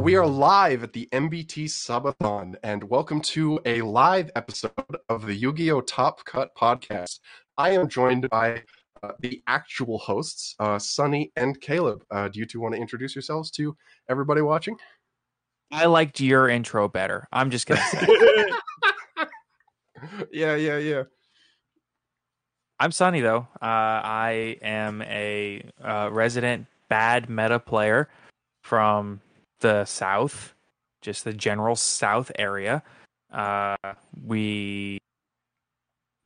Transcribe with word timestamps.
We 0.00 0.16
are 0.16 0.26
live 0.26 0.82
at 0.82 0.94
the 0.94 1.06
MBT 1.12 1.66
Subathon, 1.66 2.56
and 2.62 2.82
welcome 2.84 3.20
to 3.20 3.60
a 3.66 3.82
live 3.82 4.30
episode 4.34 4.72
of 5.10 5.26
the 5.26 5.34
Yu 5.34 5.52
Gi 5.52 5.72
Oh! 5.72 5.82
Top 5.82 6.24
Cut 6.24 6.48
podcast. 6.56 7.18
I 7.58 7.72
am 7.72 7.86
joined 7.86 8.30
by 8.30 8.62
uh, 9.02 9.10
the 9.20 9.42
actual 9.46 9.98
hosts, 9.98 10.54
uh, 10.58 10.78
Sunny 10.78 11.30
and 11.36 11.60
Caleb. 11.60 12.02
Uh, 12.10 12.28
do 12.28 12.38
you 12.40 12.46
two 12.46 12.60
want 12.60 12.74
to 12.74 12.80
introduce 12.80 13.14
yourselves 13.14 13.50
to 13.52 13.76
everybody 14.08 14.40
watching? 14.40 14.74
I 15.70 15.84
liked 15.84 16.18
your 16.18 16.48
intro 16.48 16.88
better. 16.88 17.28
I'm 17.30 17.50
just 17.50 17.66
gonna 17.66 17.82
say. 17.82 18.06
yeah, 20.32 20.56
yeah, 20.56 20.78
yeah. 20.78 21.02
I'm 22.78 22.92
Sunny 22.92 23.20
though. 23.20 23.46
Uh, 23.60 24.00
I 24.02 24.56
am 24.62 25.02
a 25.02 25.62
uh, 25.84 26.08
resident 26.10 26.68
bad 26.88 27.28
meta 27.28 27.58
player 27.58 28.08
from 28.62 29.20
the 29.60 29.84
South, 29.84 30.54
just 31.00 31.24
the 31.24 31.32
general 31.32 31.76
South 31.76 32.30
area. 32.38 32.82
Uh, 33.32 33.76
we 34.24 34.98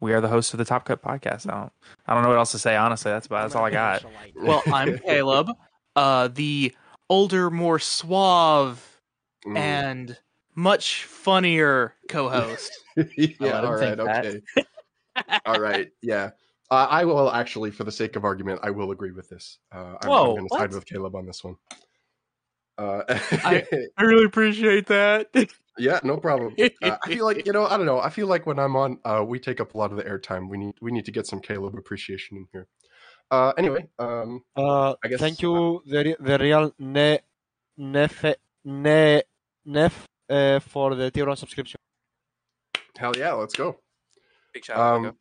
we 0.00 0.12
are 0.12 0.20
the 0.20 0.28
hosts 0.28 0.52
of 0.54 0.58
the 0.58 0.64
Top 0.64 0.84
Cut 0.84 1.02
podcast. 1.02 1.48
I 1.48 1.60
don't 1.60 1.72
I 2.06 2.14
don't 2.14 2.22
know 2.22 2.30
what 2.30 2.38
else 2.38 2.52
to 2.52 2.58
say. 2.58 2.76
Honestly, 2.76 3.10
that's 3.10 3.26
about 3.26 3.42
that's 3.42 3.54
all 3.54 3.64
I 3.64 3.70
got. 3.82 4.04
Well, 4.36 4.62
I'm 4.72 4.98
Caleb, 5.06 5.50
uh, 5.96 6.28
the 6.28 6.74
older, 7.08 7.50
more 7.50 7.78
suave 7.78 8.90
Mm. 9.46 9.58
and 9.58 10.18
much 10.54 11.04
funnier 11.04 11.94
co-host. 12.08 12.72
yeah, 13.18 13.60
all 13.60 13.74
right, 13.74 14.00
okay. 14.00 14.40
all 15.44 15.60
right, 15.60 15.90
yeah. 16.00 16.30
Uh, 16.70 16.86
I 16.88 17.04
will 17.04 17.30
actually, 17.30 17.70
for 17.70 17.84
the 17.84 17.92
sake 17.92 18.16
of 18.16 18.24
argument, 18.24 18.60
I 18.62 18.70
will 18.70 18.90
agree 18.90 19.12
with 19.12 19.28
this. 19.28 19.58
Uh, 19.70 19.96
I'm, 20.00 20.08
Whoa, 20.08 20.30
I'm 20.30 20.36
going 20.36 20.48
to 20.48 20.54
side 20.56 20.72
with 20.72 20.86
Caleb 20.86 21.14
on 21.14 21.26
this 21.26 21.44
one. 21.44 21.56
Uh, 22.78 23.02
I- 23.08 23.64
I 23.96 24.02
really 24.02 24.24
appreciate 24.24 24.86
that. 24.86 25.28
yeah, 25.78 26.00
no 26.02 26.16
problem. 26.16 26.54
Uh, 26.82 26.96
I 27.02 27.08
feel 27.08 27.24
like 27.24 27.46
you 27.46 27.52
know, 27.52 27.66
I 27.66 27.76
don't 27.76 27.86
know. 27.86 28.00
I 28.00 28.10
feel 28.10 28.26
like 28.26 28.46
when 28.46 28.58
I'm 28.58 28.76
on, 28.76 28.98
uh, 29.04 29.24
we 29.26 29.38
take 29.38 29.60
up 29.60 29.74
a 29.74 29.78
lot 29.78 29.90
of 29.92 29.96
the 29.96 30.04
airtime. 30.04 30.48
We 30.48 30.58
need 30.58 30.74
we 30.80 30.90
need 30.92 31.04
to 31.06 31.12
get 31.12 31.26
some 31.26 31.40
Caleb 31.40 31.76
appreciation 31.76 32.36
in 32.36 32.46
here. 32.52 32.66
Uh, 33.30 33.52
anyway, 33.56 33.88
um, 33.98 34.42
Uh, 34.56 34.94
I 35.04 35.08
guess- 35.08 35.20
thank 35.20 35.40
you, 35.42 35.82
the, 35.86 36.04
re- 36.04 36.16
the 36.20 36.38
real 36.38 36.72
ne, 36.78 37.18
nef, 37.78 38.24
ne, 38.64 39.22
nef, 39.64 40.06
uh, 40.28 40.60
for 40.60 40.94
the 40.94 41.10
tier 41.10 41.26
one 41.26 41.36
subscription. 41.36 41.78
hell 42.98 43.12
yeah, 43.16 43.32
let's 43.32 43.54
go. 43.54 43.78
Big 44.52 44.64
shout 44.64 44.78
out. 45.06 45.16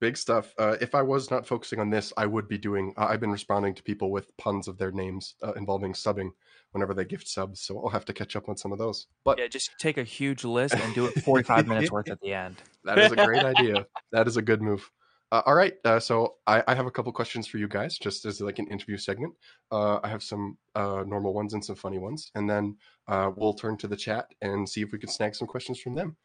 Big 0.00 0.16
stuff. 0.16 0.54
Uh, 0.58 0.76
if 0.80 0.94
I 0.94 1.02
was 1.02 1.30
not 1.30 1.46
focusing 1.46 1.80
on 1.80 1.90
this, 1.90 2.12
I 2.16 2.26
would 2.26 2.48
be 2.48 2.58
doing. 2.58 2.94
Uh, 2.96 3.06
I've 3.08 3.20
been 3.20 3.30
responding 3.30 3.74
to 3.74 3.82
people 3.82 4.10
with 4.10 4.36
puns 4.36 4.68
of 4.68 4.78
their 4.78 4.92
names 4.92 5.34
uh, 5.42 5.52
involving 5.52 5.92
subbing 5.92 6.30
whenever 6.72 6.94
they 6.94 7.04
gift 7.04 7.28
subs, 7.28 7.60
so 7.62 7.78
I'll 7.78 7.90
have 7.90 8.04
to 8.06 8.12
catch 8.12 8.36
up 8.36 8.48
on 8.48 8.56
some 8.56 8.72
of 8.72 8.78
those. 8.78 9.06
But 9.24 9.38
yeah, 9.38 9.46
just 9.46 9.70
take 9.78 9.98
a 9.98 10.04
huge 10.04 10.44
list 10.44 10.74
and 10.74 10.94
do 10.94 11.06
it 11.06 11.22
45 11.24 11.66
minutes 11.66 11.90
worth 11.90 12.10
at 12.10 12.20
the 12.20 12.32
end. 12.34 12.56
that 12.84 12.98
is 12.98 13.12
a 13.12 13.16
great 13.16 13.42
idea. 13.56 13.86
That 14.12 14.26
is 14.28 14.36
a 14.36 14.42
good 14.42 14.62
move. 14.62 14.90
Uh, 15.30 15.42
all 15.44 15.54
right, 15.54 15.74
uh, 15.84 16.00
so 16.00 16.36
I, 16.46 16.62
I 16.66 16.74
have 16.74 16.86
a 16.86 16.90
couple 16.90 17.12
questions 17.12 17.46
for 17.46 17.58
you 17.58 17.68
guys, 17.68 17.98
just 17.98 18.24
as 18.24 18.40
like 18.40 18.58
an 18.58 18.66
interview 18.68 18.96
segment. 18.96 19.34
Uh, 19.70 20.00
I 20.02 20.08
have 20.08 20.22
some 20.22 20.56
uh, 20.74 21.04
normal 21.06 21.34
ones 21.34 21.52
and 21.52 21.62
some 21.62 21.76
funny 21.76 21.98
ones, 21.98 22.30
and 22.34 22.48
then 22.48 22.76
uh, 23.08 23.30
we'll 23.36 23.52
turn 23.52 23.76
to 23.78 23.88
the 23.88 23.96
chat 23.96 24.26
and 24.40 24.66
see 24.66 24.80
if 24.80 24.90
we 24.90 24.98
can 24.98 25.10
snag 25.10 25.34
some 25.34 25.46
questions 25.46 25.80
from 25.80 25.94
them. 25.94 26.16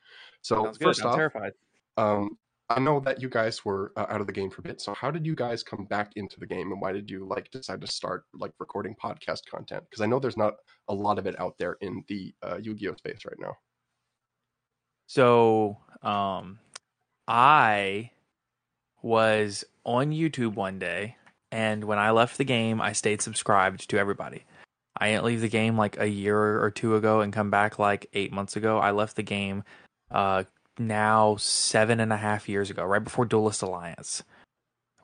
So 0.42 0.72
first 0.82 1.02
I'm 1.02 1.10
off, 1.10 1.16
terrified. 1.18 1.52
um, 1.98 2.38
I 2.76 2.80
know 2.80 3.00
that 3.02 3.22
you 3.22 3.30
guys 3.30 3.64
were 3.64 3.92
uh, 3.96 4.06
out 4.10 4.22
of 4.22 4.28
the 4.28 4.34
game 4.34 4.50
for 4.50 4.62
a 4.62 4.64
bit. 4.64 4.82
So 4.82 4.94
how 4.94 5.12
did 5.12 5.26
you 5.26 5.36
guys 5.36 5.64
come 5.64 5.86
back 5.86 6.12
into 6.16 6.40
the 6.40 6.46
game, 6.46 6.72
and 6.72 6.82
why 6.82 6.92
did 6.92 7.10
you 7.10 7.26
like 7.26 7.52
decide 7.52 7.82
to 7.82 7.88
start 7.88 8.26
like 8.34 8.52
recording 8.60 8.96
podcast 9.02 9.46
content? 9.50 9.84
Because 9.90 10.02
I 10.02 10.06
know 10.08 10.20
there's 10.20 10.38
not 10.38 10.56
a 10.88 10.94
lot 10.94 11.20
of 11.20 11.28
it 11.28 11.40
out 11.40 11.56
there 11.60 11.78
in 11.82 12.04
the 12.08 12.34
uh, 12.42 12.58
Yu-Gi-Oh 12.58 12.96
space 12.96 13.26
right 13.26 13.40
now. 13.40 13.56
So, 15.08 15.78
um, 16.02 16.60
I 17.28 18.12
was 19.02 19.64
on 19.84 20.12
YouTube 20.12 20.56
one 20.56 20.80
day, 20.80 21.18
and 21.52 21.84
when 21.84 22.00
I 22.00 22.12
left 22.12 22.38
the 22.38 22.44
game, 22.44 22.82
I 22.82 22.94
stayed 22.94 23.22
subscribed 23.22 23.90
to 23.90 23.98
everybody. 23.98 24.46
I 24.98 25.12
didn't 25.12 25.26
leave 25.26 25.42
the 25.42 25.50
game 25.50 25.78
like 25.78 26.00
a 26.00 26.08
year 26.08 26.62
or 26.62 26.72
two 26.72 26.96
ago 26.96 27.22
and 27.22 27.34
come 27.34 27.50
back 27.50 27.80
like 27.80 28.08
eight 28.14 28.32
months 28.32 28.56
ago. 28.56 28.78
I 28.80 28.92
left 28.92 29.16
the 29.16 29.24
game 29.24 29.64
uh, 30.12 30.44
now 30.78 31.36
seven 31.38 32.00
and 32.00 32.14
a 32.14 32.18
half 32.18 32.50
years 32.50 32.70
ago, 32.70 32.84
right 32.84 33.04
before 33.04 33.26
Duelist 33.26 33.62
Alliance. 33.62 34.24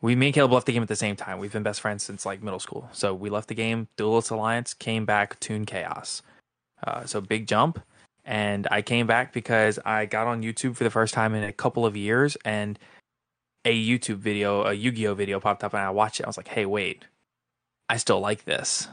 We, 0.02 0.16
me 0.16 0.28
and 0.28 0.34
Caleb 0.34 0.54
left 0.54 0.66
the 0.66 0.74
game 0.74 0.82
at 0.82 0.88
the 0.88 0.96
same 0.96 1.16
time. 1.16 1.40
We've 1.40 1.52
been 1.52 1.64
best 1.64 1.82
friends 1.82 2.04
since 2.04 2.26
like 2.26 2.42
middle 2.42 2.60
school. 2.60 2.90
So 2.94 3.14
we 3.14 3.30
left 3.30 3.50
the 3.50 3.56
game, 3.56 3.90
Duelist 3.98 4.32
Alliance, 4.32 4.74
came 4.74 5.06
back, 5.06 5.40
Toon 5.40 5.66
Chaos. 5.66 6.22
Uh, 6.82 7.06
so 7.06 7.20
big 7.20 7.48
jump 7.48 7.80
and 8.30 8.68
I 8.70 8.84
came 8.84 9.08
back 9.08 9.34
because 9.34 9.80
I 9.84 10.06
got 10.06 10.28
on 10.28 10.44
YouTube 10.44 10.76
for 10.76 10.84
the 10.84 10.92
first 10.92 11.16
time 11.16 11.34
in 11.34 11.44
a 11.44 11.52
couple 11.52 11.84
of 11.84 11.98
years, 11.98 12.38
and 12.46 12.78
a 13.66 13.76
YouTube 13.76 14.18
video, 14.18 14.64
a 14.64 14.74
Yu-Gi-Oh 14.74 15.16
video 15.16 15.40
popped 15.40 15.64
up, 15.64 15.74
and 15.74 15.82
I 15.82 15.90
watched 15.90 16.20
it. 16.20 16.26
I 16.26 16.28
was 16.28 16.38
like, 16.38 16.48
"Hey, 16.48 16.66
wait, 16.68 17.06
I 17.90 17.98
still 17.98 18.20
like 18.20 18.46
this." 18.46 18.88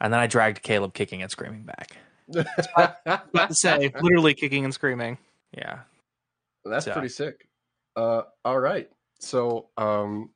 And 0.00 0.12
then 0.12 0.20
I 0.20 0.26
dragged 0.26 0.62
Caleb 0.62 0.94
kicking 0.94 1.20
and 1.20 1.30
screaming 1.30 1.64
back. 1.64 1.98
About 2.74 3.48
to 3.48 3.54
say, 3.54 3.92
literally 4.00 4.32
kicking 4.32 4.64
and 4.64 4.72
screaming. 4.72 5.18
Yeah, 5.56 5.80
That's 6.64 6.84
So- 6.84 6.92
pretty 6.92 7.08
sick. 7.08 7.48
Uh, 7.96 8.22
all 8.44 8.58
right. 8.58 8.90
So, 9.20 9.68
um, 9.76 10.30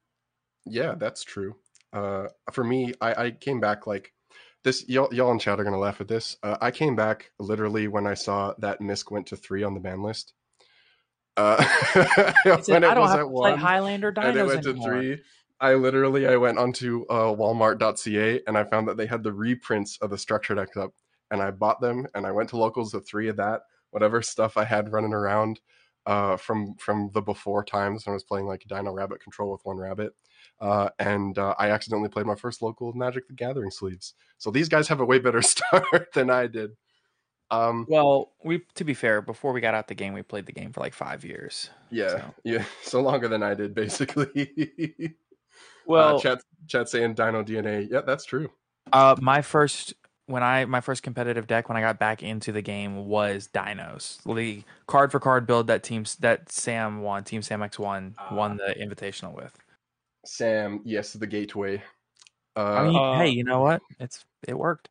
yeah, 0.64 0.94
that's 0.96 1.25
true. 1.25 1.56
Uh, 1.92 2.28
for 2.52 2.62
me, 2.64 2.94
I, 3.00 3.25
I 3.26 3.30
came 3.32 3.60
back 3.60 3.86
like 3.86 4.12
this. 4.64 4.88
Y'all, 4.88 5.12
y'all 5.12 5.32
in 5.32 5.38
chat 5.38 5.58
are 5.58 5.64
gonna 5.64 5.78
laugh 5.78 6.00
at 6.00 6.08
this. 6.08 6.36
Uh, 6.42 6.56
I 6.60 6.70
came 6.70 6.94
back 6.94 7.30
literally 7.38 7.88
when 7.88 8.06
I 8.06 8.14
saw 8.14 8.54
that 8.58 8.80
Misk 8.80 9.10
went 9.10 9.26
to 9.28 9.36
three 9.36 9.62
on 9.62 9.75
the 9.75 9.80
ban 9.80 10.02
list. 10.02 10.34
Uh, 11.36 11.56
when 12.44 12.82
it 12.82 12.84
I 12.84 12.94
don't 12.94 13.00
was 13.00 13.14
at 13.14 13.28
one, 13.28 13.58
Highlander 13.58 14.08
and 14.08 14.19
it 14.19 14.34
Dinos 14.34 14.46
went 14.46 14.62
to 14.64 14.75
three, 14.75 15.22
I 15.60 15.75
literally 15.75 16.26
I 16.26 16.36
went 16.36 16.58
onto 16.58 17.04
uh, 17.08 17.34
Walmart.ca 17.34 18.42
and 18.46 18.58
I 18.58 18.64
found 18.64 18.88
that 18.88 18.96
they 18.96 19.06
had 19.06 19.22
the 19.22 19.32
reprints 19.32 19.98
of 20.00 20.10
the 20.10 20.19
structure 20.19 20.54
decks 20.54 20.76
up, 20.76 20.92
and 21.30 21.40
I 21.40 21.50
bought 21.50 21.80
them 21.80 22.06
and 22.14 22.26
I 22.26 22.32
went 22.32 22.50
to 22.50 22.56
locals 22.56 22.92
with 22.92 23.08
three 23.08 23.28
of 23.28 23.36
that, 23.36 23.62
whatever 23.90 24.20
stuff 24.20 24.56
I 24.56 24.64
had 24.64 24.92
running 24.92 25.12
around, 25.14 25.60
uh, 26.08 26.37
from 26.38 26.75
from 26.76 27.10
the 27.12 27.20
before 27.20 27.62
times 27.62 28.06
when 28.06 28.12
I 28.12 28.14
was 28.14 28.25
playing 28.25 28.46
like 28.46 28.64
Dino 28.66 28.90
Rabbit 28.93 29.20
Control 29.22 29.52
with 29.52 29.60
one 29.64 29.76
rabbit, 29.76 30.14
uh, 30.60 30.88
and 30.99 31.37
uh, 31.37 31.55
I 31.58 31.70
accidentally 31.70 32.08
played 32.08 32.25
my 32.26 32.34
first 32.34 32.62
local 32.62 32.93
Magic 32.94 33.28
the 33.28 33.34
Gathering 33.34 33.70
sleeves. 33.70 34.14
So 34.38 34.50
these 34.50 34.69
guys 34.70 34.88
have 34.88 35.00
a 35.00 35.05
way 35.05 35.19
better 35.19 35.43
start 35.55 36.08
than 36.14 36.31
I 36.31 36.46
did. 36.46 36.70
Um, 37.50 37.87
Well, 37.88 38.32
we 38.43 38.62
to 38.75 38.84
be 38.84 38.94
fair, 38.94 39.20
before 39.22 39.52
we 39.52 39.60
got 39.60 39.75
out 39.75 39.88
the 39.88 39.94
game, 39.94 40.14
we 40.14 40.22
played 40.22 40.46
the 40.46 40.52
game 40.52 40.72
for 40.72 40.81
like 40.81 40.94
five 40.94 41.25
years. 41.25 41.70
yeah, 41.90 42.08
so- 42.08 42.34
yeah, 42.44 42.64
so 42.82 43.00
longer 43.02 43.28
than 43.28 43.43
I 43.43 43.54
did 43.54 43.75
basically. 43.75 45.14
Well, 45.87 46.16
uh, 46.16 46.20
chat 46.20 46.43
chat 46.66 46.88
saying 46.90 47.14
Dino 47.14 47.43
DNA. 47.43 47.88
Yeah, 47.90 48.02
that's 48.02 48.26
true. 48.26 48.50
Uh, 48.93 49.16
my 49.20 49.40
first 49.40 49.94
when 50.28 50.42
I 50.42 50.66
my 50.66 50.80
first 50.80 51.02
competitive 51.02 51.46
deck 51.46 51.69
when 51.69 51.76
I 51.76 51.80
got 51.80 51.98
back 51.98 52.22
into 52.22 52.52
the 52.52 52.62
game 52.62 53.06
was 53.08 53.48
Dinos. 53.52 54.22
The 54.34 54.62
card 54.86 55.10
for 55.10 55.19
card 55.19 55.46
build 55.46 55.66
that 55.66 55.82
teams 55.82 56.16
that 56.16 56.52
Sam 56.52 57.00
won, 57.02 57.25
Team 57.25 57.42
Sam 57.42 57.62
X 57.62 57.78
One 57.78 58.14
won 58.30 58.58
the 58.58 58.75
invitational 58.78 59.34
with. 59.34 59.56
Sam, 60.26 60.80
yes, 60.84 61.14
the 61.14 61.26
gateway. 61.26 61.82
Uh, 62.54 62.60
I 62.60 62.82
mean, 62.86 62.96
Uh, 63.00 63.19
hey, 63.19 63.28
you 63.30 63.42
know 63.44 63.60
what? 63.60 63.80
It's 63.98 64.25
it 64.46 64.56
worked. 64.56 64.90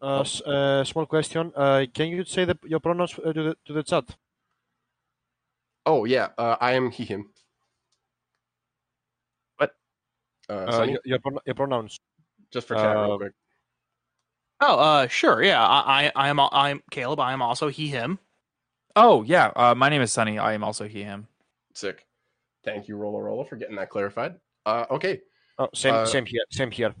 Uh, 0.00 0.20
s- 0.20 0.40
uh, 0.42 0.84
small 0.84 1.06
question. 1.06 1.52
Uh, 1.56 1.86
can 1.92 2.08
you 2.08 2.24
say 2.24 2.44
the, 2.44 2.56
your 2.64 2.78
pronouns 2.80 3.18
uh, 3.18 3.32
to 3.32 3.42
the 3.42 3.56
to 3.66 3.72
the 3.72 3.82
chat? 3.82 4.04
oh 5.86 6.04
yeah, 6.04 6.28
uh, 6.38 6.56
I 6.60 6.72
am 6.74 6.90
he 6.90 7.04
him. 7.04 7.30
What? 9.56 9.74
Uh, 10.48 10.52
Uh, 10.52 10.70
Sunny? 10.72 10.92
your, 10.92 11.00
your, 11.04 11.18
prono- 11.18 11.42
your 11.46 11.54
pronouns. 11.54 11.98
just 12.52 12.68
for 12.68 12.76
chat, 12.76 12.94
real 12.96 13.12
uh, 13.14 13.18
quick. 13.18 13.32
Oh, 14.60 14.78
uh, 14.78 15.06
sure, 15.08 15.42
yeah. 15.42 15.64
I, 15.64 16.06
I, 16.06 16.12
I 16.16 16.28
am, 16.28 16.40
I 16.40 16.70
am 16.70 16.82
Caleb. 16.90 17.20
I 17.20 17.32
am 17.32 17.42
also 17.42 17.68
he, 17.68 17.88
him. 17.88 18.18
Oh 18.94 19.22
yeah, 19.22 19.52
uh, 19.54 19.74
my 19.74 19.90
name 19.90 20.00
is 20.00 20.10
Sunny. 20.10 20.38
I 20.38 20.54
am 20.54 20.64
also 20.64 20.88
he 20.88 21.02
him. 21.02 21.28
Sick. 21.74 22.06
Thank 22.64 22.88
you, 22.88 22.96
Rolla 22.96 23.22
Rolla, 23.22 23.44
for 23.44 23.56
getting 23.56 23.76
that 23.76 23.90
clarified. 23.90 24.36
Uh, 24.64 24.86
okay, 24.90 25.20
Oh, 25.58 25.68
same 25.74 25.94
Uh, 25.94 26.06
same 26.06 26.26
here. 26.26 26.42
Same 26.50 26.70
here. 26.70 26.94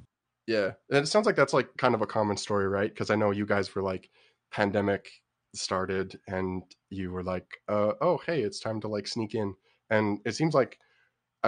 yeah, 0.46 0.72
and 0.90 0.98
it 1.04 1.08
sounds 1.08 1.26
like 1.26 1.36
that's 1.36 1.54
like 1.54 1.74
kind 1.78 1.94
of 1.94 2.02
a 2.02 2.06
common 2.06 2.36
story, 2.36 2.68
right? 2.68 2.90
Because 2.90 3.10
I 3.10 3.16
know 3.16 3.30
you 3.30 3.46
guys 3.46 3.74
were 3.74 3.82
like 3.82 4.10
pandemic 4.52 5.10
started, 5.54 6.18
and 6.28 6.62
you 6.90 7.10
were 7.10 7.22
like, 7.22 7.46
uh, 7.68 7.92
oh 8.02 8.18
hey, 8.26 8.42
it's 8.42 8.60
time 8.60 8.80
to 8.82 8.88
like 8.88 9.06
sneak 9.08 9.34
in, 9.34 9.54
and 9.90 10.20
it 10.26 10.32
seems 10.34 10.54
like 10.54 10.78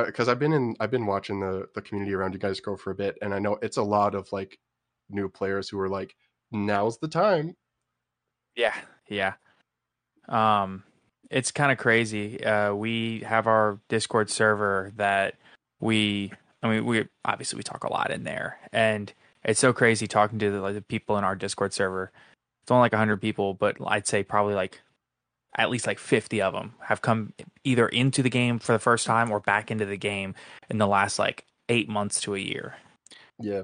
because 0.06 0.28
I've 0.28 0.38
been 0.38 0.52
in, 0.54 0.76
I've 0.80 0.90
been 0.90 1.06
watching 1.06 1.40
the 1.40 1.68
the 1.74 1.82
community 1.82 2.14
around 2.14 2.32
you 2.32 2.38
guys 2.40 2.60
grow 2.60 2.76
for 2.76 2.90
a 2.90 2.94
bit, 2.94 3.18
and 3.20 3.34
I 3.34 3.38
know 3.38 3.58
it's 3.62 3.76
a 3.76 3.82
lot 3.82 4.14
of 4.14 4.32
like 4.32 4.58
new 5.10 5.28
players 5.28 5.68
who 5.68 5.78
are 5.80 5.88
like, 5.88 6.14
now's 6.50 6.98
the 6.98 7.08
time. 7.08 7.54
Yeah, 8.56 8.74
yeah. 9.08 9.34
Um, 10.28 10.84
it's 11.30 11.50
kind 11.52 11.72
of 11.72 11.78
crazy. 11.78 12.42
Uh, 12.42 12.74
we 12.74 13.20
have 13.20 13.46
our 13.46 13.80
Discord 13.88 14.30
server 14.30 14.92
that 14.96 15.34
we, 15.80 16.32
I 16.62 16.68
mean, 16.68 16.84
we 16.84 17.06
obviously 17.24 17.56
we 17.56 17.62
talk 17.62 17.84
a 17.84 17.92
lot 17.92 18.10
in 18.10 18.24
there, 18.24 18.58
and 18.72 19.12
it's 19.44 19.60
so 19.60 19.72
crazy 19.72 20.06
talking 20.06 20.38
to 20.40 20.50
the, 20.50 20.60
like, 20.60 20.74
the 20.74 20.82
people 20.82 21.16
in 21.18 21.24
our 21.24 21.36
Discord 21.36 21.72
server. 21.72 22.10
It's 22.62 22.70
only 22.70 22.82
like 22.82 22.94
hundred 22.94 23.20
people, 23.22 23.54
but 23.54 23.76
I'd 23.86 24.06
say 24.06 24.22
probably 24.22 24.54
like 24.54 24.82
at 25.56 25.70
least 25.70 25.86
like 25.86 25.98
fifty 25.98 26.42
of 26.42 26.52
them 26.52 26.74
have 26.82 27.00
come 27.00 27.32
either 27.64 27.88
into 27.88 28.22
the 28.22 28.28
game 28.28 28.58
for 28.58 28.72
the 28.72 28.78
first 28.78 29.06
time 29.06 29.30
or 29.30 29.40
back 29.40 29.70
into 29.70 29.86
the 29.86 29.96
game 29.96 30.34
in 30.68 30.76
the 30.76 30.86
last 30.86 31.18
like 31.18 31.46
eight 31.70 31.88
months 31.88 32.20
to 32.22 32.34
a 32.34 32.38
year. 32.38 32.76
Yeah, 33.38 33.62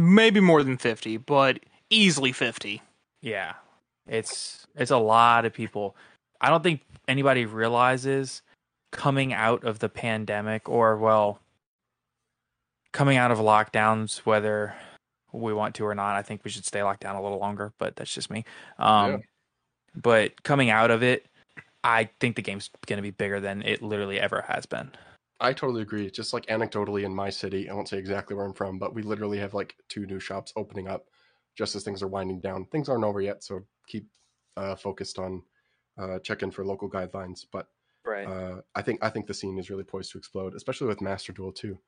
Maybe 0.00 0.40
more 0.40 0.62
than 0.62 0.76
50, 0.76 1.18
but 1.18 1.60
easily 1.90 2.32
50. 2.32 2.82
Yeah. 3.22 3.54
It's 4.06 4.66
it's 4.74 4.90
a 4.90 4.96
lot 4.98 5.44
of 5.44 5.52
people. 5.52 5.96
I 6.40 6.48
don't 6.48 6.62
think 6.62 6.80
anybody 7.06 7.44
realizes 7.44 8.42
coming 8.92 9.32
out 9.32 9.62
of 9.64 9.78
the 9.78 9.88
pandemic 9.88 10.68
or 10.68 10.96
well 10.96 11.40
coming 12.92 13.16
out 13.16 13.30
of 13.30 13.38
lockdowns 13.38 14.18
whether 14.18 14.74
we 15.32 15.52
want 15.52 15.74
to 15.76 15.84
or 15.86 15.94
not. 15.94 16.16
I 16.16 16.22
think 16.22 16.42
we 16.44 16.50
should 16.50 16.64
stay 16.64 16.82
locked 16.82 17.02
down 17.02 17.14
a 17.14 17.22
little 17.22 17.38
longer, 17.38 17.72
but 17.78 17.94
that's 17.96 18.12
just 18.12 18.30
me. 18.30 18.44
Um 18.78 19.10
Yeah. 19.12 19.18
but 19.94 20.42
coming 20.42 20.70
out 20.70 20.90
of 20.90 21.02
it, 21.02 21.26
I 21.84 22.10
think 22.20 22.36
the 22.36 22.42
game's 22.42 22.70
going 22.86 22.98
to 22.98 23.02
be 23.02 23.10
bigger 23.10 23.40
than 23.40 23.62
it 23.62 23.82
literally 23.82 24.20
ever 24.20 24.42
has 24.48 24.66
been. 24.66 24.90
I 25.40 25.52
totally 25.52 25.82
agree. 25.82 26.10
Just 26.10 26.32
like 26.32 26.46
anecdotally 26.46 27.04
in 27.04 27.14
my 27.14 27.30
city, 27.30 27.68
I 27.68 27.74
won't 27.74 27.88
say 27.88 27.98
exactly 27.98 28.36
where 28.36 28.44
I'm 28.44 28.52
from, 28.54 28.78
but 28.78 28.94
we 28.94 29.02
literally 29.02 29.38
have 29.38 29.54
like 29.54 29.76
two 29.88 30.06
new 30.06 30.20
shops 30.20 30.52
opening 30.56 30.88
up 30.88 31.08
just 31.56 31.74
as 31.74 31.82
things 31.84 32.02
are 32.02 32.08
winding 32.08 32.40
down. 32.40 32.66
Things 32.66 32.88
aren't 32.88 33.04
over 33.04 33.20
yet, 33.20 33.42
so 33.42 33.66
keep 33.86 34.08
uh, 34.56 34.76
focused 34.76 35.18
on 35.18 35.42
uh, 35.98 36.18
checking 36.20 36.50
for 36.50 36.64
local 36.64 36.90
guidelines. 36.90 37.46
But 37.50 37.70
Right. 38.04 38.30
uh, 38.30 38.62
I 38.74 38.82
think 38.82 39.02
I 39.04 39.10
think 39.10 39.26
the 39.26 39.34
scene 39.34 39.58
is 39.58 39.70
really 39.70 39.84
poised 39.84 40.12
to 40.12 40.18
explode, 40.18 40.54
especially 40.54 40.88
with 40.88 41.00
Master 41.00 41.32
Duel 41.32 41.52
too. 41.52 41.80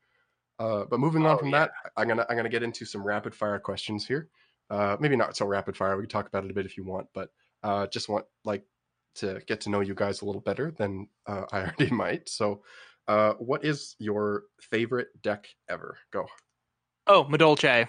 Uh, 0.58 0.84
but 0.84 1.00
moving 1.00 1.26
on 1.26 1.36
Oh, 1.36 1.38
from 1.38 1.50
yeah. 1.50 1.52
that, 1.52 1.72
I'm 1.96 2.08
gonna 2.08 2.26
I'm 2.28 2.36
gonna 2.36 2.48
get 2.48 2.62
into 2.62 2.84
some 2.84 3.04
rapid 3.04 3.34
fire 3.34 3.58
questions 3.58 4.06
here. 4.06 4.30
Uh, 4.70 4.96
maybe 5.00 5.16
not 5.16 5.36
so 5.36 5.46
rapid 5.46 5.76
fire. 5.76 5.96
We 5.96 6.04
can 6.04 6.10
talk 6.10 6.26
about 6.28 6.44
it 6.44 6.50
a 6.50 6.54
bit 6.54 6.66
if 6.66 6.76
you 6.76 6.84
want, 6.84 7.08
but 7.12 7.30
uh, 7.62 7.86
just 7.88 8.08
want 8.08 8.26
like 8.44 8.66
to 9.16 9.40
get 9.46 9.60
to 9.62 9.70
know 9.70 9.80
you 9.80 9.94
guys 9.94 10.20
a 10.22 10.24
little 10.24 10.40
better 10.40 10.70
than 10.70 11.08
uh, 11.26 11.46
I 11.52 11.60
already 11.62 11.90
might. 11.90 12.28
So, 12.28 12.64
uh, 13.08 13.34
what 13.34 13.64
is 13.64 13.96
your 13.98 14.44
favorite 14.60 15.08
deck 15.22 15.46
ever? 15.68 15.96
Go. 16.12 16.26
Oh, 17.06 17.24
Madolche. 17.24 17.88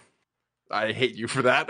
I 0.71 0.92
hate 0.92 1.15
you 1.15 1.27
for 1.27 1.42
that. 1.44 1.69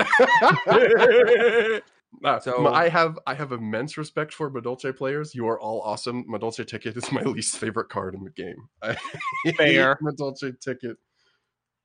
Uh, 2.23 2.39
So- 2.39 2.67
I 2.67 2.89
have 2.89 3.17
I 3.25 3.33
have 3.33 3.51
immense 3.51 3.97
respect 3.97 4.33
for 4.35 4.49
Madolche 4.51 4.95
players. 4.95 5.33
You 5.33 5.47
are 5.47 5.59
all 5.59 5.81
awesome. 5.81 6.23
Madolche 6.25 6.65
Ticket 6.67 6.95
is 6.95 7.11
my 7.11 7.21
least 7.23 7.57
favorite 7.57 7.89
card 7.89 8.13
in 8.13 8.23
the 8.23 8.29
game. 8.29 8.69
I 8.83 8.95
hate 9.45 9.57
Fair. 9.57 9.97
Madolche 9.99 10.53
Ticket, 10.59 10.97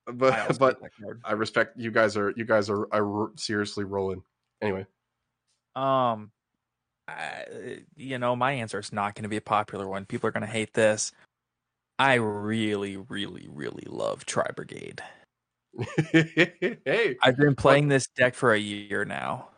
I 0.06 0.12
but 0.12 0.38
also 0.38 0.58
but 0.58 0.82
like 0.82 0.92
that 0.92 1.02
card. 1.02 1.22
I 1.24 1.32
respect 1.32 1.78
you 1.78 1.90
guys 1.90 2.14
are 2.18 2.34
you 2.36 2.44
guys 2.44 2.68
are, 2.68 2.86
are 2.92 3.30
seriously 3.36 3.84
rolling. 3.84 4.22
Anyway, 4.60 4.84
Um, 5.74 6.30
I, 7.08 7.80
you 7.96 8.18
know, 8.18 8.36
my 8.36 8.52
answer 8.52 8.78
is 8.78 8.92
not 8.92 9.14
going 9.14 9.22
to 9.22 9.28
be 9.30 9.38
a 9.38 9.40
popular 9.40 9.88
one. 9.88 10.04
People 10.04 10.28
are 10.28 10.32
going 10.32 10.42
to 10.42 10.46
hate 10.46 10.74
this. 10.74 11.10
I 11.98 12.14
really, 12.14 12.96
really, 12.96 13.48
really 13.50 13.84
love 13.88 14.24
Tri 14.24 14.46
Brigade. 14.54 15.02
hey, 16.12 17.16
I've 17.22 17.36
been 17.36 17.54
playing 17.54 17.88
this 17.88 18.06
deck 18.16 18.34
for 18.34 18.52
a 18.52 18.58
year 18.58 19.04
now. 19.04 19.48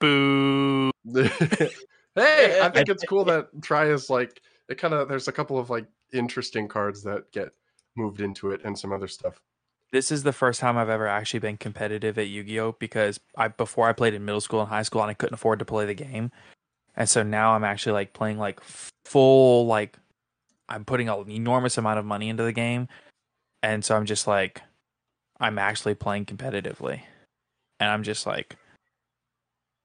Boo. 0.00 0.90
hey, 1.14 2.60
I 2.60 2.70
think 2.70 2.88
it's 2.88 3.04
cool 3.04 3.24
that 3.24 3.48
Try 3.62 3.86
is 3.86 4.10
like 4.10 4.40
it 4.68 4.78
kind 4.78 4.94
of. 4.94 5.08
There's 5.08 5.28
a 5.28 5.32
couple 5.32 5.58
of 5.58 5.70
like 5.70 5.86
interesting 6.12 6.68
cards 6.68 7.02
that 7.04 7.30
get 7.32 7.50
moved 7.96 8.20
into 8.20 8.50
it 8.50 8.62
and 8.64 8.78
some 8.78 8.92
other 8.92 9.08
stuff. 9.08 9.40
This 9.92 10.10
is 10.10 10.22
the 10.22 10.32
first 10.32 10.60
time 10.60 10.76
I've 10.76 10.88
ever 10.88 11.06
actually 11.06 11.40
been 11.40 11.56
competitive 11.56 12.18
at 12.18 12.26
Yu-Gi-Oh 12.26 12.76
because 12.80 13.20
I 13.36 13.48
before 13.48 13.88
I 13.88 13.92
played 13.92 14.14
in 14.14 14.24
middle 14.24 14.40
school 14.40 14.60
and 14.60 14.68
high 14.68 14.82
school 14.82 15.02
and 15.02 15.10
I 15.10 15.14
couldn't 15.14 15.34
afford 15.34 15.60
to 15.60 15.64
play 15.64 15.86
the 15.86 15.94
game. 15.94 16.32
And 16.96 17.08
so 17.08 17.22
now 17.22 17.52
I'm 17.52 17.64
actually 17.64 17.92
like 17.92 18.12
playing 18.12 18.38
like 18.38 18.60
full 19.04 19.66
like 19.66 19.98
I'm 20.68 20.84
putting 20.84 21.08
an 21.08 21.30
enormous 21.30 21.78
amount 21.78 21.98
of 21.98 22.04
money 22.04 22.28
into 22.28 22.42
the 22.42 22.52
game. 22.52 22.88
And 23.62 23.84
so 23.84 23.96
I'm 23.96 24.06
just 24.06 24.26
like 24.26 24.62
I'm 25.40 25.58
actually 25.58 25.94
playing 25.94 26.26
competitively. 26.26 27.00
And 27.80 27.90
I'm 27.90 28.02
just 28.02 28.26
like 28.26 28.56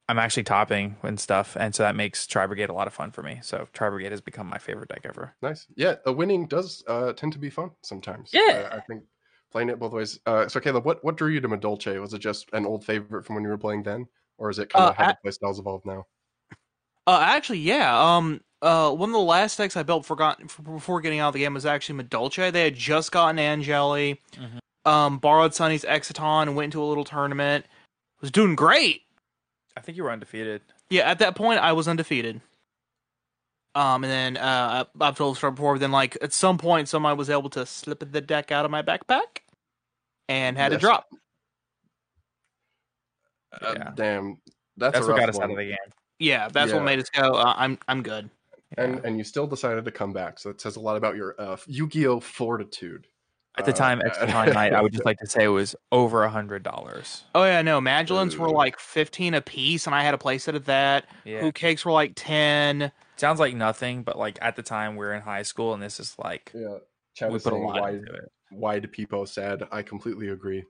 I'm 0.07 0.17
actually 0.17 0.43
topping 0.43 0.95
and 1.03 1.19
stuff, 1.19 1.55
and 1.55 1.75
so 1.75 1.83
that 1.83 1.95
makes 1.95 2.25
Tri 2.25 2.47
Brigade 2.47 2.69
a 2.69 2.73
lot 2.73 2.87
of 2.87 2.93
fun 2.93 3.11
for 3.11 3.21
me. 3.21 3.41
So 3.43 3.67
Tri 3.73 3.91
Brigade 3.91 4.09
has 4.11 4.21
become 4.21 4.47
my 4.47 4.57
favorite 4.57 4.89
deck 4.89 5.01
ever. 5.03 5.35
Nice. 5.43 5.67
Yeah, 5.75 5.95
the 6.03 6.11
winning 6.11 6.47
does 6.47 6.83
uh, 6.87 7.13
tend 7.13 7.33
to 7.33 7.39
be 7.39 7.51
fun 7.51 7.69
sometimes. 7.83 8.31
Yeah. 8.33 8.69
I, 8.71 8.77
I 8.77 8.79
think 8.81 9.03
playing 9.51 9.69
it 9.69 9.77
both 9.77 9.93
ways. 9.93 10.19
Uh, 10.25 10.47
so, 10.47 10.59
Caleb, 10.59 10.83
what, 10.83 11.03
what 11.03 11.15
drew 11.15 11.27
you 11.29 11.39
to 11.41 11.47
Madolche? 11.47 12.01
Was 12.01 12.15
it 12.15 12.19
just 12.19 12.49
an 12.53 12.65
old 12.65 12.83
favorite 12.83 13.23
from 13.23 13.35
when 13.35 13.43
you 13.43 13.51
were 13.51 13.57
playing 13.59 13.83
then? 13.83 14.07
Or 14.39 14.49
is 14.49 14.57
it 14.57 14.69
kind 14.73 14.85
Uh, 14.85 14.89
of 14.89 14.95
how 14.95 15.03
I- 15.05 15.15
the 15.23 15.29
playstyles 15.29 15.59
evolved 15.59 15.85
now? 15.85 16.07
Uh, 17.05 17.19
actually, 17.21 17.59
yeah. 17.59 18.17
Um, 18.17 18.41
uh, 18.61 18.91
one 18.91 19.09
of 19.09 19.13
the 19.13 19.19
last 19.19 19.57
decks 19.57 19.77
I 19.77 19.83
built 19.83 20.05
forgot 20.05 20.39
before 20.63 21.01
getting 21.01 21.19
out 21.19 21.29
of 21.29 21.33
the 21.33 21.39
game 21.39 21.53
was 21.53 21.65
actually 21.65 22.03
Madolche. 22.03 22.51
They 22.51 22.63
had 22.65 22.75
just 22.75 23.11
gotten 23.11 23.37
Angelly, 23.37 24.19
Mhm. 24.33 24.59
um, 24.89 25.17
borrowed 25.19 25.53
Sunny's 25.53 25.83
Exciton, 25.85 26.43
and 26.43 26.55
went 26.55 26.65
into 26.65 26.83
a 26.83 26.85
little 26.85 27.03
tournament. 27.05 27.65
Was 28.21 28.31
doing 28.31 28.55
great. 28.55 29.03
I 29.77 29.81
think 29.81 29.95
you 29.97 30.03
were 30.03 30.11
undefeated. 30.11 30.61
Yeah, 30.89 31.09
at 31.09 31.19
that 31.19 31.35
point, 31.35 31.59
I 31.59 31.71
was 31.71 31.87
undefeated. 31.87 32.41
Um, 33.75 34.03
and 34.03 34.11
then 34.11 34.37
uh, 34.37 34.85
I- 35.01 35.05
I've 35.07 35.15
told 35.15 35.35
this 35.35 35.37
story 35.37 35.51
before. 35.53 35.77
Then, 35.79 35.91
like 35.91 36.17
at 36.21 36.33
some 36.33 36.57
point, 36.57 36.89
somebody 36.89 37.15
was 37.15 37.29
able 37.29 37.49
to 37.51 37.65
slip 37.65 37.99
the 38.11 38.19
deck 38.21 38.51
out 38.51 38.65
of 38.65 38.71
my 38.71 38.81
backpack 38.81 39.43
and 40.27 40.57
had 40.57 40.71
Yes. 40.73 40.81
to 40.81 40.85
drop. 40.85 41.09
Uh, 43.61 43.73
Yeah. 43.77 43.91
damn. 43.95 44.41
That's, 44.75 44.93
That's 44.93 44.97
a 45.05 45.09
what 45.09 45.09
rough 45.11 45.19
got 45.19 45.29
us 45.29 45.35
one. 45.35 45.43
out 45.45 45.51
of 45.51 45.57
the 45.57 45.65
game. 45.65 45.77
Yeah, 46.19 46.49
that's 46.49 46.71
Yeah. 46.71 46.77
what 46.77 46.83
made 46.83 46.99
us 46.99 47.09
go. 47.09 47.33
Uh, 47.35 47.53
I'm 47.55 47.77
I'm 47.87 48.01
good. 48.03 48.29
And 48.77 49.03
and 49.03 49.17
you 49.17 49.23
still 49.23 49.47
decided 49.47 49.85
to 49.85 49.91
come 49.91 50.13
back. 50.13 50.39
So 50.39 50.49
it 50.49 50.61
says 50.61 50.75
a 50.75 50.79
lot 50.79 50.95
about 50.95 51.15
your 51.15 51.35
uh, 51.39 51.57
Yu-Gi-Oh 51.67 52.19
fortitude. 52.19 53.07
At 53.57 53.65
the 53.65 53.71
Uh, 53.71 53.75
time, 53.75 54.01
Extra 54.05 54.27
Time 54.27 54.53
Night, 54.53 54.73
I 54.73 54.81
would 54.81 54.91
just 54.93 55.05
like 55.09 55.17
to 55.19 55.27
say 55.27 55.45
it 55.45 55.47
was 55.47 55.75
over 55.91 56.23
a 56.23 56.29
hundred 56.29 56.63
dollars. 56.63 57.23
Oh 57.33 57.43
yeah, 57.43 57.61
no, 57.63 57.81
Magellans 57.81 58.37
were 58.37 58.49
like 58.49 58.79
fifteen 58.79 59.33
a 59.33 59.41
piece, 59.41 59.85
and 59.87 59.95
I 59.95 60.03
had 60.03 60.13
a 60.13 60.17
playset 60.17 60.53
of 60.55 60.65
that. 60.65 61.07
Yeah. 61.25 61.41
Hootcakes 61.41 61.83
were 61.83 61.91
like 61.91 62.13
ten. 62.15 62.91
Sounds 63.17 63.39
like 63.39 63.55
nothing, 63.55 64.03
but 64.03 64.17
like 64.17 64.37
at 64.41 64.55
the 64.55 64.63
time 64.63 64.95
we 64.95 65.05
are 65.05 65.13
in 65.13 65.21
high 65.21 65.41
school, 65.43 65.73
and 65.73 65.81
this 65.83 65.99
is 65.99 66.15
like 66.19 66.51
Yeah, 66.55 66.77
Chad 67.15 67.31
we 67.33 67.39
put 67.39 67.53
a 67.53 67.57
lot 67.57 67.81
why 67.81 67.89
into 67.91 68.13
it. 68.13 68.31
why 68.51 68.79
do 68.79 68.87
people 68.87 69.25
sad? 69.25 69.63
I 69.71 69.81
completely 69.81 70.29
agree. 70.29 70.63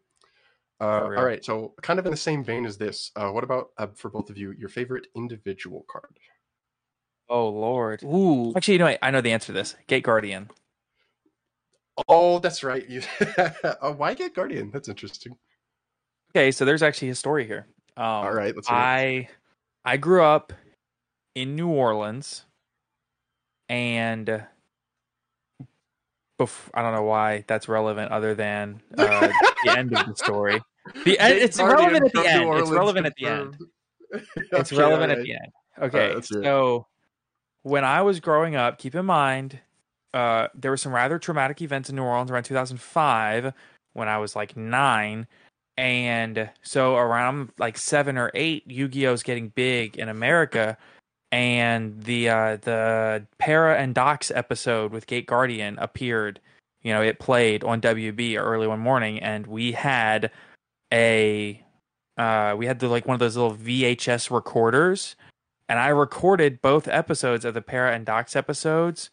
Uh, 0.82 1.01
all 1.03 1.25
right, 1.25 1.44
so 1.44 1.75
kind 1.82 2.00
of 2.00 2.06
in 2.06 2.12
the 2.12 2.18
same 2.18 2.41
vein 2.41 2.65
as 2.65 2.77
this, 2.77 3.12
uh, 3.18 3.29
what 3.29 3.44
about 3.44 3.72
uh, 3.77 3.88
for 3.94 4.10
both 4.10 4.29
of 4.29 4.38
you 4.38 4.53
your 4.53 4.70
favorite 4.70 5.08
individual 5.13 5.86
card? 5.91 6.18
Oh 7.29 7.50
lord. 7.50 8.01
Ooh, 8.03 8.53
Actually, 8.55 8.74
you 8.75 8.79
know, 8.79 8.86
what? 8.86 9.00
I 9.01 9.12
know 9.12 9.21
the 9.21 9.31
answer 9.31 9.48
to 9.48 9.53
this. 9.53 9.75
Gate 9.88 10.03
Guardian. 10.03 10.50
Oh, 12.07 12.39
that's 12.39 12.63
right. 12.63 12.88
You 12.89 13.01
uh, 13.38 13.91
why 13.93 14.13
Gate 14.13 14.33
Guardian? 14.33 14.71
That's 14.71 14.88
interesting. 14.89 15.36
Okay, 16.31 16.51
so 16.51 16.63
there's 16.65 16.83
actually 16.83 17.09
a 17.09 17.15
story 17.15 17.45
here. 17.45 17.67
Um, 17.98 18.05
All 18.05 18.33
right, 18.33 18.55
let's 18.55 18.67
hear 18.67 18.77
it. 18.77 18.81
I 18.81 19.29
I 19.86 19.98
grew 19.98 20.24
up 20.24 20.53
in 21.36 21.55
New 21.55 21.67
Orleans, 21.69 22.45
and 23.67 24.27
bef- 26.39 26.69
I 26.74 26.81
don't 26.81 26.93
know 26.93 27.03
why 27.03 27.43
that's 27.48 27.67
relevant, 27.67 28.12
other 28.12 28.33
than 28.36 28.81
uh, 28.98 29.29
the 29.63 29.77
end 29.77 29.93
of 29.98 30.05
the 30.07 30.15
story. 30.15 30.62
The 31.05 31.19
end, 31.19 31.38
it's 31.38 31.57
relevant 31.59 32.05
at 32.05 32.13
the 32.13 32.27
end. 32.27 32.50
It's 32.59 32.69
relevant 32.71 33.05
at 33.05 33.13
the 33.17 33.25
end. 33.27 33.57
It's 34.12 34.71
Okay, 34.71 34.81
relevant 34.81 35.12
at 35.12 35.21
the 35.21 35.33
end. 35.33 35.51
Okay, 35.81 36.13
let's 36.15 36.31
it. 36.31 36.43
so 36.43 36.88
when 37.63 37.84
I 37.84 38.01
was 38.01 38.20
growing 38.20 38.56
up, 38.56 38.78
keep 38.78 38.96
in 38.96 39.06
mind, 39.06 39.60
uh, 40.13 40.48
there 40.56 40.72
were 40.72 40.78
some 40.78 40.94
rather 40.94 41.20
traumatic 41.20 41.62
events 41.62 41.89
in 41.89 41.96
New 41.96 42.04
Orleans 42.04 42.32
around 42.32 42.44
2005 42.44 43.54
when 43.94 44.08
I 44.08 44.18
was 44.18 44.36
like 44.36 44.58
nine. 44.58 45.28
And 45.78 46.50
so 46.62 46.96
around 46.96 47.51
like 47.58 47.78
seven 47.78 48.18
or 48.18 48.32
eight, 48.34 48.70
Yu 48.70 48.88
Gi 48.88 49.08
Oh! 49.08 49.13
is 49.13 49.24
getting 49.24 49.50
big 49.50 49.98
in 49.98 50.10
America. 50.10 50.78
And 51.32 52.01
the 52.04 52.30
uh, 52.30 52.58
the 52.58 53.25
Para 53.38 53.78
and 53.78 53.94
Dox 53.94 54.32
episode 54.32 54.92
with 54.92 55.06
Gate 55.06 55.28
Guardian 55.28 55.78
appeared. 55.78 56.39
You 56.82 56.92
know, 56.94 57.01
it 57.04 57.20
played 57.20 57.63
on 57.63 57.82
WB 57.82 58.38
early 58.39 58.66
one 58.66 58.80
morning, 58.80 59.20
and 59.20 59.46
we 59.46 59.74
had 59.74 60.32
a 60.92 61.63
uh, 62.18 62.56
we 62.58 62.66
had 62.66 62.80
the 62.80 62.88
like 62.88 63.06
one 63.06 63.13
of 63.13 63.20
those 63.20 63.38
little 63.38 63.56
VHS 63.56 64.32
recorders, 64.32 65.16
and 65.69 65.79
I 65.79 65.89
recorded 65.89 66.61
both 66.61 66.88
episodes 66.88 67.45
of 67.45 67.53
the 67.53 67.61
Para 67.61 67.93
and 67.93 68.05
Dox 68.05 68.35
episodes 68.35 69.11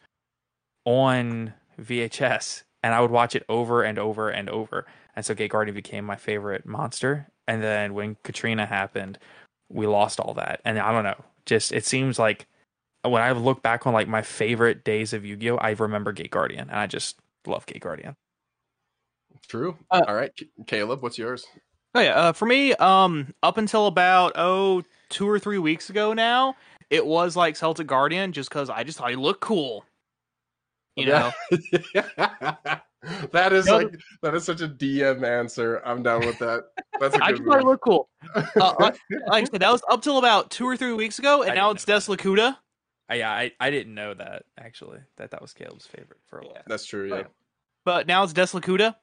on 0.87 1.53
VHS, 1.79 2.63
and 2.83 2.95
I 2.95 3.01
would 3.01 3.11
watch 3.11 3.37
it 3.37 3.45
over 3.49 3.83
and 3.83 3.99
over 3.99 4.31
and 4.31 4.49
over. 4.49 4.87
And 5.15 5.25
so 5.25 5.35
Gate 5.35 5.51
Guardian 5.51 5.75
became 5.75 6.07
my 6.07 6.17
favorite 6.17 6.65
monster. 6.65 7.29
And 7.47 7.63
then 7.63 7.93
when 7.93 8.17
Katrina 8.25 8.65
happened, 8.65 9.19
we 9.69 9.87
lost 9.87 10.19
all 10.19 10.35
that. 10.35 10.61
And 10.65 10.79
I 10.79 10.93
don't 10.93 11.05
know, 11.05 11.23
just 11.45 11.73
it 11.73 11.85
seems 11.85 12.19
like 12.19 12.47
when 13.03 13.23
I 13.23 13.33
look 13.33 13.63
back 13.63 13.87
on 13.87 13.93
like 13.93 14.09
my 14.09 14.23
favorite 14.23 14.83
days 14.83 15.13
of 15.13 15.25
Yu-Gi-Oh, 15.25 15.57
I 15.57 15.71
remember 15.73 16.13
Gate 16.13 16.31
Guardian, 16.31 16.71
and 16.71 16.79
I 16.79 16.87
just 16.87 17.19
love 17.47 17.67
Gate 17.67 17.83
Guardian. 17.83 18.17
True. 19.47 19.77
Uh, 19.91 20.03
All 20.09 20.15
right, 20.15 20.33
Caleb, 20.67 21.03
what's 21.03 21.19
yours? 21.19 21.47
Oh 21.95 22.01
yeah, 22.01 22.15
uh, 22.15 22.33
for 22.33 22.47
me, 22.47 22.75
um, 22.75 23.33
up 23.43 23.59
until 23.59 23.87
about 23.87 24.33
oh 24.35 24.83
two 25.09 25.29
or 25.29 25.39
three 25.39 25.59
weeks 25.59 25.91
ago 25.91 26.13
now, 26.13 26.57
it 26.91 27.05
was 27.05 27.37
like 27.37 27.57
Celtic 27.57 27.87
Guardian, 27.87 28.33
just 28.33 28.49
because 28.49 28.71
I 28.71 28.85
just 28.85 28.99
thought 28.99 29.11
he 29.11 29.17
looked 29.17 29.41
cool. 29.41 29.85
You 30.97 31.07
know, 31.07 31.31
that 33.33 33.53
is 33.53 33.67
No, 33.67 33.77
like 33.77 34.01
that 34.23 34.35
is 34.35 34.45
such 34.45 34.63
a 34.63 34.69
DM 34.69 35.23
answer. 35.25 35.83
I'm 35.85 36.03
down 36.03 36.21
with 36.25 36.39
that. 36.39 36.65
That's 36.99 37.15
a 37.17 37.19
I 37.25 37.33
good 37.33 37.39
just 37.39 37.49
thought 37.49 37.59
he 37.59 37.65
one. 37.65 37.73
looked 37.73 37.85
cool. 37.85 38.09
Uh, 38.57 38.75
uh, 38.79 38.93
like 39.29 39.43
I 39.43 39.45
said, 39.45 39.61
that 39.61 39.71
was 39.71 39.83
up 39.91 40.03
till 40.03 40.19
about 40.19 40.51
two 40.51 40.67
or 40.67 40.77
three 40.77 40.93
weeks 40.95 41.19
ago, 41.19 41.43
and 41.43 41.53
I 41.53 41.55
now 41.55 41.71
it's 41.71 41.85
Des 41.85 42.01
Lacooda. 42.09 42.57
I, 43.09 43.15
yeah, 43.17 43.31
I, 43.31 43.53
I 43.61 43.71
didn't 43.71 43.95
know 43.95 44.15
that 44.15 44.45
actually 44.59 44.99
that 45.19 45.31
that 45.31 45.43
was 45.43 45.53
Caleb's 45.53 45.87
favorite 45.87 46.21
for 46.27 46.41
a 46.41 46.47
while. 46.47 46.63
That's 46.67 46.87
true. 46.87 47.09
Yeah. 47.09 47.25
But 47.85 48.07
now 48.07 48.25
it's 48.25 48.33
Des 48.33 48.47
Lacooda. 48.47 48.97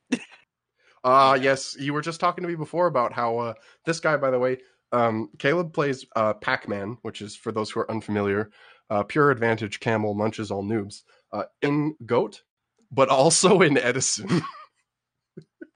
Uh 1.04 1.38
yes, 1.42 1.76
you 1.80 1.94
were 1.94 2.02
just 2.02 2.20
talking 2.20 2.42
to 2.44 2.48
me 2.48 2.56
before 2.56 2.88
about 2.88 3.14
how 3.14 3.38
uh 3.38 3.54
this 3.86 4.00
guy, 4.00 4.18
by 4.18 4.32
the 4.32 4.40
way, 4.40 4.58
um 4.94 5.30
Caleb 5.40 5.74
plays 5.74 6.06
uh 6.16 6.34
Pac-Man, 6.36 6.98
which 7.02 7.22
is 7.22 7.36
for 7.36 7.52
those 7.52 7.70
who 7.70 7.82
are 7.82 7.92
unfamiliar, 7.92 8.52
uh 8.90 9.04
pure 9.04 9.32
advantage 9.32 9.80
camel 9.82 10.14
munches 10.14 10.52
all 10.52 10.64
noobs, 10.64 11.02
uh 11.34 11.44
in 11.62 11.96
Goat, 12.06 12.44
but 12.92 13.10
also 13.10 13.62
in 13.68 13.78
Edison. 13.78 14.42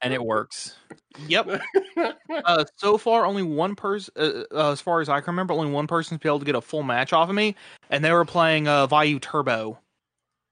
and 0.02 0.14
it 0.14 0.24
works. 0.24 0.76
Yep. 1.28 1.60
uh, 2.46 2.66
so 2.76 2.98
far, 3.00 3.26
only 3.26 3.42
one 3.42 3.76
person, 3.76 4.14
uh, 4.16 4.44
uh, 4.54 4.72
as 4.72 4.80
far 4.80 5.02
as 5.02 5.10
I 5.10 5.20
can 5.22 5.32
remember, 5.32 5.54
only 5.56 5.72
one 5.72 5.88
person's 5.88 6.20
been 6.20 6.30
able 6.30 6.40
to 6.40 6.46
get 6.46 6.54
a 6.54 6.62
full 6.62 6.84
match 6.84 7.12
off 7.14 7.30
of 7.30 7.36
me, 7.36 7.56
and 7.90 8.06
they 8.06 8.12
were 8.12 8.24
playing 8.26 8.68
uh, 8.68 8.86
Vayu 8.86 9.20
Turbo, 9.20 9.80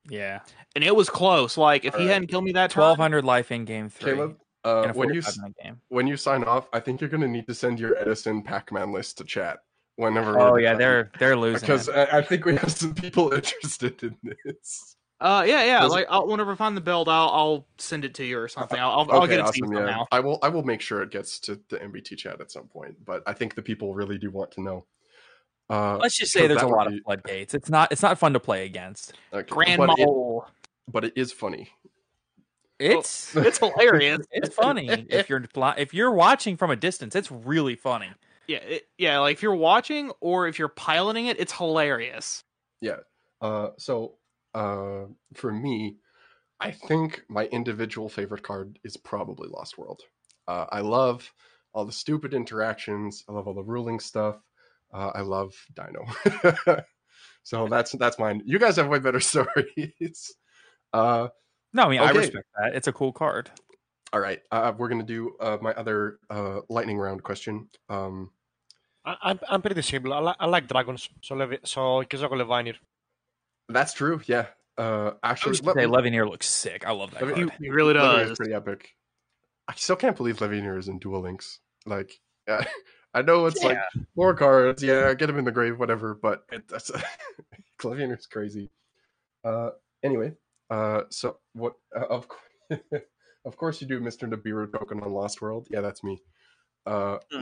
Yeah, 0.09 0.39
and 0.73 0.83
it 0.83 0.95
was 0.95 1.09
close. 1.09 1.55
Like 1.57 1.85
if 1.85 1.93
he 1.93 1.99
Alright. 2.01 2.13
hadn't 2.13 2.27
killed 2.29 2.43
me 2.45 2.53
that 2.53 2.71
turn, 2.71 2.81
twelve 2.81 2.97
hundred 2.97 3.23
life 3.25 3.51
in 3.51 3.65
game 3.65 3.89
three. 3.89 4.13
Caleb, 4.13 4.37
uh 4.65 4.91
when 4.93 5.13
you 5.13 5.21
45 5.21 5.27
s- 5.27 5.37
minute 5.37 5.55
game. 5.63 5.81
when 5.89 6.07
you 6.07 6.17
sign 6.17 6.43
off, 6.43 6.67
I 6.73 6.79
think 6.79 6.99
you're 6.99 7.09
gonna 7.09 7.27
need 7.27 7.47
to 7.47 7.53
send 7.53 7.79
your 7.79 7.97
Edison 7.97 8.41
Pac-Man 8.43 8.91
list 8.91 9.17
to 9.19 9.23
chat 9.23 9.59
whenever. 9.95 10.39
Oh 10.39 10.53
we 10.53 10.63
yeah, 10.63 10.71
decide. 10.73 10.81
they're 10.81 11.11
they're 11.19 11.35
losing. 11.45 11.61
because. 11.61 11.87
I, 11.89 12.17
I 12.17 12.21
think 12.21 12.45
we 12.45 12.55
have 12.57 12.71
some 12.71 12.93
people 12.93 13.31
interested 13.39 14.01
in 14.03 14.17
this. 14.33 14.95
uh, 15.21 15.45
yeah, 15.47 15.63
yeah. 15.63 15.79
Does- 15.81 15.91
Like 15.91 16.07
I'll, 16.09 16.27
whenever 16.27 16.51
I 16.51 16.55
find 16.55 16.75
the 16.75 16.81
build, 16.81 17.07
I'll 17.07 17.29
I'll 17.29 17.67
send 17.77 18.03
it 18.05 18.13
to 18.15 18.25
you 18.25 18.39
or 18.39 18.47
something. 18.47 18.79
I'll 18.79 18.91
I'll, 18.91 19.11
I'll 19.21 19.27
get 19.27 19.39
it 19.39 19.43
to 19.43 19.47
awesome. 19.49 19.71
you 19.71 19.79
Yeah, 19.79 19.85
somehow. 19.85 20.05
I 20.11 20.19
will. 20.19 20.39
I 20.41 20.49
will 20.49 20.63
make 20.63 20.81
sure 20.81 21.01
it 21.03 21.11
gets 21.11 21.39
to 21.41 21.59
the 21.69 21.77
MBT 21.77 22.17
chat 22.17 22.41
at 22.41 22.51
some 22.51 22.67
point. 22.67 22.95
But 23.05 23.23
I 23.27 23.33
think 23.33 23.55
the 23.55 23.61
people 23.61 23.93
really 23.93 24.17
do 24.17 24.29
want 24.31 24.51
to 24.53 24.61
know. 24.61 24.85
Uh, 25.69 25.97
Let's 25.97 26.15
just 26.17 26.31
say 26.31 26.45
there's 26.47 26.61
a 26.61 26.67
lot 26.67 26.89
be- 26.89 26.97
of 26.97 27.03
floodgates. 27.05 27.53
It's 27.53 27.69
not 27.69 27.91
it's 27.91 28.01
not 28.03 28.19
fun 28.19 28.33
to 28.33 28.39
play 28.39 28.65
against. 28.65 29.13
okay, 29.33 29.47
Grand 29.49 29.77
but 29.79 29.97
it, 29.97 30.09
but 30.91 31.05
it 31.05 31.13
is 31.15 31.31
funny. 31.31 31.69
It's 32.79 33.35
It's 33.35 33.59
hilarious. 33.59 34.25
it's 34.31 34.53
funny 34.53 35.07
if 35.09 35.29
you're 35.29 35.43
if 35.77 35.93
you're 35.93 36.11
watching 36.11 36.57
from 36.57 36.71
a 36.71 36.75
distance. 36.75 37.15
It's 37.15 37.31
really 37.31 37.75
funny. 37.75 38.09
yeah, 38.47 38.57
it, 38.57 38.87
yeah. 38.97 39.19
Like 39.19 39.33
if 39.33 39.43
you're 39.43 39.55
watching 39.55 40.11
or 40.21 40.47
if 40.47 40.59
you're 40.59 40.67
piloting 40.67 41.27
it, 41.27 41.39
it's 41.39 41.53
hilarious. 41.53 42.43
Yeah. 42.81 42.97
Uh, 43.41 43.69
so 43.77 44.15
uh, 44.53 45.05
for 45.33 45.51
me, 45.51 45.97
I 46.59 46.71
think 46.71 47.23
my 47.27 47.45
individual 47.47 48.09
favorite 48.09 48.43
card 48.43 48.79
is 48.83 48.97
probably 48.97 49.49
Lost 49.49 49.77
World. 49.77 50.01
Uh, 50.47 50.65
I 50.69 50.81
love 50.81 51.31
all 51.73 51.85
the 51.85 51.91
stupid 51.91 52.33
interactions. 52.33 53.23
I 53.27 53.33
love 53.33 53.47
all 53.47 53.53
the 53.53 53.63
ruling 53.63 53.99
stuff. 53.99 54.37
Uh, 54.93 55.11
I 55.13 55.21
love 55.21 55.53
Dino. 55.75 56.05
so 57.43 57.67
that's 57.67 57.91
that's 57.93 58.17
mine. 58.17 58.41
You 58.45 58.59
guys 58.59 58.77
have 58.77 58.87
way 58.87 58.99
better 58.99 59.19
stories. 59.19 60.35
Uh, 60.93 61.27
no, 61.75 61.83
I 61.83 61.89
mean 61.89 61.99
okay. 61.99 62.09
I 62.09 62.11
respect 62.13 62.47
that. 62.57 62.75
It's 62.75 62.87
a 62.87 62.93
cool 62.93 63.11
card. 63.11 63.51
All 64.13 64.21
right, 64.21 64.41
uh, 64.51 64.71
we're 64.77 64.87
gonna 64.87 65.03
do 65.03 65.35
uh, 65.41 65.57
my 65.61 65.73
other 65.73 66.19
uh, 66.29 66.61
lightning 66.69 66.97
round 66.97 67.21
question. 67.21 67.67
Um, 67.89 68.31
I, 69.05 69.31
am 69.31 69.39
I'm 69.49 69.61
pretty 69.61 69.81
simple. 69.81 70.13
I, 70.13 70.19
li- 70.19 70.39
I 70.39 70.45
like 70.47 70.67
dragons, 70.67 71.09
so 71.21 71.35
Levi- 71.35 71.65
so 71.65 72.01
Kizago 72.03 72.31
Levianeer. 72.31 72.75
That's 73.67 73.93
true. 73.93 74.21
Yeah. 74.25 74.47
Uh, 74.77 75.11
actually, 75.21 75.59
I 75.67 75.73
say, 75.73 75.85
Levianeer 75.85 76.29
looks 76.29 76.47
sick. 76.47 76.87
I 76.87 76.91
love 76.91 77.11
that. 77.11 77.23
Levianeer, 77.23 77.51
he, 77.59 77.65
he, 77.65 77.69
really 77.69 77.93
does. 77.93 78.37
Pretty 78.37 78.53
epic. 78.53 78.95
I 79.67 79.73
still 79.75 79.95
can't 79.95 80.15
believe 80.15 80.37
Levianeer 80.37 80.77
is 80.77 80.87
in 80.87 80.99
Duel 80.99 81.21
Links. 81.21 81.59
Like, 81.85 82.19
yeah, 82.47 82.63
I 83.13 83.21
know 83.21 83.45
it's 83.47 83.61
yeah. 83.61 83.67
like 83.67 83.77
more 84.15 84.33
cards. 84.33 84.81
Yeah, 84.81 85.13
get 85.13 85.29
him 85.29 85.37
in 85.37 85.45
the 85.45 85.51
grave, 85.51 85.77
whatever. 85.77 86.13
But 86.13 86.45
it, 86.51 86.67
that's 86.67 86.89
is 87.83 88.27
crazy. 88.27 88.71
Uh, 89.43 89.71
anyway, 90.03 90.33
uh, 90.69 91.01
so 91.09 91.37
what? 91.53 91.73
Uh, 91.95 92.05
of 92.07 92.27
course, 92.27 93.03
of 93.45 93.57
course, 93.57 93.81
you 93.81 93.87
do 93.87 93.99
Mister 93.99 94.27
Nibiru 94.27 94.71
token 94.71 95.01
on 95.01 95.11
Lost 95.11 95.41
World. 95.41 95.67
Yeah, 95.69 95.81
that's 95.81 96.03
me. 96.03 96.21
Uh, 96.85 97.17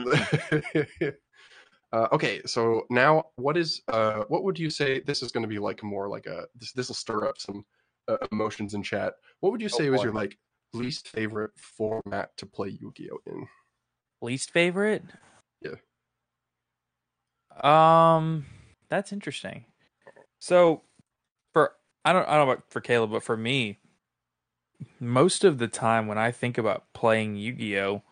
uh, 1.92 2.08
okay, 2.12 2.40
so 2.46 2.86
now 2.90 3.24
what 3.36 3.56
is 3.56 3.82
uh, 3.88 4.24
what 4.28 4.44
would 4.44 4.58
you 4.58 4.70
say? 4.70 5.00
This 5.00 5.22
is 5.22 5.32
going 5.32 5.42
to 5.42 5.48
be 5.48 5.58
like 5.58 5.82
more 5.82 6.08
like 6.08 6.26
a 6.26 6.46
this. 6.54 6.72
This 6.72 6.88
will 6.88 6.94
stir 6.94 7.26
up 7.26 7.38
some 7.38 7.64
uh, 8.08 8.16
emotions 8.32 8.74
in 8.74 8.82
chat. 8.82 9.14
What 9.40 9.52
would 9.52 9.60
you 9.60 9.68
Oh, 9.68 9.76
say 9.78 9.90
was 9.90 10.00
boy. 10.00 10.04
your 10.04 10.12
like 10.12 10.38
least 10.72 11.08
favorite 11.08 11.52
format 11.56 12.36
to 12.36 12.46
play 12.46 12.68
Yu-Gi-Oh 12.80 13.18
in? 13.26 13.46
Least 14.20 14.50
favorite? 14.50 15.04
Yeah. 15.60 15.76
Um, 17.62 18.46
that's 18.88 19.12
interesting. 19.12 19.66
So, 20.40 20.82
I 22.04 22.12
don't 22.12 22.28
I 22.28 22.36
don't 22.36 22.46
know 22.46 22.52
about 22.52 22.64
for 22.68 22.80
Caleb, 22.80 23.12
but 23.12 23.22
for 23.22 23.36
me, 23.36 23.78
most 25.00 25.44
of 25.44 25.58
the 25.58 25.68
time 25.68 26.06
when 26.06 26.18
I 26.18 26.30
think 26.30 26.58
about 26.58 26.84
playing 26.92 27.36
Yu-Gi-Oh, 27.36 28.02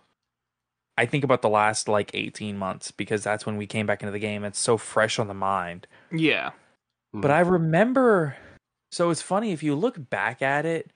I 0.96 1.06
think 1.06 1.25
about 1.25 1.42
the 1.42 1.49
last 1.49 1.88
like 1.88 2.11
eighteen 2.14 2.56
months 2.58 2.90
because 2.90 3.22
that's 3.22 3.44
when 3.44 3.56
we 3.56 3.66
came 3.66 3.87
back 3.87 4.02
into 4.02 4.12
the 4.12 4.18
game. 4.18 4.44
It's 4.44 4.58
so 4.58 4.76
fresh 4.76 5.18
on 5.18 5.28
the 5.28 5.34
mind. 5.34 5.87
Yeah. 6.11 6.50
Hmm. 7.12 7.20
But 7.20 7.30
I 7.30 7.40
remember 7.40 8.37
so 8.90 9.11
it's 9.11 9.22
funny 9.22 9.52
if 9.52 9.62
you 9.62 9.75
look 9.75 10.11
back 10.11 10.42
at 10.42 10.66
it, 10.66 10.92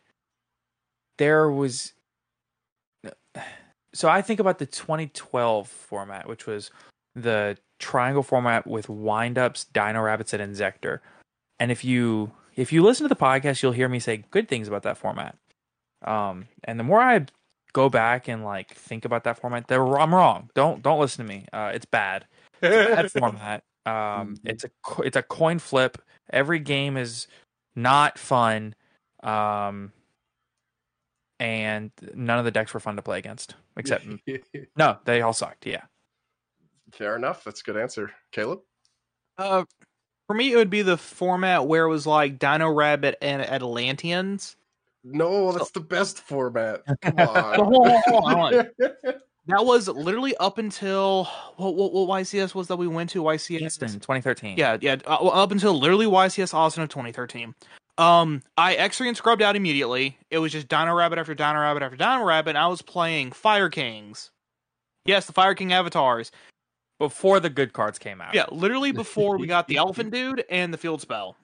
there 1.19 1.50
was 1.50 1.95
so 3.95 4.09
I 4.09 4.23
think 4.23 4.41
about 4.41 4.59
the 4.59 4.67
2012 4.67 5.69
format, 5.69 6.29
which 6.29 6.47
was 6.47 6.71
the 7.15 7.57
triangle 7.79 8.23
format 8.23 8.67
with 8.67 8.87
windups, 8.87 9.67
Dino 9.73 10.03
Rabbits, 10.03 10.35
and 10.35 10.55
Inzektor. 10.55 11.00
And 11.59 11.73
if 11.73 11.85
you 11.85 12.33
if 12.57 12.73
you 12.73 12.83
listen 12.83 13.05
to 13.05 13.15
the 13.15 13.21
podcast, 13.21 13.63
you'll 13.63 13.73
hear 13.73 13.89
me 13.89 14.01
say 14.01 14.25
good 14.31 14.49
things 14.49 14.67
about 14.67 14.83
that 14.83 14.99
format. 14.99 15.37
Um, 16.03 16.49
and 16.65 16.81
the 16.81 16.85
more 16.85 17.01
I 17.01 17.27
go 17.73 17.89
back 17.91 18.29
and 18.29 18.45
like 18.45 18.73
think 18.75 19.05
about 19.05 19.25
that 19.25 19.39
format, 19.39 19.71
I'm 19.71 20.15
wrong. 20.15 20.51
Don't 20.55 20.83
don't 20.83 20.99
listen 20.99 21.27
to 21.27 21.33
me. 21.33 21.47
Uh, 21.53 21.73
it's 21.75 21.85
bad. 21.85 22.27
It's 22.63 22.91
a 22.91 22.95
bad 22.95 23.13
format. 23.19 23.65
Um, 23.85 24.37
it's 24.45 24.65
a 24.65 24.71
it's 25.03 25.17
a 25.17 25.23
coin 25.23 25.59
flip. 25.59 25.99
Every 26.33 26.59
game 26.59 26.97
is 26.97 27.29
not 27.77 28.19
fun. 28.19 28.75
Um, 29.23 29.93
and 31.39 31.91
none 32.15 32.39
of 32.39 32.45
the 32.45 32.51
decks 32.51 32.73
were 32.73 32.81
fun 32.81 32.97
to 32.97 33.03
play 33.03 33.19
against, 33.19 33.55
except 33.77 34.07
no, 34.77 34.99
they 35.05 35.21
all 35.21 35.35
sucked. 35.35 35.67
Yeah. 35.67 35.83
Fair 36.93 37.17
enough. 37.17 37.45
That's 37.45 37.61
a 37.61 37.65
good 37.65 37.77
answer, 37.77 38.11
Caleb. 38.33 38.61
Uh, 39.37 39.65
for 40.26 40.35
me, 40.35 40.52
it 40.52 40.56
would 40.56 40.71
be 40.71 40.83
the 40.83 40.97
format 40.97 41.66
where 41.66 41.85
it 41.85 41.90
was 41.90 42.06
like 42.06 42.38
Dino 42.38 42.71
Rabbit 42.71 43.16
and 43.23 43.42
Atlanteans. 43.42 44.56
No, 45.04 45.52
that's 45.52 45.71
the 45.71 45.80
best 45.80 46.21
format. 46.21 46.83
Come 47.02 47.18
on. 47.18 47.28
on, 47.28 47.54
hold 47.54 47.88
on, 47.88 48.02
hold 48.06 48.54
on. 48.54 48.66
That 49.49 49.64
was 49.64 49.87
literally 49.87 50.37
up 50.38 50.59
until 50.59 51.26
what, 51.56 51.76
what, 51.76 51.92
what 51.92 52.09
YCS 52.21 52.52
was 52.52 52.66
that 52.66 52.76
we 52.76 52.88
went 52.88 53.11
to 53.11 53.23
YCS 53.23 53.66
Austin, 53.66 54.00
2013. 54.00 54.56
Yeah, 54.59 54.76
yeah, 54.80 54.97
uh, 55.06 55.14
up 55.14 55.52
until 55.52 55.78
literally 55.78 56.06
YCS 56.06 56.52
Austin 56.52 56.83
of 56.83 56.88
2013. 56.88 57.54
Um, 57.99 58.42
I 58.56 58.75
X3 58.75 59.09
and 59.09 59.16
scrubbed 59.16 59.42
out 59.42 59.54
immediately. 59.54 60.18
It 60.30 60.38
was 60.38 60.50
just 60.50 60.66
Dino 60.66 60.92
Rabbit 60.95 61.18
after 61.18 61.35
Dino 61.35 61.61
Rabbit 61.61 61.85
after 61.85 61.97
Dino 61.97 62.25
Rabbit. 62.25 62.50
And 62.50 62.59
I 62.59 62.66
was 62.66 62.83
playing 62.83 63.30
Fire 63.30 63.68
Kings. 63.68 64.33
Yes, 65.04 65.26
the 65.26 65.33
Fire 65.33 65.54
King 65.54 65.73
avatars. 65.73 66.33
Before 66.99 67.41
the 67.41 67.50
good 67.50 67.73
cards 67.73 67.99
came 67.99 68.21
out. 68.21 68.35
Yeah, 68.35 68.47
literally 68.50 68.93
before 68.93 69.37
we 69.37 69.47
got 69.47 69.69
the 69.69 69.76
Elephant 69.76 70.12
Dude 70.12 70.45
and 70.49 70.73
the 70.73 70.79
Field 70.79 71.00
Spell. 71.03 71.37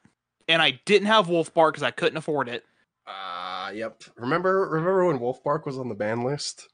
And 0.48 0.62
I 0.62 0.80
didn't 0.86 1.06
have 1.08 1.28
Wolf 1.28 1.52
Bark 1.52 1.74
because 1.74 1.82
I 1.82 1.90
couldn't 1.90 2.16
afford 2.16 2.48
it. 2.48 2.64
Ah, 3.06 3.70
yep. 3.70 4.02
Remember, 4.16 4.68
remember 4.70 5.06
when 5.06 5.20
Wolf 5.20 5.42
Bark 5.44 5.66
was 5.66 5.78
on 5.78 5.88
the 5.88 5.94
ban 5.94 6.22
list? 6.22 6.68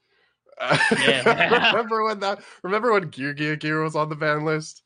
Yeah. 0.98 1.68
remember 1.72 2.04
when 2.04 2.18
that? 2.20 2.40
Remember 2.62 2.92
when 2.92 3.08
Gear 3.10 3.32
Gear 3.32 3.54
Gear 3.54 3.82
was 3.82 3.94
on 3.94 4.08
the 4.08 4.16
ban 4.16 4.44
list? 4.44 4.82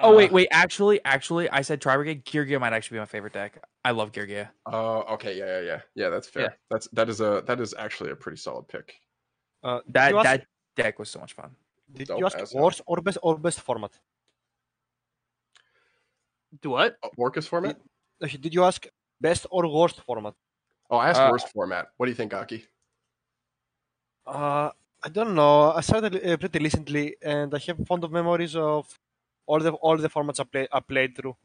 Oh 0.00 0.16
wait, 0.16 0.32
wait. 0.32 0.48
Actually, 0.50 1.00
actually, 1.04 1.48
I 1.50 1.62
said 1.62 1.80
Tri 1.80 1.96
Brigade. 1.96 2.24
Gear 2.24 2.44
Gear 2.44 2.58
might 2.58 2.72
actually 2.72 2.96
be 2.96 3.00
my 3.00 3.06
favorite 3.06 3.32
deck. 3.32 3.62
I 3.84 3.90
love 3.92 4.12
Gear 4.12 4.26
Gear. 4.26 4.50
Oh, 4.66 5.00
okay, 5.14 5.36
yeah, 5.36 5.60
yeah, 5.60 5.60
yeah, 5.60 5.80
yeah. 5.94 6.08
That's 6.10 6.28
fair. 6.28 6.42
Yeah. 6.42 6.48
That's 6.70 6.88
that 6.88 7.08
is 7.08 7.20
a 7.20 7.42
that 7.46 7.60
is 7.60 7.74
actually 7.78 8.10
a 8.10 8.16
pretty 8.16 8.36
solid 8.36 8.68
pick. 8.68 8.94
Uh, 9.62 9.80
That 9.88 10.12
did 10.12 10.24
that 10.24 10.46
deck 10.76 10.98
was 10.98 11.10
so 11.10 11.20
much 11.20 11.34
fun. 11.34 11.50
Did 11.94 12.08
you 12.10 12.26
ask 12.26 12.38
as 12.38 12.52
hell. 12.52 12.62
worst 12.62 12.80
or 12.86 13.00
best 13.00 13.18
or 13.22 13.38
best 13.38 13.60
format? 13.60 13.92
Do 16.62 16.70
what? 16.70 16.96
Oh, 17.02 17.10
Orcust 17.18 17.48
format? 17.48 17.76
Uh, 18.22 18.26
Did 18.26 18.54
you 18.54 18.64
ask 18.64 18.86
best 19.20 19.46
or 19.50 19.66
worst 19.68 20.00
format? 20.02 20.34
Oh, 20.90 20.98
I 20.98 21.10
asked 21.10 21.20
Uh, 21.22 21.28
worst 21.30 21.48
format. 21.52 21.88
What 21.96 22.06
do 22.06 22.10
you 22.10 22.16
think, 22.16 22.32
Aki? 22.34 22.64
Uh, 24.26 24.70
I 25.02 25.08
don't 25.10 25.34
know. 25.34 25.72
I 25.72 25.80
started 25.80 26.14
uh, 26.16 26.36
pretty 26.36 26.58
recently, 26.58 27.16
and 27.22 27.54
I 27.54 27.58
have 27.66 27.86
fond 27.86 28.04
of 28.04 28.10
memories 28.12 28.56
of 28.56 28.86
all 29.46 29.60
the 29.60 29.72
all 29.72 29.96
the 29.98 30.08
formats 30.08 30.40
I, 30.40 30.44
play, 30.44 30.68
I 30.72 30.80
played 30.80 31.14
through. 31.16 31.36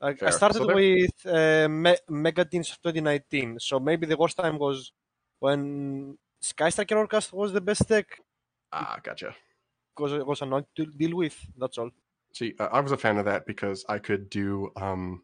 I, 0.00 0.10
I 0.22 0.30
started 0.30 0.62
So 0.62 0.74
with 0.74 1.26
uh, 1.26 1.68
Me- 1.68 2.02
Mega 2.08 2.44
2019, 2.44 3.58
so 3.60 3.78
maybe 3.78 4.06
the 4.06 4.16
worst 4.16 4.36
time 4.38 4.58
was 4.58 4.92
when 5.40 6.16
Sky 6.40 6.70
Striker 6.70 6.96
Orcust 6.96 7.32
was 7.32 7.52
the 7.52 7.60
best 7.60 7.86
deck 7.88 8.18
Ah, 8.72 8.98
gotcha. 9.02 9.34
Because 10.00 10.18
it 10.18 10.26
was 10.26 10.42
annoying 10.42 10.66
to 10.76 10.86
deal 10.86 11.16
with. 11.16 11.36
That's 11.58 11.78
all. 11.78 11.90
See, 12.32 12.54
uh, 12.58 12.68
I 12.72 12.80
was 12.80 12.92
a 12.92 12.96
fan 12.96 13.18
of 13.18 13.24
that 13.26 13.46
because 13.46 13.84
I 13.88 13.98
could 13.98 14.30
do 14.30 14.70
um, 14.76 15.22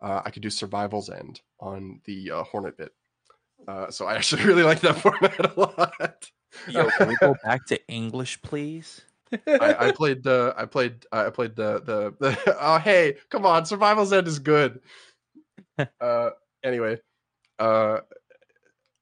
uh, 0.00 0.22
I 0.24 0.30
could 0.30 0.42
do 0.42 0.50
Survival's 0.50 1.10
End 1.10 1.40
on 1.60 2.00
the 2.04 2.30
uh, 2.30 2.42
Hornet 2.44 2.76
bit. 2.76 2.92
Uh, 3.66 3.90
so 3.90 4.06
I 4.06 4.14
actually 4.16 4.44
really 4.44 4.62
like 4.62 4.80
that 4.80 4.96
format 5.00 5.56
a 5.56 5.60
lot. 5.60 6.30
Yo, 6.68 6.88
can 6.98 7.08
we 7.08 7.16
go 7.16 7.34
back 7.44 7.66
to 7.66 7.88
English, 7.88 8.40
please? 8.42 9.02
I, 9.46 9.88
I 9.88 9.92
played 9.92 10.22
the 10.22 10.54
I 10.56 10.66
played 10.66 11.04
uh, 11.12 11.24
I 11.26 11.30
played 11.30 11.56
the 11.56 11.80
the, 11.80 12.14
the 12.20 12.56
oh 12.60 12.78
hey 12.78 13.16
come 13.28 13.44
on 13.44 13.66
Survival's 13.66 14.12
End 14.12 14.28
is 14.28 14.38
good. 14.38 14.80
uh, 16.00 16.30
anyway, 16.62 16.98
uh, 17.58 17.98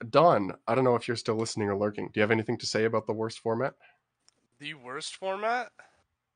Don, 0.08 0.54
I 0.66 0.74
don't 0.74 0.84
know 0.84 0.96
if 0.96 1.06
you're 1.06 1.16
still 1.16 1.36
listening 1.36 1.68
or 1.68 1.76
lurking. 1.76 2.06
Do 2.06 2.12
you 2.16 2.22
have 2.22 2.30
anything 2.30 2.56
to 2.58 2.66
say 2.66 2.84
about 2.84 3.06
the 3.06 3.12
worst 3.12 3.40
format? 3.40 3.74
The 4.58 4.74
worst 4.74 5.16
format? 5.16 5.72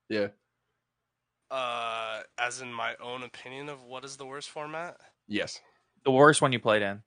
Yeah. 0.08 0.28
Uh, 1.50 2.22
as 2.38 2.60
in 2.60 2.72
my 2.72 2.94
own 3.02 3.22
opinion 3.22 3.68
of 3.68 3.82
what 3.84 4.04
is 4.04 4.16
the 4.16 4.26
worst 4.26 4.50
format? 4.50 4.96
Yes. 5.26 5.60
The 6.04 6.10
worst 6.10 6.42
one 6.42 6.52
you 6.52 6.58
played 6.58 6.82
in. 6.82 7.02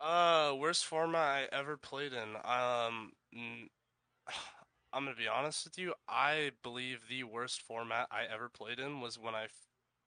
Uh, 0.00 0.54
worst 0.58 0.84
format 0.84 1.48
I 1.52 1.56
ever 1.56 1.76
played 1.76 2.12
in. 2.12 2.34
Um, 2.44 3.12
I'm 4.94 5.04
gonna 5.04 5.14
be 5.16 5.28
honest 5.28 5.64
with 5.64 5.78
you. 5.78 5.94
I 6.08 6.50
believe 6.62 7.02
the 7.08 7.24
worst 7.24 7.62
format 7.62 8.08
I 8.10 8.24
ever 8.32 8.48
played 8.48 8.78
in 8.78 9.00
was 9.00 9.18
when 9.18 9.34
I 9.34 9.46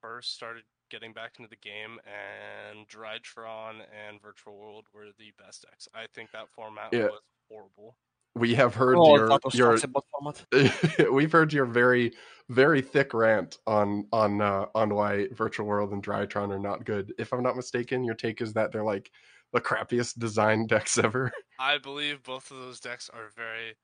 first 0.02 0.34
started 0.36 0.64
getting 0.92 1.14
back 1.14 1.34
into 1.40 1.50
the 1.50 1.56
game, 1.56 1.98
and 2.06 2.88
Drytron 2.88 3.82
and 4.08 4.22
Virtual 4.22 4.56
World 4.56 4.86
were 4.94 5.08
the 5.18 5.32
best 5.44 5.64
decks. 5.68 5.88
I 5.96 6.06
think 6.14 6.32
that 6.32 6.50
format 6.50 6.94
Yeah. 6.94 7.06
was 7.08 7.22
horrible. 7.50 7.98
We 8.38 8.54
have 8.56 8.76
heard 8.76 8.98
oh, 8.98 9.16
your 9.16 9.30
that 9.30 9.46
was 9.46 9.56
your 9.56 9.78
such 9.78 9.86
a 9.86 9.88
bad 9.88 10.04
format. 10.12 11.12
we've 11.12 11.32
heard 11.32 11.54
your 11.54 11.66
very 11.66 12.12
very 12.50 12.82
thick 12.82 13.14
rant 13.14 13.58
on 13.66 14.08
on 14.12 14.42
uh, 14.42 14.66
on 14.76 14.94
why 14.94 15.28
virtual 15.32 15.66
world 15.66 15.94
and 15.94 16.04
drytron 16.04 16.52
are 16.52 16.60
not 16.60 16.86
good 16.86 17.14
if 17.18 17.32
i'm 17.34 17.42
not 17.42 17.56
mistaken 17.56 18.04
your 18.04 18.14
take 18.14 18.42
is 18.42 18.54
that 18.54 18.72
they're 18.72 18.84
like 18.84 19.10
the 19.54 19.60
crappiest 19.62 20.20
design 20.20 20.68
decks 20.74 20.98
ever 20.98 21.32
I 21.58 21.78
believe 21.80 22.22
both 22.24 22.52
of 22.52 22.58
those 22.58 22.80
decks 22.80 23.10
are 23.10 23.30
very 23.36 23.76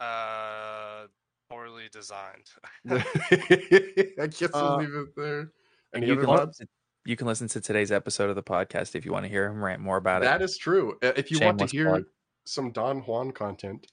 uh 0.00 1.06
poorly 1.50 1.88
designed. 1.90 2.46
i 2.90 4.26
guess 4.26 4.50
Uh, 4.54 4.76
we'll 4.76 4.76
leave 4.78 4.94
it 4.94 5.16
there 5.16 5.40
And 5.92 6.02
any 6.02 6.06
you 6.06 6.12
other 6.12 6.20
can, 6.26 6.36
thoughts 6.36 6.60
listen, 6.60 6.68
you 7.04 7.16
can 7.16 7.26
listen 7.26 7.48
to 7.48 7.60
today's 7.60 7.90
episode 7.90 8.28
of 8.30 8.36
the 8.36 8.42
podcast 8.42 8.94
if 8.94 9.04
you 9.04 9.12
want 9.12 9.24
to 9.24 9.28
hear 9.30 9.46
him 9.46 9.62
rant 9.64 9.80
more 9.80 9.96
about 9.96 10.22
it. 10.22 10.26
that 10.26 10.42
is 10.42 10.56
true 10.58 10.98
Uh, 11.02 11.12
if 11.16 11.30
you 11.30 11.38
want 11.40 11.58
to 11.58 11.66
Shameless 11.66 11.72
hear 11.72 11.88
plug. 11.88 12.04
Some 12.44 12.72
don 12.72 13.00
juan 13.00 13.30
content 13.30 13.86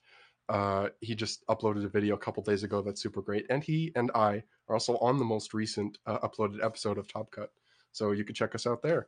uh 0.49 0.89
he 1.01 1.15
just 1.15 1.45
uploaded 1.47 1.85
a 1.85 1.89
video 1.89 2.15
a 2.15 2.19
couple 2.19 2.41
days 2.43 2.63
ago 2.63 2.81
that's 2.81 3.01
super 3.01 3.21
great 3.21 3.45
and 3.49 3.63
he 3.63 3.91
and 3.95 4.11
i 4.15 4.41
are 4.67 4.75
also 4.75 4.97
on 4.97 5.17
the 5.17 5.25
most 5.25 5.53
recent 5.53 5.97
uh, 6.05 6.19
uploaded 6.19 6.63
episode 6.63 6.97
of 6.97 7.07
top 7.07 7.29
cut 7.31 7.49
so 7.91 8.11
you 8.11 8.23
can 8.23 8.35
check 8.35 8.55
us 8.55 8.65
out 8.65 8.81
there 8.81 9.07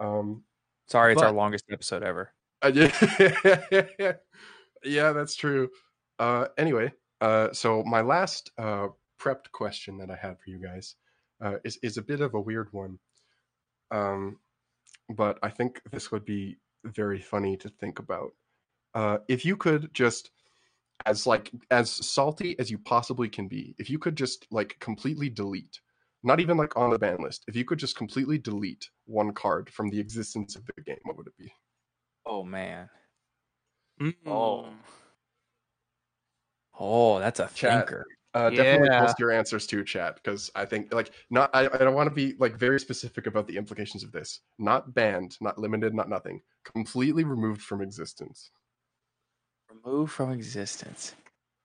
um 0.00 0.42
Sorry, 0.86 1.12
it's 1.12 1.22
our 1.22 1.32
longest 1.32 1.64
episode 1.70 2.02
ever. 2.02 2.32
Uh, 2.62 2.72
yeah, 2.74 3.92
yeah, 4.84 5.12
that's 5.12 5.34
true. 5.34 5.70
Uh, 6.18 6.46
anyway, 6.58 6.92
uh, 7.20 7.52
so 7.52 7.82
my 7.84 8.02
last 8.02 8.50
uh, 8.58 8.88
prepped 9.20 9.50
question 9.52 9.98
that 9.98 10.10
I 10.10 10.16
had 10.16 10.38
for 10.40 10.50
you 10.50 10.58
guys 10.58 10.96
uh, 11.42 11.56
is 11.64 11.78
is 11.82 11.96
a 11.96 12.02
bit 12.02 12.20
of 12.20 12.34
a 12.34 12.40
weird 12.40 12.68
one, 12.72 12.98
um, 13.90 14.38
but 15.08 15.38
I 15.42 15.48
think 15.48 15.80
this 15.90 16.12
would 16.12 16.24
be 16.24 16.58
very 16.84 17.20
funny 17.20 17.56
to 17.58 17.68
think 17.68 17.98
about. 17.98 18.32
Uh, 18.94 19.18
if 19.28 19.44
you 19.44 19.56
could 19.56 19.92
just, 19.92 20.30
as 21.06 21.26
like 21.26 21.50
as 21.70 21.90
salty 21.90 22.58
as 22.58 22.70
you 22.70 22.78
possibly 22.78 23.28
can 23.28 23.48
be, 23.48 23.74
if 23.78 23.90
you 23.90 23.98
could 23.98 24.16
just 24.16 24.46
like 24.50 24.76
completely 24.80 25.28
delete, 25.28 25.80
not 26.22 26.40
even 26.40 26.56
like 26.56 26.76
on 26.76 26.90
the 26.90 26.98
ban 26.98 27.18
list, 27.20 27.44
if 27.48 27.56
you 27.56 27.64
could 27.64 27.78
just 27.78 27.96
completely 27.96 28.38
delete 28.38 28.88
one 29.06 29.32
card 29.32 29.68
from 29.70 29.90
the 29.90 29.98
existence 30.00 30.56
of 30.56 30.64
the 30.66 30.82
game, 30.82 30.98
what 31.02 31.16
would 31.16 31.26
it 31.26 31.36
be? 31.36 31.52
Oh 32.24 32.42
man. 32.44 32.88
Mm. 34.00 34.14
Oh. 34.26 34.68
Oh, 36.78 37.18
that's 37.18 37.40
a 37.40 37.48
Chat. 37.48 37.86
thinker. 37.86 38.06
Uh, 38.34 38.50
definitely 38.50 38.88
Yeah. 38.88 39.00
post 39.00 39.18
your 39.20 39.30
answers 39.30 39.64
to 39.68 39.84
chat 39.84 40.16
because 40.16 40.50
I 40.56 40.64
think 40.64 40.92
like 40.92 41.12
not 41.30 41.50
I, 41.54 41.66
I 41.66 41.78
don't 41.78 41.94
want 41.94 42.08
to 42.08 42.14
be 42.14 42.34
like 42.40 42.56
very 42.56 42.80
specific 42.80 43.28
about 43.28 43.46
the 43.46 43.56
implications 43.56 44.02
of 44.02 44.10
this. 44.10 44.40
Not 44.58 44.92
banned, 44.92 45.36
not 45.40 45.56
limited, 45.56 45.94
not 45.94 46.08
nothing. 46.08 46.40
Completely 46.64 47.22
removed 47.22 47.62
from 47.62 47.80
existence. 47.80 48.50
Remove 49.84 50.10
from 50.10 50.32
existence. 50.32 51.14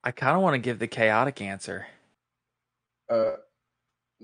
I 0.03 0.11
kind 0.11 0.35
of 0.35 0.41
want 0.41 0.53
to 0.55 0.59
give 0.59 0.79
the 0.79 0.87
chaotic 0.87 1.41
answer. 1.41 1.87
Uh, 3.09 3.35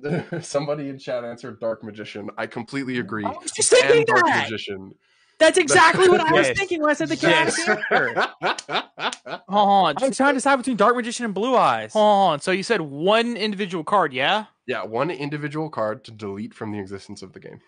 somebody 0.41 0.89
in 0.89 0.99
chat 0.99 1.23
answered 1.23 1.59
Dark 1.59 1.83
Magician. 1.83 2.29
I 2.37 2.47
completely 2.47 2.99
agree. 2.99 3.25
I 3.25 3.29
was 3.29 3.51
just 3.51 3.69
thinking 3.69 3.97
and 3.97 4.05
Dark 4.05 4.25
that! 4.27 4.43
Magician. 4.43 4.91
That's 5.39 5.57
exactly 5.57 6.09
what 6.09 6.21
I 6.21 6.31
was 6.33 6.47
Yes. 6.47 6.57
thinking 6.57 6.81
when 6.81 6.91
I 6.91 6.93
said 6.93 7.09
the 7.09 7.15
chaotic 7.15 7.53
Yes. 7.57 7.69
answer. 7.91 9.41
Hold 9.49 9.69
on. 9.69 9.95
I 10.01 10.07
was 10.07 10.17
trying 10.17 10.31
to 10.31 10.37
decide 10.37 10.57
between 10.57 10.77
Dark 10.77 10.95
Magician 10.95 11.25
and 11.25 11.33
Blue 11.33 11.55
Eyes. 11.55 11.93
Hold 11.93 12.31
on. 12.33 12.39
So 12.41 12.51
you 12.51 12.63
said 12.63 12.81
one 12.81 13.37
individual 13.37 13.83
card, 13.83 14.11
yeah? 14.13 14.45
yeah, 14.67 14.83
one 14.83 15.11
individual 15.11 15.69
card 15.69 16.03
to 16.05 16.11
delete 16.11 16.53
from 16.53 16.71
the 16.71 16.79
existence 16.79 17.21
of 17.21 17.33
the 17.33 17.39
game. 17.39 17.59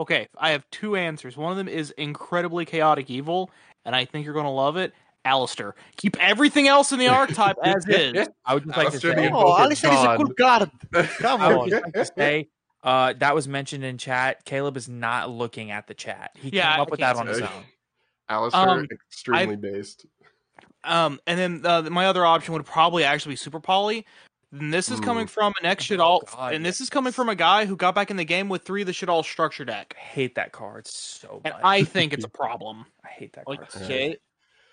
Okay, 0.00 0.28
I 0.38 0.50
have 0.50 0.68
two 0.70 0.96
answers. 0.96 1.36
One 1.36 1.50
of 1.50 1.58
them 1.58 1.68
is 1.68 1.90
incredibly 1.92 2.64
chaotic 2.64 3.10
evil, 3.10 3.50
and 3.84 3.96
I 3.96 4.04
think 4.04 4.24
you're 4.24 4.34
going 4.34 4.44
to 4.46 4.50
love 4.50 4.76
it. 4.76 4.92
Aleister. 5.28 5.72
Keep 5.96 6.16
everything 6.20 6.68
else 6.68 6.92
in 6.92 6.98
the 6.98 7.08
archetype 7.08 7.56
as 7.62 7.84
is. 7.88 8.28
I 8.44 8.54
would 8.54 8.64
just 8.64 8.76
like 8.76 8.90
to 8.90 8.96
Aleister 8.96 9.14
the 9.14 9.22
say, 9.22 9.30
Oh, 9.32 9.54
Aleister 9.54 9.92
is 9.92 10.04
a 10.04 10.16
cool 10.16 10.32
Dawn. 10.36 10.70
card. 10.92 11.08
Come 11.20 11.40
I 11.42 11.52
on. 11.52 11.58
would 11.60 11.70
just 11.70 11.84
like 11.84 11.94
to 11.94 12.04
say 12.18 12.48
uh, 12.82 13.14
that 13.18 13.34
was 13.34 13.46
mentioned 13.48 13.84
in 13.84 13.98
chat. 13.98 14.44
Caleb 14.44 14.76
is 14.76 14.88
not 14.88 15.30
looking 15.30 15.70
at 15.70 15.86
the 15.86 15.94
chat. 15.94 16.32
He 16.34 16.50
Yeah, 16.52 16.72
came 16.72 16.80
up 16.80 16.88
I 16.88 16.90
with 16.90 17.00
that 17.00 17.16
on 17.16 17.26
his 17.26 17.42
own. 17.42 17.64
Aleister, 18.30 18.54
Um, 18.54 18.86
extremely 18.90 19.56
based. 19.56 20.06
Um, 20.84 21.20
and 21.26 21.38
then 21.38 21.66
uh, 21.66 21.82
my 21.90 22.06
other 22.06 22.24
option 22.24 22.54
would 22.54 22.64
probably 22.64 23.04
actually 23.04 23.32
be 23.32 23.36
Super 23.36 23.60
Poly. 23.60 24.06
And 24.52 24.72
this 24.72 24.90
is 24.90 24.98
coming 25.00 25.26
from 25.26 25.52
an 25.60 25.66
ex 25.66 25.84
Shaddoll, 25.84 26.34
God, 26.34 26.54
and 26.54 26.64
this 26.64 26.80
is 26.80 26.88
coming 26.88 27.12
from 27.12 27.28
a 27.28 27.34
guy 27.34 27.66
who 27.66 27.76
got 27.76 27.94
back 27.94 28.10
in 28.10 28.16
the 28.16 28.24
game 28.24 28.48
with 28.48 28.62
three 28.62 28.80
of 28.80 28.86
the 28.86 28.92
Shaddoll 28.94 29.22
structure 29.22 29.66
deck. 29.66 29.94
I 29.98 30.00
hate 30.02 30.34
that 30.36 30.52
card 30.52 30.86
so 30.86 31.42
And. 31.44 31.54
I 31.62 31.84
think 31.84 32.14
it's 32.14 32.24
a 32.24 32.30
problem. 32.30 32.86
I 33.04 33.08
hate 33.08 33.34
that 33.34 33.44
card. 33.44 33.58
so 33.68 33.80
much. 33.80 33.90
Okay. 33.90 34.16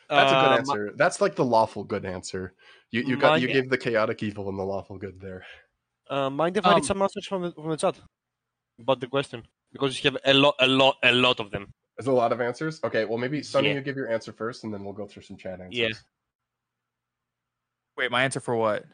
That's 0.09 0.31
a 0.31 0.35
good 0.35 0.51
Uh, 0.51 0.57
answer. 0.57 0.91
That's 0.95 1.21
like 1.21 1.35
the 1.35 1.45
lawful 1.45 1.83
good 1.83 2.05
answer. 2.05 2.53
You 2.91 3.01
you 3.01 3.17
got 3.17 3.41
you 3.41 3.47
gave 3.47 3.69
the 3.69 3.77
chaotic 3.77 4.21
evil 4.23 4.49
and 4.49 4.57
the 4.57 4.63
lawful 4.63 4.97
good 4.97 5.19
there. 5.19 5.45
Uh, 6.09 6.29
mind 6.29 6.55
if 6.57 6.65
I 6.65 6.69
read 6.69 6.77
Um, 6.77 6.83
some 6.83 6.99
message 6.99 7.27
from 7.27 7.41
the, 7.43 7.51
from 7.51 7.69
the 7.69 7.77
chat 7.77 7.99
about 8.79 8.99
the 8.99 9.07
question? 9.07 9.43
Because 9.71 10.03
you 10.03 10.11
have 10.11 10.19
a 10.23 10.33
lot, 10.33 10.55
a 10.59 10.67
lot, 10.67 10.97
a 11.01 11.11
lot 11.11 11.39
of 11.39 11.49
them. 11.49 11.65
There's 11.97 12.07
a 12.07 12.11
lot 12.11 12.31
of 12.31 12.39
answers. 12.41 12.79
Okay, 12.83 13.05
well 13.05 13.17
maybe 13.17 13.41
Sunny, 13.41 13.69
Yeah. 13.69 13.75
you 13.75 13.81
give 13.81 13.95
your 13.97 14.09
answer 14.11 14.31
first, 14.31 14.63
and 14.63 14.73
then 14.73 14.83
we'll 14.83 14.93
go 14.93 15.07
through 15.07 15.23
some 15.23 15.37
chat 15.37 15.59
answers. 15.59 15.77
Yeah. 15.77 15.89
Wait, 17.97 18.11
my 18.11 18.23
answer 18.23 18.39
for 18.39 18.55
what? 18.55 18.85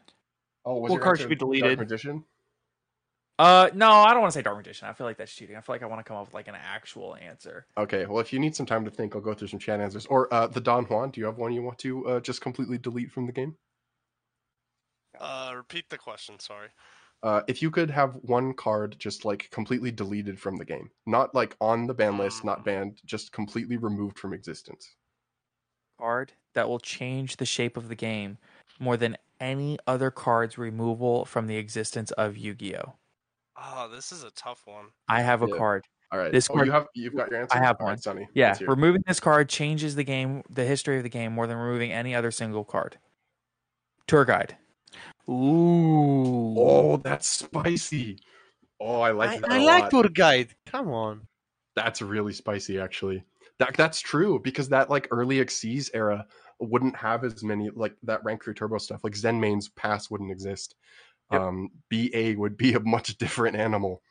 Oh, 0.64 0.78
was 0.78 0.90
What 0.90 0.96
your 0.96 1.04
card 1.04 1.18
should 1.18 1.28
be 1.28 1.34
Dark 1.34 1.52
deleted? 1.52 1.78
Magician? 1.78 2.24
Uh, 3.42 3.68
no, 3.74 3.90
I 3.90 4.12
don't 4.12 4.20
want 4.20 4.32
to 4.32 4.38
say 4.38 4.42
Dark 4.42 4.56
Magician. 4.56 4.86
I 4.86 4.92
feel 4.92 5.04
like 5.04 5.16
that's 5.16 5.34
cheating. 5.34 5.56
I 5.56 5.60
feel 5.60 5.74
like 5.74 5.82
I 5.82 5.86
want 5.86 5.98
to 5.98 6.04
come 6.04 6.16
up 6.16 6.26
with 6.26 6.34
like 6.34 6.46
an 6.46 6.54
actual 6.54 7.16
answer. 7.16 7.66
Okay, 7.76 8.06
well 8.06 8.20
if 8.20 8.32
you 8.32 8.38
need 8.38 8.54
some 8.54 8.66
time 8.66 8.84
to 8.84 8.90
think, 8.90 9.16
I'll 9.16 9.20
go 9.20 9.34
through 9.34 9.48
some 9.48 9.58
chat 9.58 9.80
answers. 9.80 10.06
Or 10.06 10.32
uh, 10.32 10.46
the 10.46 10.60
Don 10.60 10.84
Juan, 10.84 11.10
do 11.10 11.20
you 11.20 11.26
have 11.26 11.38
one 11.38 11.52
you 11.52 11.60
want 11.60 11.78
to 11.78 12.06
uh, 12.06 12.20
just 12.20 12.40
completely 12.40 12.78
delete 12.78 13.10
from 13.10 13.26
the 13.26 13.32
game? 13.32 13.56
Uh, 15.18 15.54
repeat 15.56 15.90
the 15.90 15.98
question. 15.98 16.38
Sorry. 16.38 16.68
Uh, 17.24 17.42
if 17.48 17.60
you 17.60 17.72
could 17.72 17.90
have 17.90 18.14
one 18.22 18.54
card 18.54 18.94
just 19.00 19.24
like 19.24 19.48
completely 19.50 19.90
deleted 19.90 20.38
from 20.38 20.54
the 20.54 20.64
game, 20.64 20.88
not 21.06 21.34
like 21.34 21.56
on 21.60 21.88
the 21.88 21.94
ban 21.94 22.18
list, 22.18 22.44
not 22.44 22.64
banned, 22.64 23.00
just 23.06 23.32
completely 23.32 23.76
removed 23.76 24.20
from 24.20 24.32
existence. 24.32 24.94
Card 25.98 26.32
that 26.54 26.68
will 26.68 26.78
change 26.78 27.38
the 27.38 27.46
shape 27.46 27.76
of 27.76 27.88
the 27.88 27.96
game 27.96 28.38
more 28.78 28.96
than 28.96 29.16
any 29.40 29.78
other 29.84 30.12
card's 30.12 30.58
removal 30.58 31.24
from 31.24 31.48
the 31.48 31.56
existence 31.56 32.12
of 32.12 32.36
Yu-Gi-Oh. 32.36 32.94
Oh, 33.64 33.88
this 33.88 34.12
is 34.12 34.24
a 34.24 34.30
tough 34.32 34.62
one. 34.66 34.86
I 35.08 35.22
have 35.22 35.42
a 35.42 35.48
Yeah. 35.48 35.56
card. 35.56 35.84
All 36.10 36.18
right. 36.18 36.32
This 36.32 36.50
oh, 36.50 36.54
card- 36.54 36.66
you 36.66 36.72
have 36.72 36.86
you've 36.94 37.14
got 37.16 37.30
your 37.30 37.40
answer. 37.40 37.56
I 37.56 37.60
have 37.60 37.76
All 37.80 37.86
right, 37.86 37.92
one. 37.92 37.98
Sunny. 37.98 38.28
Yeah, 38.34 38.48
let's 38.48 38.58
hear 38.58 38.68
it. 38.68 38.70
removing 38.70 39.02
this 39.06 39.20
card 39.20 39.48
changes 39.48 39.94
the 39.94 40.04
game, 40.04 40.42
the 40.50 40.64
history 40.64 40.96
of 40.96 41.02
the 41.04 41.08
game, 41.08 41.32
more 41.32 41.46
than 41.46 41.56
removing 41.56 41.92
any 41.92 42.14
other 42.14 42.30
single 42.30 42.64
card. 42.64 42.98
Tour 44.06 44.24
guide. 44.24 44.56
Ooh. 45.28 46.54
Oh, 46.58 46.96
that's 46.98 47.26
spicy. 47.28 48.18
Oh, 48.80 49.00
I 49.00 49.12
like 49.12 49.30
I, 49.30 49.38
that. 49.38 49.50
I 49.52 49.58
a 49.58 49.64
like 49.64 49.82
lot. 49.84 49.90
tour 49.90 50.08
guide. 50.08 50.48
Come 50.66 50.88
on. 50.88 51.28
That's 51.76 52.02
really 52.02 52.32
spicy, 52.32 52.78
actually. 52.78 53.24
That 53.58 53.74
that's 53.76 54.00
true 54.00 54.40
because 54.42 54.68
that 54.70 54.90
like 54.90 55.08
early 55.10 55.38
Xyz 55.38 55.88
era 55.94 56.26
wouldn't 56.58 56.96
have 56.96 57.24
as 57.24 57.42
many 57.42 57.70
like 57.70 57.94
that 58.02 58.24
rank 58.24 58.42
three 58.44 58.54
turbo 58.54 58.78
stuff. 58.78 59.04
Like 59.04 59.14
Zen 59.16 59.40
Main's 59.40 59.68
pass 59.68 60.10
wouldn't 60.10 60.30
exist. 60.32 60.74
Yep. 61.30 61.40
Um, 61.40 61.70
BA 61.90 62.34
would 62.36 62.56
be 62.56 62.74
a 62.74 62.80
much 62.80 63.16
different 63.18 63.56
animal 63.56 64.02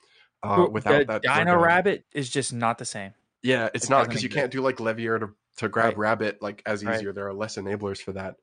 uh, 0.44 0.56
Well, 0.58 0.72
without 0.72 1.00
the 1.08 1.20
that. 1.20 1.22
Dino 1.24 1.56
Zorgon. 1.58 1.62
Rabbit 1.62 2.06
is 2.14 2.30
just 2.30 2.54
not 2.54 2.78
the 2.78 2.86
same. 2.86 3.14
Yeah, 3.44 3.70
it's 3.74 3.86
It 3.86 3.90
not 3.90 4.08
because 4.08 4.24
you 4.24 4.28
exist. 4.30 4.40
can't 4.42 4.52
do 4.52 4.62
like 4.62 4.78
Leviair 4.78 5.20
to 5.20 5.30
to 5.58 5.70
grab 5.70 5.90
Right. 5.90 5.98
Rabbit 5.98 6.42
like 6.42 6.62
as 6.66 6.84
Right. 6.84 6.96
easier. 6.96 7.14
There 7.14 7.28
are 7.28 7.34
less 7.34 7.58
enablers 7.58 8.00
for 8.00 8.14
that. 8.14 8.36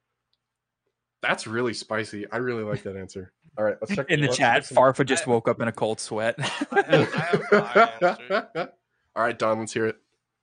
That's 1.22 1.46
really 1.46 1.74
spicy. 1.74 2.30
I 2.30 2.36
really 2.36 2.62
like 2.62 2.82
that 2.84 2.96
answer. 2.96 3.32
All 3.56 3.64
right, 3.64 3.76
let's 3.80 3.92
check 3.96 4.10
In 4.10 4.20
the 4.20 4.26
let's 4.28 4.38
chat, 4.38 4.62
Farfa 4.64 5.04
just 5.04 5.26
woke 5.26 5.48
up 5.48 5.60
in 5.60 5.66
a 5.68 5.72
cold 5.72 5.98
sweat. 5.98 6.36
I 6.70 6.82
have, 6.82 7.14
I 7.14 7.18
have 7.18 7.42
my 8.00 8.08
answer. 8.08 8.48
All 9.16 9.24
right, 9.24 9.36
Don, 9.38 9.58
let's 9.58 9.72
hear 9.72 9.86
it. 9.86 9.96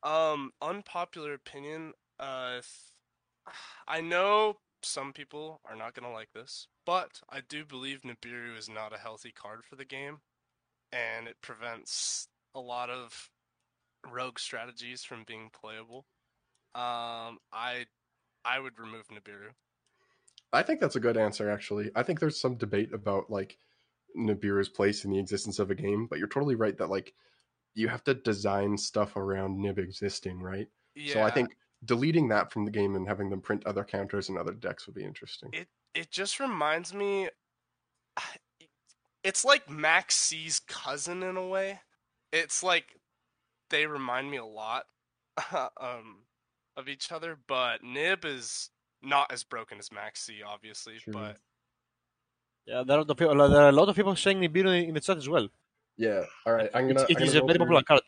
Um, 0.03 0.51
unpopular 0.61 1.33
opinion. 1.33 1.93
Uh, 2.19 2.59
I 3.87 4.01
know 4.01 4.57
some 4.85 5.13
people 5.13 5.61
are 5.65 5.75
not 5.75 5.93
gonna 5.93 6.11
like 6.11 6.31
this, 6.33 6.67
but 6.85 7.21
I 7.29 7.41
do 7.47 7.65
believe 7.65 8.01
Nibiru 8.01 8.57
is 8.57 8.69
not 8.69 8.93
a 8.93 8.99
healthy 8.99 9.31
card 9.31 9.63
for 9.63 9.75
the 9.75 9.85
game, 9.85 10.19
and 10.91 11.27
it 11.27 11.41
prevents 11.41 12.27
a 12.53 12.59
lot 12.59 12.89
of 12.89 13.29
rogue 14.09 14.39
strategies 14.39 15.03
from 15.03 15.23
being 15.25 15.49
playable. 15.51 16.05
Um, 16.73 17.39
I, 17.51 17.85
I 18.43 18.59
would 18.59 18.79
remove 18.79 19.07
Nibiru. 19.07 19.51
I 20.53 20.63
think 20.63 20.79
that's 20.79 20.95
a 20.95 21.01
good 21.01 21.17
answer, 21.17 21.49
actually. 21.49 21.91
I 21.95 22.03
think 22.03 22.19
there's 22.19 22.39
some 22.39 22.55
debate 22.55 22.93
about 22.93 23.29
like 23.29 23.57
Nibiru's 24.17 24.69
place 24.69 25.03
in 25.03 25.11
the 25.11 25.19
existence 25.19 25.59
of 25.59 25.71
a 25.71 25.75
game, 25.75 26.07
but 26.09 26.19
you're 26.19 26.27
totally 26.27 26.55
right 26.55 26.77
that 26.77 26.89
like 26.89 27.13
you 27.73 27.87
have 27.89 28.03
to 28.05 28.13
design 28.13 28.77
stuff 28.77 29.17
around 29.17 29.57
Nib 29.57 29.79
existing, 29.79 30.39
right? 30.39 30.67
Yeah, 30.95 31.13
So 31.13 31.21
I 31.23 31.31
think 31.31 31.49
deleting 31.85 32.27
that 32.29 32.51
from 32.51 32.65
the 32.65 32.71
game 32.71 32.95
and 32.95 33.07
having 33.07 33.29
them 33.29 33.41
print 33.41 33.65
other 33.65 33.83
counters 33.83 34.29
and 34.29 34.37
other 34.37 34.53
decks 34.53 34.85
would 34.87 34.95
be 34.95 35.03
interesting. 35.03 35.49
it 35.53 35.67
it 35.93 36.11
just 36.11 36.39
reminds 36.39 36.93
me 36.93 37.29
it's 39.23 39.43
like 39.45 39.69
Max 39.69 40.15
C's 40.15 40.59
cousin 40.67 41.23
in 41.23 41.37
a 41.37 41.47
way. 41.47 41.79
It's 42.31 42.61
like 42.63 42.85
they 43.69 43.85
remind 43.87 44.29
me 44.29 44.37
a 44.37 44.45
lot 44.45 44.85
um 45.81 46.23
of 46.77 46.89
each 46.89 47.11
other, 47.11 47.37
but 47.47 47.83
Nib 47.83 48.25
is 48.25 48.69
not 49.01 49.31
as 49.31 49.43
broken 49.43 49.77
as 49.79 49.91
Max 49.91 50.21
C, 50.23 50.41
obviously, 50.45 50.97
True. 50.97 51.13
but 51.13 51.37
Yeah, 52.65 52.83
there 52.85 52.99
are, 52.99 53.05
the 53.05 53.15
people, 53.15 53.35
there 53.49 53.61
are 53.61 53.69
a 53.69 53.71
lot 53.71 53.87
of 53.87 53.95
people 53.95 54.15
saying 54.15 54.41
Nibiru 54.41 54.85
in 54.87 54.93
the 54.93 54.99
chat 54.99 55.17
as 55.17 55.29
well. 55.29 55.47
Yeah. 55.97 56.23
All 56.45 56.53
right. 56.53 56.69
I'm 56.73 56.87
gonna. 56.87 57.05
it 57.07 57.15
I'm 57.17 57.23
is 57.23 57.33
gonna 57.33 57.43
a 57.45 57.47
very 57.47 57.59
popular 57.59 57.83
card. 57.83 58.01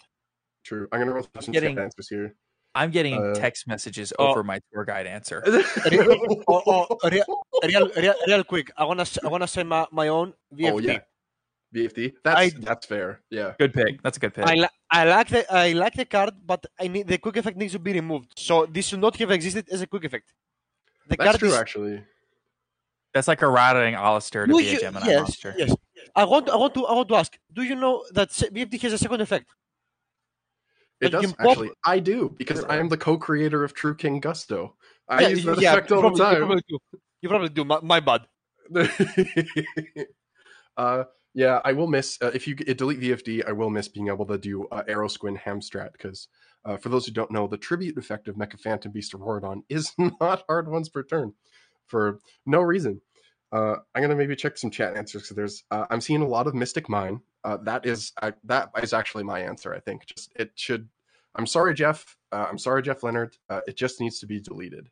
True. 0.65 0.87
I'm 0.91 0.99
gonna 0.99 1.13
roll 1.13 1.23
through 1.23 1.41
some 1.43 1.53
Getting- 1.53 1.77
answers 1.79 2.09
here. 2.09 2.35
I'm 2.75 2.91
getting 2.91 3.15
Uh, 3.17 3.33
text 3.33 3.67
messages 3.67 4.13
oh. 4.19 4.27
over 4.27 4.43
my 4.43 4.59
tour 4.71 4.85
guide 4.85 5.07
answer. 5.07 5.43
oh, 5.47 6.41
oh, 6.47 7.09
real, 7.09 7.25
real, 7.63 7.89
real, 7.97 8.13
real 8.27 8.43
quick. 8.43 8.71
I 8.77 8.83
wanna 8.85 9.01
s- 9.01 9.17
I 9.23 9.27
wanna 9.27 9.47
say 9.47 9.63
my, 9.63 9.85
my 9.91 10.07
own 10.09 10.33
VFD. 10.53 10.71
Oh 10.71 10.77
yeah. 10.79 10.99
VFD. 11.75 12.13
That's 12.23 12.39
I- 12.39 12.59
that's 12.59 12.85
fair. 12.85 13.21
Yeah. 13.29 13.53
Good 13.59 13.73
pick. 13.73 14.01
That's 14.03 14.17
a 14.17 14.19
good 14.19 14.33
pick. 14.33 14.45
I, 14.45 14.53
li- 14.55 14.75
I 14.91 15.03
like 15.05 15.27
the 15.29 15.53
I 15.53 15.71
like 15.73 15.93
the 15.95 16.05
card, 16.05 16.33
but 16.45 16.65
I 16.79 16.87
need 16.87 17.07
the 17.07 17.17
quick 17.17 17.37
effect 17.37 17.57
needs 17.57 17.73
to 17.73 17.79
be 17.79 17.93
removed. 17.93 18.33
So 18.37 18.65
this 18.65 18.87
should 18.87 18.99
not 19.01 19.15
have 19.17 19.31
existed 19.31 19.67
as 19.71 19.81
a 19.81 19.87
quick 19.87 20.03
effect. 20.05 20.33
The 21.09 21.15
That's 21.17 21.29
card 21.31 21.39
true, 21.39 21.49
is, 21.49 21.55
actually. 21.55 22.03
That's 23.13 23.27
like 23.27 23.41
a 23.41 23.47
routing 23.49 23.95
Aleister 23.95 24.45
to 24.45 24.51
Do 24.51 24.57
be 24.59 24.75
a 24.75 24.79
Gemini 24.79 25.07
yes, 25.07 25.19
monster. 25.21 25.55
yes. 25.57 25.73
I 26.15 26.23
want 26.25 26.49
I 26.49 26.55
want 26.55 26.73
to 26.75 26.85
I 26.85 26.93
want 26.93 27.07
to 27.09 27.15
ask. 27.15 27.35
Do 27.51 27.63
you 27.63 27.75
know 27.75 28.03
that 28.11 28.31
se- 28.31 28.49
VFD 28.49 28.79
has 28.81 28.93
a 28.93 28.97
second 28.97 29.21
effect? 29.21 29.47
It 30.99 31.09
does 31.09 31.33
pop- 31.33 31.47
actually. 31.51 31.71
I 31.85 31.99
do 31.99 32.33
because 32.37 32.63
I 32.63 32.77
am 32.77 32.89
the 32.89 32.97
co-creator 32.97 33.63
of 33.63 33.73
True 33.73 33.95
King 33.95 34.19
Gusto. 34.19 34.75
I 35.07 35.21
Yeah, 35.21 35.27
use 35.29 35.43
that 35.45 35.61
yeah, 35.61 35.73
effect 35.73 35.89
you 35.91 35.95
all 35.97 36.01
the 36.11 36.17
probably- 36.17 36.25
You 36.25 36.31
time. 36.31 36.39
probably 36.47 36.63
do. 36.67 36.77
You 37.21 37.29
probably 37.29 37.49
do. 37.49 37.63
My, 37.65 37.79
my 37.81 37.99
bad. 37.99 38.21
uh, 40.77 41.03
yeah, 41.33 41.59
I 41.63 41.73
will 41.73 41.87
miss 41.87 42.17
uh, 42.21 42.31
if 42.33 42.47
you 42.47 42.55
uh, 42.67 42.73
delete 42.73 42.99
VFD. 42.99 43.47
I 43.47 43.51
will 43.51 43.69
miss 43.69 43.87
being 43.87 44.07
able 44.07 44.25
to 44.25 44.37
do 44.37 44.67
uh, 44.71 44.83
Arrow 44.87 45.07
Squin 45.07 45.37
Hamstrat 45.37 45.91
because 45.93 46.27
uh, 46.65 46.77
for 46.77 46.89
those 46.89 47.05
who 47.05 47.11
don't 47.11 47.31
know, 47.31 47.47
the 47.47 47.57
tribute 47.57 47.97
effect 47.97 48.27
of 48.27 48.35
Mecha 48.35 48.59
Phantom 48.59 48.91
Beast 48.91 49.13
of 49.13 49.21
Auroradon 49.21 49.61
is 49.69 49.93
not 50.19 50.43
hard 50.49 50.67
ones 50.67 50.89
per 50.89 51.03
turn 51.03 51.33
for 51.85 52.19
no 52.45 52.61
reason. 52.61 53.01
Uh, 53.51 53.75
I'm 53.95 54.01
gonna 54.01 54.15
maybe 54.15 54.35
check 54.35 54.57
some 54.57 54.71
chat 54.71 54.97
answers 54.97 55.23
because 55.23 55.35
there's 55.35 55.63
uh, 55.71 55.85
I'm 55.89 56.01
seeing 56.01 56.21
a 56.21 56.27
lot 56.27 56.47
of 56.47 56.55
Mystic 56.55 56.89
Mine. 56.89 57.21
Uh, 57.47 57.55
that 57.63 57.85
is 57.85 58.11
uh, 58.21 58.31
that 58.43 58.69
is 58.83 58.91
actually 58.91 59.23
my 59.23 59.39
answer. 59.39 59.73
I 59.73 59.79
think 59.79 60.05
just 60.05 60.33
it 60.35 60.51
should. 60.55 60.89
I'm 61.35 61.47
sorry, 61.47 61.73
Jeff. 61.73 62.17
Uh, 62.33 62.45
I'm 62.49 62.57
sorry, 62.57 62.81
Jeff 62.81 63.03
Leonard. 63.03 63.37
Uh, 63.49 63.61
it 63.65 63.77
just 63.77 64.01
needs 64.01 64.19
to 64.19 64.25
be 64.25 64.41
deleted. 64.41 64.89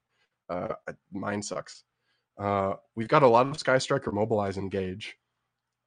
Uh, 0.48 0.70
mine 1.12 1.42
sucks. 1.42 1.84
Uh, 2.38 2.76
we've 2.96 3.10
got 3.10 3.24
a 3.24 3.28
lot 3.28 3.48
of 3.48 3.60
Sky 3.60 3.78
Striker 3.78 4.14
Mobilize 4.14 4.58
Engage. 4.58 5.18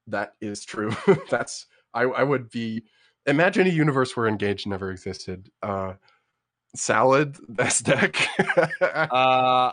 That 0.08 0.34
is 0.42 0.62
true. 0.66 0.92
That's 1.30 1.64
I, 1.94 2.02
I 2.02 2.22
would 2.22 2.50
be 2.50 2.84
imagine 3.24 3.66
a 3.66 3.70
universe 3.70 4.14
where 4.14 4.28
Engage 4.28 4.66
never 4.66 4.90
existed. 4.90 5.50
Uh, 5.62 5.94
salad 6.76 7.38
best 7.48 7.86
deck. 7.86 8.14
Uh, 8.82 9.72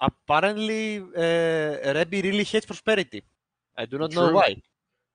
apparently, 0.00 0.98
uh, 0.98 1.94
Rebbe 1.94 2.20
really 2.26 2.42
hates 2.42 2.66
prosperity. 2.66 3.22
I 3.76 3.86
do 3.86 3.96
not 3.96 4.12
know 4.12 4.32
why. 4.32 4.56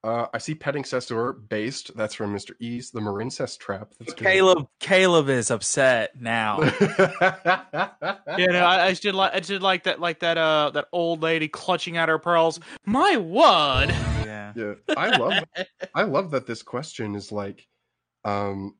Uh, 0.03 0.27
I 0.33 0.37
see 0.37 0.53
petting 0.53 0.83
Cestor 0.83 1.33
based. 1.49 1.95
That's 1.97 2.13
from 2.13 2.33
Mr. 2.33 2.51
East, 2.59 2.93
the 2.93 2.99
Marincest 2.99 3.57
trap. 3.59 3.93
That's 3.99 4.13
good. 4.13 4.23
Caleb 4.23 4.67
Caleb 4.79 5.29
is 5.29 5.51
upset 5.51 6.19
now. 6.19 6.59
Yeah, 8.37 8.51
no, 8.51 8.59
I, 8.59 8.87
I 8.87 8.93
did 8.93 9.15
like 9.15 9.33
I 9.33 9.39
did 9.39 9.63
like 9.63 9.83
that 9.83 9.99
like 9.99 10.19
that 10.19 10.37
uh 10.37 10.69
that 10.75 10.85
old 10.91 11.23
lady 11.23 11.47
clutching 11.47 11.97
at 11.97 12.07
her 12.07 12.19
pearls. 12.19 12.59
My 12.85 13.17
word. 13.17 13.87
yeah. 14.25 14.53
yeah, 14.55 14.73
I 14.95 15.17
love 15.17 15.43
I 15.95 16.03
love 16.03 16.31
that 16.31 16.45
this 16.45 16.61
question 16.61 17.15
is 17.15 17.31
like, 17.31 17.65
um, 18.25 18.75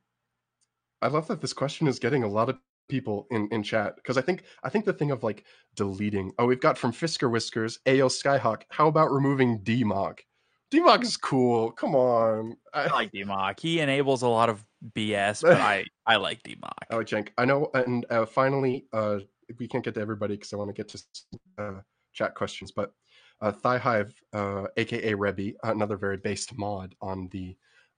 I 1.01 1.08
love 1.08 1.27
that 1.30 1.41
this 1.41 1.53
question 1.53 1.88
is 1.88 1.97
getting 1.97 2.23
a 2.23 2.27
lot 2.27 2.49
of 2.49 2.60
people 2.88 3.25
in 3.32 3.47
in 3.51 3.63
chat 3.63 3.95
because 3.95 4.17
I 4.17 4.21
think 4.21 4.43
I 4.63 4.69
think 4.69 4.86
the 4.86 4.93
thing 4.93 5.10
of 5.12 5.23
like 5.23 5.43
deleting. 5.75 6.34
Oh, 6.38 6.45
we've 6.45 6.62
got 6.62 6.77
from 6.77 6.91
Fisker 6.93 7.32
Whiskers, 7.32 7.80
Ao 7.88 8.08
Skyhawk. 8.08 8.63
How 8.69 8.88
about 8.88 9.12
removing 9.12 9.60
DMOG? 9.62 10.19
DMOG 10.71 11.03
is 11.03 11.17
cool. 11.17 11.71
Come 11.71 11.95
on, 11.95 12.58
I 12.73 12.84
I, 12.84 12.93
like 12.93 13.12
DMOC. 13.13 13.60
He 13.60 13.80
enables 13.80 14.21
a 14.21 14.27
lot 14.27 14.49
of 14.49 14.63
BS, 14.95 15.41
but 15.41 15.58
I 15.58 15.86
I 16.06 16.17
like 16.17 16.43
DMOC. 16.43 16.71
I 16.91 16.95
like 16.95 17.08
Jenk. 17.08 17.34
I 17.38 17.45
know. 17.45 17.69
And 17.73 18.06
uh, 18.10 18.25
finally, 18.25 18.86
uh, 18.93 19.19
we 19.60 19.67
can't 19.67 19.84
get 19.84 19.93
to 19.95 20.01
everybody 20.01 20.36
because 20.36 20.51
I 20.53 20.58
want 20.58 20.69
to 20.69 20.73
get 20.73 20.89
to 20.89 21.03
uh, 21.58 21.82
chat 22.13 22.36
questions. 22.36 22.71
But 22.71 22.91
uh, 23.41 23.51
Thigh 23.51 23.77
Hive, 23.77 24.13
uh, 24.34 24.65
aka 24.75 25.13
Rebby, 25.13 25.56
another 25.63 25.95
very 25.95 26.17
based 26.17 26.58
mod 26.58 26.95
on 27.01 27.30
the 27.32 27.56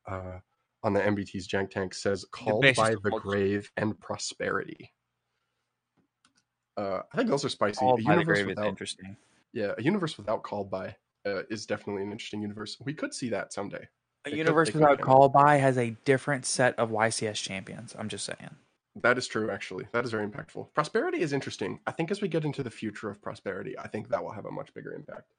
uh, 0.08 0.40
on 0.84 0.94
the 0.94 1.02
MBT's 1.02 1.48
Jank 1.48 1.72
Tank, 1.72 1.94
says 1.96 2.24
called 2.32 2.62
basest 2.62 2.78
by 2.78 2.92
the 2.92 3.20
grave 3.20 3.72
and 3.78 4.00
prosperity. 4.00 4.92
Uh, 6.78 7.02
I 7.12 7.18
think 7.18 7.30
those 7.30 7.44
are 7.44 7.50
spicy. 7.50 7.84
All 7.84 7.96
A 7.96 7.98
by 7.98 8.02
the 8.04 8.20
universe 8.20 8.26
grave 8.26 8.40
is 8.40 8.48
without- 8.48 8.68
interesting. 8.68 9.18
Yeah, 9.52 9.74
a 9.78 9.82
universe 9.82 10.16
without 10.16 10.44
called 10.44 10.70
by 10.70 10.96
uh, 11.26 11.44
is 11.50 11.66
definitely 11.66 12.04
an 12.04 12.12
interesting 12.12 12.42
universe. 12.42 12.78
We 12.84 12.94
could 12.94 13.14
see 13.14 13.30
that 13.30 13.54
someday. 13.54 13.88
A 14.26 14.32
They 14.32 14.38
universe 14.38 14.68
they 14.68 14.74
could 14.74 14.82
without 14.82 15.02
call 15.02 15.30
by 15.30 15.58
has 15.58 15.78
a 15.78 15.96
different 16.06 16.46
set 16.46 16.78
of 16.78 16.90
YCS 16.90 17.36
champions. 17.36 17.96
I'm 17.98 18.10
just 18.10 18.26
saying. 18.26 18.56
That 19.02 19.18
is 19.18 19.28
true, 19.28 19.50
actually. 19.50 19.86
That 19.94 20.04
is 20.04 20.12
very 20.12 20.28
impactful. 20.28 20.74
Prosperity 20.74 21.22
is 21.22 21.32
interesting. 21.32 21.80
I 21.88 21.92
think 21.92 22.12
as 22.12 22.22
we 22.22 22.28
get 22.28 22.44
into 22.44 22.64
the 22.64 22.72
future 22.72 23.10
of 23.10 23.22
prosperity, 23.22 23.78
I 23.78 23.88
think 23.88 24.10
that 24.10 24.22
will 24.24 24.32
have 24.32 24.46
a 24.46 24.52
much 24.52 24.74
bigger 24.74 24.94
impact. 24.94 25.32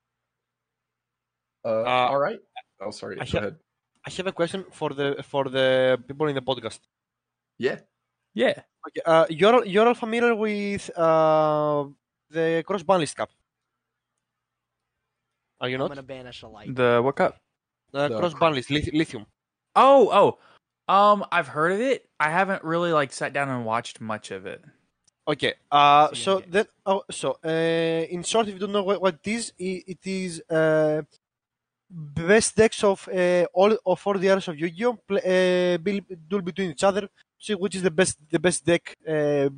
Uh, 1.65 1.83
all 1.83 2.19
right. 2.19 2.41
Oh, 2.81 2.91
sorry. 2.91 3.21
I 3.21 3.25
Go 3.25 3.31
ha- 3.33 3.39
ahead. 3.39 3.57
I 4.07 4.11
have 4.11 4.27
a 4.27 4.33
question 4.33 4.65
for 4.71 4.91
the 4.91 5.23
for 5.29 5.45
the 5.45 6.03
people 6.09 6.27
in 6.29 6.35
the 6.35 6.41
podcast. 6.41 6.81
Yeah. 7.59 7.81
Yeah. 8.33 8.63
Okay, 8.87 9.03
uh, 9.05 9.27
you're 9.29 9.65
you're 9.67 9.87
all 9.87 9.95
familiar 9.95 10.35
with 10.35 10.89
uh, 10.97 11.85
the 12.31 12.65
cross 12.67 12.83
ban 12.83 13.01
list 13.01 13.17
cup. 13.17 13.31
Are 15.61 15.69
you 15.69 15.77
I'm 15.77 15.81
not? 15.81 15.89
gonna 15.89 16.03
banish 16.03 16.43
a 16.43 16.49
light. 16.49 16.75
The 16.75 17.01
what 17.03 17.17
cup? 17.17 17.37
The 17.93 18.09
The 18.09 18.19
cross 18.19 18.35
ban 18.35 18.55
list, 18.55 18.71
lithium. 18.71 19.27
Oh, 19.77 20.09
oh. 20.21 20.39
Um, 20.93 21.25
I've 21.31 21.49
heard 21.49 21.73
of 21.73 21.81
it. 21.81 22.09
I 22.19 22.31
haven't 22.31 22.65
really 22.65 22.93
like 22.93 23.13
sat 23.13 23.33
down 23.33 23.49
and 23.49 23.65
watched 23.65 24.01
much 24.01 24.31
of 24.31 24.47
it. 24.47 24.65
Okay. 25.29 25.55
Uh, 25.71 26.09
It's 26.11 26.21
so 26.23 26.39
young 26.41 26.51
then, 26.51 26.67
oh, 26.87 27.03
so 27.11 27.39
uh, 27.45 27.49
in 28.11 28.23
short, 28.25 28.49
if 28.49 28.55
you 28.55 28.61
don't 28.61 28.73
know 28.73 28.83
what, 28.83 29.01
what 29.01 29.15
it 29.23 29.31
is, 29.31 29.53
i- 29.61 29.85
it 29.87 29.99
is 30.05 30.43
uh, 30.51 31.03
best 31.91 32.57
decks 32.57 32.83
of 32.85 33.09
uh, 33.09 33.45
all 33.53 33.73
of 33.87 34.07
all 34.07 34.15
the 34.15 34.27
years 34.27 34.49
of 34.49 34.59
Yu-Gi-Oh 34.59 34.95
pl- 35.07 35.19
uh, 35.19 35.77
build, 35.79 36.03
duel 36.29 36.43
between 36.43 36.71
each 36.71 36.85
other. 36.85 37.09
See 37.39 37.55
which 37.55 37.75
is 37.77 37.83
the 37.83 37.91
best 37.91 38.19
the 38.31 38.39
best 38.39 38.65
deck 38.67 38.97
uh, 39.09 39.49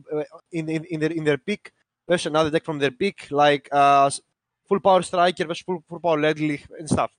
in, 0.52 0.68
in 0.68 0.84
in 0.84 1.00
their 1.00 1.10
in 1.12 1.24
their 1.24 1.38
pick 1.38 1.72
versus 2.08 2.26
another 2.26 2.50
deck 2.50 2.64
from 2.64 2.78
their 2.78 2.90
pick, 2.92 3.30
like 3.30 3.68
uh, 3.72 4.06
s- 4.06 4.20
full 4.68 4.80
power 4.80 5.02
striker 5.02 5.44
versus 5.44 5.62
full, 5.62 5.82
full 5.88 6.00
power 6.00 6.20
Ledley 6.20 6.64
and 6.78 6.88
stuff. 6.88 7.10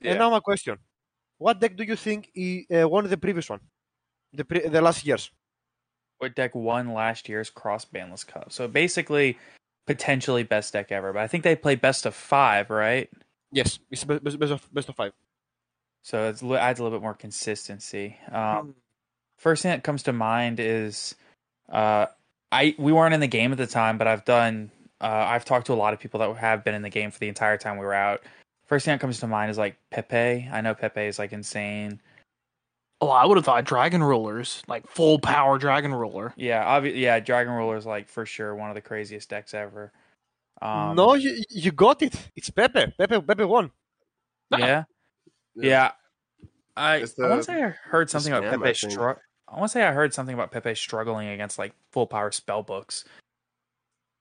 Yeah. 0.00 0.10
And 0.10 0.18
now 0.18 0.30
my 0.30 0.40
question: 0.40 0.78
What 1.38 1.60
deck 1.60 1.76
do 1.76 1.84
you 1.84 1.96
think 1.96 2.30
he, 2.34 2.66
uh, 2.72 2.88
won 2.88 3.08
the 3.08 3.16
previous 3.16 3.48
one, 3.48 3.60
the 4.32 4.44
pre- 4.44 4.68
the 4.68 4.80
last 4.80 5.04
years? 5.04 5.30
What 6.18 6.34
deck 6.34 6.54
won 6.54 6.92
last 6.92 7.28
year's 7.28 7.50
cross 7.50 7.84
banless 7.84 8.26
cup? 8.26 8.52
So 8.52 8.68
basically, 8.68 9.38
potentially 9.86 10.42
best 10.42 10.72
deck 10.72 10.92
ever. 10.92 11.12
But 11.12 11.22
I 11.22 11.26
think 11.26 11.44
they 11.44 11.56
play 11.56 11.74
best 11.74 12.06
of 12.06 12.14
five, 12.14 12.70
right? 12.70 13.10
Yes, 13.52 13.78
it's 13.90 14.04
best, 14.04 14.22
best, 14.22 14.38
best 14.38 14.52
of 14.52 14.74
best 14.74 14.88
of 14.88 14.96
five. 14.96 15.12
So 16.02 16.28
it 16.28 16.42
adds 16.42 16.80
a 16.80 16.82
little 16.82 16.98
bit 16.98 17.02
more 17.02 17.14
consistency. 17.14 18.16
Um, 18.30 18.74
first 19.36 19.62
thing 19.62 19.70
that 19.70 19.82
comes 19.82 20.04
to 20.04 20.12
mind 20.12 20.60
is 20.60 21.14
uh, 21.68 22.06
I 22.52 22.74
we 22.78 22.92
weren't 22.92 23.14
in 23.14 23.20
the 23.20 23.26
game 23.26 23.52
at 23.52 23.58
the 23.58 23.66
time, 23.66 23.98
but 23.98 24.06
I've 24.06 24.24
done 24.24 24.70
uh, 25.00 25.24
I've 25.28 25.44
talked 25.44 25.66
to 25.66 25.72
a 25.72 25.74
lot 25.74 25.92
of 25.94 26.00
people 26.00 26.20
that 26.20 26.36
have 26.36 26.64
been 26.64 26.74
in 26.74 26.82
the 26.82 26.90
game 26.90 27.10
for 27.10 27.18
the 27.18 27.28
entire 27.28 27.56
time 27.56 27.78
we 27.78 27.84
were 27.84 27.94
out. 27.94 28.22
First 28.66 28.84
thing 28.84 28.92
that 28.94 29.00
comes 29.00 29.18
to 29.20 29.26
mind 29.26 29.50
is 29.50 29.58
like 29.58 29.76
Pepe. 29.90 30.48
I 30.52 30.60
know 30.60 30.74
Pepe 30.74 31.00
is 31.02 31.18
like 31.18 31.32
insane. 31.32 32.00
Oh, 33.00 33.08
I 33.08 33.24
would 33.24 33.38
have 33.38 33.44
thought 33.46 33.64
Dragon 33.64 34.02
Rulers, 34.02 34.62
like 34.68 34.86
full 34.86 35.18
power 35.18 35.58
Dragon 35.58 35.94
Ruler. 35.94 36.34
Yeah, 36.36 36.64
obvi- 36.64 36.96
yeah, 36.98 37.18
Dragon 37.18 37.54
Ruler 37.54 37.76
is 37.76 37.86
like 37.86 38.08
for 38.08 38.26
sure 38.26 38.54
one 38.54 38.68
of 38.68 38.74
the 38.74 38.82
craziest 38.82 39.28
decks 39.30 39.54
ever. 39.54 39.90
Um, 40.60 40.96
no, 40.96 41.14
you, 41.14 41.42
you 41.48 41.72
got 41.72 42.02
it. 42.02 42.14
It's 42.36 42.50
Pepe. 42.50 42.92
Pepe 42.98 43.20
Pepe 43.22 43.44
won. 43.44 43.70
yeah, 44.56 44.84
yeah. 45.54 45.92
I, 46.76 46.96
It's 46.96 47.18
I 47.18 47.28
want 47.28 47.40
to 47.40 47.44
say 47.44 47.62
I 47.62 47.68
heard 47.70 48.10
something 48.10 48.32
about 48.32 48.44
scam, 48.44 48.48
I 48.48 48.72
Pepe. 48.72 49.16
I 49.48 49.58
want 49.58 49.70
to 49.70 49.72
say 49.72 49.82
I 49.82 49.92
heard 49.92 50.14
something 50.14 50.34
about 50.34 50.52
Pepe 50.52 50.74
struggling 50.74 51.28
against 51.28 51.58
like 51.58 51.72
full 51.90 52.06
power 52.06 52.30
spell 52.30 52.62
books. 52.62 53.04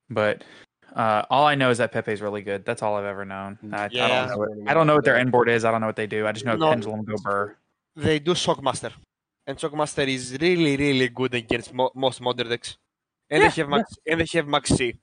But 0.09 0.43
uh, 0.95 1.23
all 1.29 1.45
I 1.45 1.55
know 1.55 1.69
is 1.69 1.77
that 1.79 1.91
Pepe's 1.91 2.21
really 2.21 2.41
good. 2.41 2.65
That's 2.65 2.81
all 2.81 2.95
I've 2.95 3.05
ever 3.05 3.25
known. 3.25 3.57
I, 3.71 3.85
I 3.85 3.89
Yeah. 3.91 4.07
don't 4.07 4.29
know. 4.29 4.37
What, 4.37 4.49
I 4.69 4.73
don't 4.73 4.87
know 4.87 4.95
what 4.95 5.05
their 5.05 5.17
end 5.17 5.31
board 5.31 5.49
is. 5.49 5.65
I 5.65 5.71
don't 5.71 5.81
know 5.81 5.87
what 5.87 5.95
they 5.95 6.07
do. 6.07 6.25
I 6.27 6.31
just 6.31 6.45
know 6.45 6.55
No. 6.55 6.69
Pendulum 6.69 7.03
go 7.03 7.15
burr. 7.23 7.55
They 7.95 8.19
do 8.19 8.31
Shockmaster, 8.33 8.93
and 9.47 9.57
Shockmaster 9.57 10.07
is 10.07 10.37
really 10.39 10.77
really 10.77 11.09
good 11.09 11.33
against 11.33 11.73
mo- 11.73 11.91
most 11.95 12.21
modern 12.21 12.49
decks. 12.49 12.77
And 13.29 13.43
Yeah, 13.43 13.49
they 13.49 13.61
have 13.61 13.69
Max 13.69 13.93
and 14.07 14.21
they 14.21 14.27
have 14.37 14.47
Max 14.47 14.69
C, 14.69 14.99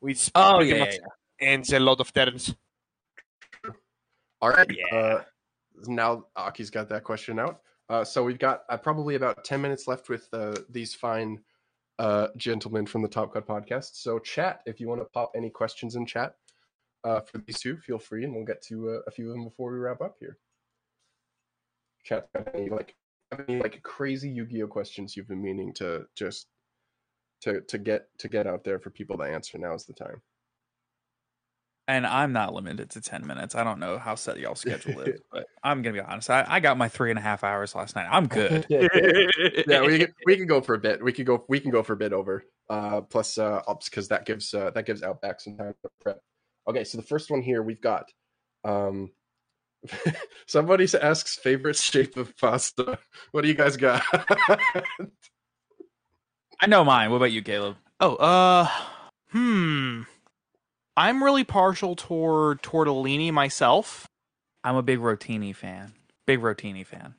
which 0.00 0.30
Oh, 0.34 0.60
yeah, 0.60 0.78
much 0.78 0.94
yeah, 0.94 1.48
ends 1.48 1.72
a 1.72 1.80
lot 1.80 2.00
of 2.00 2.12
turns. 2.12 2.54
All 4.40 4.50
right. 4.50 4.70
Yeah. 4.70 4.96
Uh, 4.96 5.22
now 5.86 6.24
Aki's 6.36 6.70
got 6.70 6.88
that 6.88 7.04
question 7.04 7.38
out. 7.38 7.60
Uh, 7.88 8.04
so 8.04 8.24
we've 8.24 8.38
got 8.38 8.62
uh, 8.68 8.76
probably 8.76 9.14
about 9.14 9.44
10 9.44 9.60
minutes 9.60 9.86
left 9.86 10.08
with 10.08 10.28
uh, 10.32 10.54
these 10.70 10.94
fine 10.94 11.40
uh, 11.98 12.28
gentlemen 12.36 12.86
from 12.86 13.02
the 13.02 13.08
Top 13.08 13.32
Cut 13.32 13.46
podcast. 13.46 13.94
So, 13.94 14.18
chat, 14.18 14.60
if 14.66 14.80
you 14.80 14.88
want 14.88 15.00
to 15.00 15.06
pop 15.06 15.32
any 15.36 15.50
questions 15.50 15.96
in 15.96 16.06
chat 16.06 16.34
uh, 17.04 17.20
for 17.20 17.38
these 17.38 17.60
two, 17.60 17.76
feel 17.78 17.98
free, 17.98 18.24
and 18.24 18.34
we'll 18.34 18.44
get 18.44 18.62
to 18.62 18.90
uh, 18.90 19.00
a 19.06 19.10
few 19.10 19.28
of 19.28 19.34
them 19.34 19.44
before 19.44 19.72
we 19.72 19.78
wrap 19.78 20.00
up 20.00 20.16
here. 20.20 20.38
Chat, 22.04 22.28
any 22.54 22.68
like 22.68 22.94
any 23.48 23.60
like 23.60 23.82
crazy 23.82 24.28
Yu-Gi-Oh 24.28 24.68
questions 24.68 25.16
you've 25.16 25.28
been 25.28 25.42
meaning 25.42 25.72
to 25.74 26.06
just 26.14 26.46
to 27.42 27.60
to 27.62 27.78
get 27.78 28.06
to 28.18 28.28
get 28.28 28.46
out 28.46 28.64
there 28.64 28.78
for 28.78 28.90
people 28.90 29.16
to 29.18 29.24
answer? 29.24 29.58
Now 29.58 29.74
is 29.74 29.86
the 29.86 29.92
time. 29.92 30.20
And 31.88 32.04
I'm 32.04 32.32
not 32.32 32.52
limited 32.52 32.90
to 32.90 33.00
10 33.00 33.26
minutes. 33.26 33.54
I 33.54 33.62
don't 33.62 33.78
know 33.78 33.98
how 33.98 34.16
set 34.16 34.40
y'all 34.40 34.54
schedule 34.56 35.00
is, 35.02 35.20
but 35.30 35.46
I'm 35.62 35.82
going 35.82 35.94
to 35.94 36.02
be 36.02 36.06
honest. 36.06 36.30
I, 36.30 36.44
I 36.48 36.60
got 36.60 36.76
my 36.76 36.88
three 36.88 37.10
and 37.10 37.18
a 37.18 37.22
half 37.22 37.44
hours 37.44 37.74
last 37.74 37.94
night. 37.94 38.08
I'm 38.10 38.26
good. 38.28 38.66
yeah, 38.68 38.88
we 39.82 39.98
can, 39.98 40.14
we 40.26 40.36
can 40.36 40.46
go 40.46 40.60
for 40.60 40.74
a 40.74 40.78
bit. 40.78 41.02
We 41.02 41.12
could 41.12 41.26
go 41.26 41.44
we 41.48 41.60
can 41.60 41.70
go 41.70 41.82
for 41.82 41.92
a 41.92 41.96
bit 41.96 42.12
over. 42.12 42.44
Uh, 42.68 43.02
plus 43.02 43.38
uh, 43.38 43.62
ups 43.68 43.88
because 43.88 44.08
that 44.08 44.26
gives 44.26 44.52
uh, 44.52 44.70
that 44.70 44.86
gives 44.86 45.02
Outback 45.02 45.40
some 45.40 45.56
time 45.56 45.74
to 45.82 45.90
prep. 46.00 46.20
Okay, 46.68 46.82
so 46.82 46.98
the 46.98 47.04
first 47.04 47.30
one 47.30 47.42
here 47.42 47.62
we've 47.62 47.80
got. 47.80 48.10
Um, 48.64 49.12
somebody 50.48 50.88
asks 51.00 51.36
favorite 51.36 51.76
shape 51.76 52.16
of 52.16 52.36
pasta. 52.36 52.98
What 53.30 53.42
do 53.42 53.48
you 53.48 53.54
guys 53.54 53.76
got? 53.76 54.02
I 56.60 56.66
know 56.66 56.84
mine. 56.84 57.10
What 57.10 57.18
about 57.18 57.32
you, 57.32 57.42
Caleb? 57.42 57.76
Oh, 58.00 58.16
uh, 58.16 58.68
hmm. 59.30 60.02
I'm 60.96 61.22
really 61.22 61.44
partial 61.44 61.94
toward 61.94 62.62
tortellini 62.62 63.32
myself. 63.32 64.06
I'm 64.64 64.76
a 64.76 64.82
big 64.82 64.98
Rotini 64.98 65.54
fan. 65.54 65.92
Big 66.26 66.40
Rotini 66.40 66.84
fan. 66.84 67.14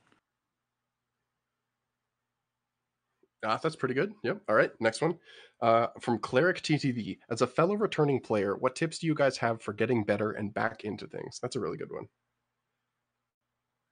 Ah, 3.45 3.59
that's 3.61 3.75
pretty 3.75 3.93
good. 3.93 4.13
Yep. 4.23 4.41
All 4.49 4.55
right. 4.55 4.71
Next 4.79 5.01
one. 5.01 5.17
Uh, 5.61 5.87
from 6.01 6.19
Cleric 6.19 6.61
TTV. 6.61 7.19
As 7.29 7.41
a 7.41 7.47
fellow 7.47 7.75
returning 7.75 8.19
player, 8.19 8.55
what 8.55 8.75
tips 8.75 8.99
do 8.99 9.07
you 9.07 9.15
guys 9.15 9.37
have 9.37 9.61
for 9.61 9.73
getting 9.73 10.03
better 10.03 10.31
and 10.31 10.53
back 10.53 10.83
into 10.83 11.07
things? 11.07 11.39
That's 11.41 11.55
a 11.55 11.59
really 11.59 11.77
good 11.77 11.91
one. 11.91 12.07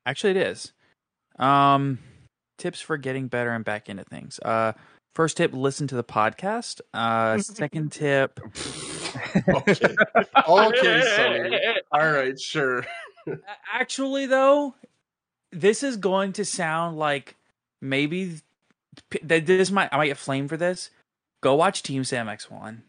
Actually, 0.05 0.31
it 0.31 0.37
is. 0.37 0.73
Um, 1.39 1.99
tips 2.57 2.81
for 2.81 2.97
getting 2.97 3.27
better 3.27 3.51
and 3.51 3.63
back 3.65 3.87
into 3.87 4.03
things. 4.03 4.39
Uh, 4.39 4.73
first 5.15 5.37
tip: 5.37 5.53
listen 5.53 5.87
to 5.87 5.95
the 5.95 6.03
podcast. 6.03 6.81
Uh, 6.93 7.37
second 7.39 7.91
tip. 7.91 8.39
Okay. 9.47 9.95
Okay, 10.47 11.01
Sunny. 11.15 11.57
All 11.91 12.11
right, 12.11 12.39
sure. 12.39 12.85
Actually, 13.73 14.25
though, 14.27 14.75
this 15.51 15.81
is 15.81 15.97
going 15.97 16.33
to 16.33 16.45
sound 16.45 16.97
like 16.97 17.35
maybe 17.81 18.41
that 19.23 19.45
this 19.45 19.71
might 19.71 19.89
I 19.91 19.97
might 19.97 20.07
get 20.07 20.17
flamed 20.17 20.49
for 20.49 20.57
this. 20.57 20.91
Go 21.41 21.55
watch 21.55 21.83
Team 21.83 22.03
Sam 22.03 22.29
X 22.29 22.49
One. 22.51 22.83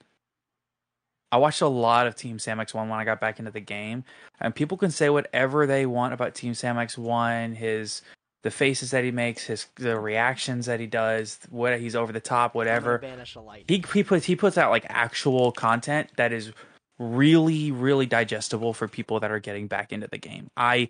I 1.33 1.39
watched 1.39 1.61
a 1.61 1.69
lot 1.69 2.07
of 2.07 2.15
Team 2.15 2.39
Sam 2.39 2.61
X 2.61 2.75
One 2.75 2.89
when 2.89 2.99
I 2.99 3.05
got 3.05 3.21
back 3.21 3.39
into 3.39 3.51
the 3.51 3.61
game, 3.61 4.05
and 4.41 4.55
people 4.55 4.77
can 4.77 4.91
say 4.91 5.09
whatever 5.09 5.67
they 5.67 5.87
want 5.87 6.15
about 6.15 6.35
Team 6.35 6.55
Sam 6.55 6.79
X 6.79 6.99
One, 6.99 7.55
his 7.55 8.03
the 8.42 8.51
faces 8.51 8.90
that 8.92 9.05
he 9.05 9.11
makes, 9.11 9.44
his 9.44 9.66
the 9.77 9.99
reactions 9.99 10.66
that 10.66 10.81
he 10.81 10.87
does, 10.87 11.38
what 11.51 11.79
he's 11.81 11.96
over 11.96 12.12
the 12.12 12.20
top, 12.20 12.55
whatever. 12.55 12.99
Banish 12.99 13.35
a 13.35 13.40
light. 13.40 13.64
He 13.68 13.85
he 13.92 14.05
puts 14.05 14.27
he 14.27 14.37
puts 14.37 14.57
out 14.57 14.70
like 14.70 14.87
actual 14.88 15.53
content 15.53 16.11
that 16.16 16.33
is 16.33 16.53
really 16.99 17.70
really 17.70 18.07
digestible 18.07 18.72
for 18.72 18.88
people 18.88 19.20
that 19.20 19.31
are 19.31 19.40
getting 19.40 19.66
back 19.66 19.92
into 19.92 20.07
the 20.07 20.18
game. 20.18 20.49
I 20.57 20.88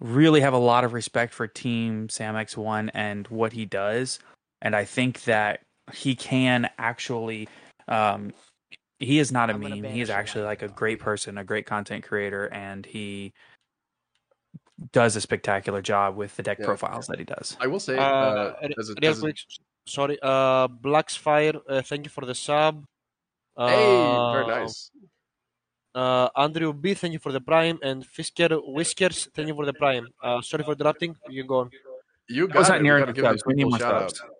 really 0.00 0.40
have 0.40 0.54
a 0.54 0.58
lot 0.58 0.84
of 0.84 0.92
respect 0.92 1.32
for 1.34 1.46
Team 1.46 2.08
Sam 2.08 2.36
X 2.36 2.56
One 2.56 2.90
and 2.90 3.26
what 3.28 3.52
he 3.52 3.64
does, 3.64 4.18
and 4.62 4.74
I 4.74 4.84
think 4.84 5.24
that 5.24 5.60
he 5.92 6.14
can 6.14 6.70
actually. 6.78 7.48
Um, 7.86 8.32
he 9.00 9.18
is 9.18 9.30
not 9.30 9.50
a 9.50 9.54
I'm 9.54 9.60
meme. 9.60 9.84
He 9.84 10.00
is 10.00 10.08
actually 10.08 10.44
like 10.44 10.62
a 10.62 10.68
great 10.68 11.00
person, 11.00 11.36
a 11.36 11.44
great 11.44 11.66
content 11.66 12.04
creator, 12.04 12.46
and 12.46 12.86
he 12.86 13.32
does 14.92 15.14
a 15.16 15.20
spectacular 15.20 15.80
job 15.82 16.16
with 16.16 16.36
the 16.36 16.42
deck 16.42 16.58
Yeah. 16.58 16.66
profiles 16.66 17.06
that 17.06 17.18
he 17.18 17.24
does. 17.24 17.56
I 17.60 17.66
will 17.66 17.80
say, 17.80 17.96
Uh, 17.96 18.02
uh, 18.02 18.68
as 18.78 18.90
a, 18.90 19.04
as 19.06 19.22
a- 19.24 19.32
sorry. 19.86 20.18
Uh, 20.22 20.68
Blacksfire, 20.68 21.60
uh, 21.68 21.82
thank 21.82 22.06
you 22.06 22.10
for 22.10 22.24
the 22.26 22.34
sub. 22.34 22.84
Uh, 23.56 23.68
hey, 23.68 24.32
very 24.32 24.46
nice. 24.48 24.90
Uh, 25.94 26.28
Andrew 26.36 26.72
B, 26.72 26.94
thank 26.94 27.12
you 27.12 27.20
for 27.20 27.30
the 27.30 27.40
prime, 27.40 27.78
and 27.82 28.04
Fisker 28.04 28.60
Whiskers, 28.66 29.28
thank 29.32 29.46
you 29.46 29.54
for 29.54 29.64
the 29.64 29.72
prime. 29.74 30.08
Uh, 30.20 30.40
sorry 30.42 30.64
for 30.64 30.72
interrupting. 30.72 31.14
You 31.28 31.42
can 31.42 31.46
go 31.48 31.58
on. 31.60 31.70
You 32.28 32.48
I 32.52 32.58
was 32.58 32.66
got 32.66 32.74
not 32.74 32.80
it. 32.80 32.82
near 32.82 32.94
We 32.94 33.00
gotta 33.00 33.10
enough 33.10 33.16
give 33.16 33.24
subs. 33.40 33.46
We 33.46 33.54
need 33.54 33.64
more 33.64 33.78
shout 33.78 34.10
subs. 34.10 34.20
out. 34.22 34.30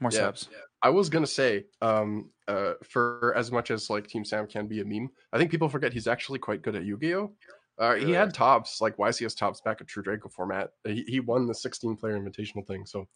More 0.00 0.10
Yeah. 0.12 0.18
subs. 0.18 0.48
I 0.82 0.90
was 0.90 1.08
gonna 1.08 1.26
say, 1.26 1.64
um, 1.80 2.30
uh, 2.46 2.74
for 2.84 3.32
as 3.34 3.50
much 3.50 3.70
as 3.70 3.88
like 3.88 4.06
Team 4.06 4.24
Sam 4.24 4.46
can 4.46 4.66
be 4.68 4.80
a 4.80 4.84
meme, 4.84 5.08
I 5.32 5.38
think 5.38 5.50
people 5.50 5.68
forget 5.70 5.92
he's 5.94 6.06
actually 6.06 6.40
quite 6.40 6.60
good 6.62 6.76
at 6.76 6.84
Yu-Gi-Oh. 6.84 7.32
Uh, 7.78 7.94
he 7.94 8.10
had 8.10 8.34
tops 8.34 8.80
like 8.80 8.96
YCS 8.96 9.36
tops 9.36 9.60
back 9.60 9.80
at 9.80 9.86
True 9.86 10.02
Draco 10.02 10.28
format. 10.28 10.70
He, 10.84 11.04
he 11.06 11.20
won 11.20 11.46
the 11.46 11.54
16 11.54 11.96
player 11.96 12.18
invitational 12.18 12.66
thing. 12.66 12.84
So, 12.86 13.06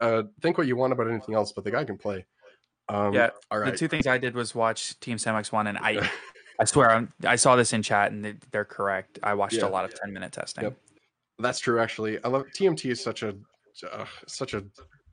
uh, 0.00 0.24
think 0.42 0.58
what 0.58 0.66
you 0.66 0.76
want 0.76 0.92
about 0.92 1.08
anything 1.08 1.34
else, 1.34 1.52
but 1.52 1.62
the 1.64 1.70
guy 1.70 1.84
can 1.84 1.96
play. 1.96 2.26
Um, 2.88 3.12
yeah. 3.14 3.30
all 3.50 3.58
right. 3.60 3.70
The 3.70 3.78
two 3.78 3.86
things 3.86 4.06
I 4.08 4.18
did 4.18 4.34
was 4.34 4.54
watch 4.54 4.98
Team 4.98 5.16
Sam 5.16 5.36
X 5.36 5.52
One, 5.52 5.68
and 5.68 5.78
I, 5.78 6.10
I 6.60 6.64
swear, 6.64 6.90
I'm, 6.90 7.12
I 7.24 7.36
saw 7.36 7.54
this 7.54 7.72
in 7.72 7.82
chat, 7.82 8.10
and 8.10 8.24
they, 8.24 8.34
they're 8.50 8.64
correct. 8.64 9.18
I 9.22 9.34
watched 9.34 9.54
Yeah. 9.58 9.66
a 9.66 9.70
lot 9.70 9.84
of 9.84 9.94
ten 9.94 10.12
minute 10.12 10.32
testing. 10.32 10.64
Yep. 10.64 10.76
That's 11.38 11.60
true. 11.60 11.80
Actually, 11.80 12.22
I 12.24 12.28
love 12.28 12.46
TMT 12.58 12.90
is 12.90 13.02
such 13.02 13.22
a 13.22 13.34
uh, 13.90 14.04
such 14.26 14.54
a 14.54 14.64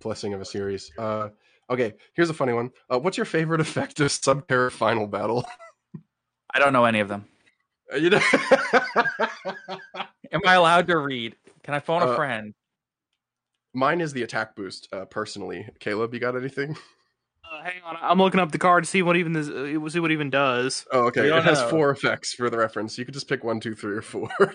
blessing 0.02 0.34
of 0.34 0.42
a 0.42 0.46
series. 0.46 0.92
Uh, 0.98 1.30
okay, 1.70 1.94
here's 2.16 2.30
a 2.30 2.34
funny 2.34 2.54
one. 2.54 2.72
Uh, 2.90 3.00
what's 3.00 3.16
your 3.18 3.26
favorite 3.26 3.62
effective 3.68 4.08
Subterror 4.08 4.72
final 4.72 5.06
battle? 5.08 5.46
I 6.54 6.60
don't 6.60 6.74
know 6.74 6.86
any 6.86 7.00
of 7.00 7.08
them. 7.08 7.26
Uh, 7.94 7.98
you 7.98 8.10
know, 8.10 8.20
Am 10.32 10.42
I 10.46 10.56
allowed 10.56 10.88
to 10.88 10.98
read? 10.98 11.36
Can 11.64 11.74
I 11.74 11.80
phone 11.80 12.02
a 12.02 12.06
Uh, 12.08 12.16
friend? 12.16 12.54
mine 13.74 14.02
is 14.02 14.12
the 14.14 14.24
attack 14.24 14.56
boost. 14.56 14.88
Uh, 14.92 15.06
personally, 15.06 15.68
Caleb, 15.80 16.14
you 16.14 16.20
got 16.20 16.36
anything? 16.36 16.76
Uh, 17.50 17.62
hang 17.64 17.82
on, 17.86 17.96
I'm 18.02 18.18
looking 18.18 18.40
up 18.42 18.52
the 18.52 18.58
card 18.58 18.84
to 18.84 18.90
see 18.90 19.02
what 19.02 19.16
even 19.16 19.32
this, 19.34 19.48
uh, 19.48 19.90
see 19.90 20.00
what 20.00 20.12
even 20.12 20.30
does. 20.30 20.86
Oh, 20.92 21.06
okay. 21.08 21.28
It 21.28 21.30
don't 21.30 21.44
has 21.44 21.60
know. 21.62 21.70
four 21.70 21.92
effects 21.92 22.34
for 22.34 22.50
the 22.50 22.58
reference. 22.58 22.98
You 22.98 23.06
could 23.06 23.14
just 23.14 23.30
pick 23.30 23.44
one, 23.44 23.60
two, 23.62 23.74
three, 23.76 23.96
or 23.96 24.02
four. 24.02 24.30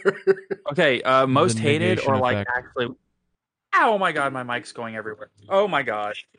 Okay, 0.73 1.03
uh, 1.03 1.27
most 1.27 1.59
hated 1.59 1.89
negation 1.99 2.13
or 2.13 2.19
like 2.19 2.37
effect. 2.37 2.51
actually. 2.57 2.95
Oh 3.75 3.99
my 3.99 4.13
god, 4.13 4.33
my 4.33 4.43
mic's 4.43 4.73
going 4.73 4.95
everywhere. 4.97 5.31
Oh 5.49 5.67
my 5.69 5.83
god. 5.83 6.15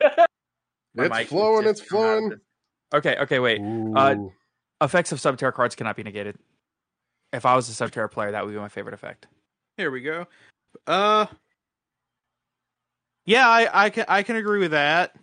My 0.96 1.06
it's 1.06 1.14
mic 1.14 1.26
flowing. 1.28 1.66
It's 1.66 1.80
coming 1.80 2.04
out 2.04 2.16
of 2.16 2.20
flowing. 2.22 2.40
Okay, 2.94 3.16
okay, 3.22 3.38
wait. 3.40 3.60
Uh, 3.96 4.14
Effects 4.80 5.10
of 5.10 5.18
Subterror 5.18 5.52
cards 5.52 5.74
cannot 5.74 5.96
be 5.96 6.04
negated. 6.04 6.36
If 7.34 7.44
I 7.44 7.56
was 7.56 7.68
a 7.68 7.72
Subterror 7.72 8.10
player, 8.10 8.30
that 8.30 8.44
would 8.44 8.52
be 8.52 8.58
my 8.58 8.68
favorite 8.68 8.94
effect. 8.94 9.26
Here 9.76 9.90
we 9.90 10.00
go. 10.00 10.26
Uh, 10.86 11.26
yeah, 13.26 13.48
I, 13.48 13.86
I 13.86 13.90
can 13.90 14.04
I 14.08 14.22
can 14.22 14.36
agree 14.36 14.60
with 14.60 14.70
that. 14.70 15.16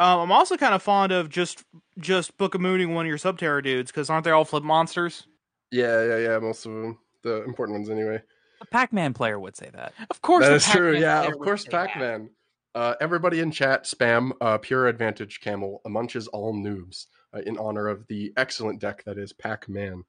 Um, 0.00 0.20
I'm 0.20 0.32
also 0.32 0.56
kind 0.56 0.74
of 0.74 0.82
fond 0.82 1.12
of 1.12 1.28
just 1.28 1.62
just 1.98 2.36
Book 2.38 2.54
of 2.54 2.60
Mooning 2.60 2.94
one 2.94 3.04
of 3.04 3.08
your 3.08 3.18
Subterror 3.18 3.62
dudes 3.62 3.90
because 3.90 4.08
aren't 4.08 4.24
they 4.24 4.30
all 4.30 4.44
flip 4.44 4.64
monsters? 4.64 5.26
yeah, 5.70 6.04
yeah, 6.04 6.16
yeah. 6.18 6.38
Most 6.38 6.66
of 6.66 6.72
them, 6.72 6.98
the 7.22 7.44
important 7.44 7.78
ones, 7.78 7.90
anyway. 7.90 8.22
A 8.60 8.66
Pac-Man 8.66 9.12
player 9.12 9.38
would 9.38 9.56
say 9.56 9.70
that. 9.74 9.92
Of 10.10 10.22
course, 10.22 10.44
that 10.44 10.52
is 10.54 10.64
the 10.64 10.70
is 10.70 10.76
true. 10.76 10.96
Yeah, 10.96 11.22
of 11.22 11.38
course. 11.38 11.64
Pac-Man. 11.64 12.30
Uh, 12.74 12.94
everybody 13.02 13.40
in 13.40 13.50
chat 13.50 13.84
spam 13.84 14.32
uh, 14.40 14.56
pure 14.56 14.86
advantage 14.86 15.40
camel 15.40 15.82
munches 15.86 16.26
all 16.28 16.54
noobs 16.54 17.06
uh, 17.34 17.40
in 17.40 17.58
honor 17.58 17.88
of 17.88 18.06
the 18.06 18.32
excellent 18.38 18.80
deck 18.80 19.04
that 19.04 19.18
is 19.18 19.32
Pac-Man. 19.34 20.04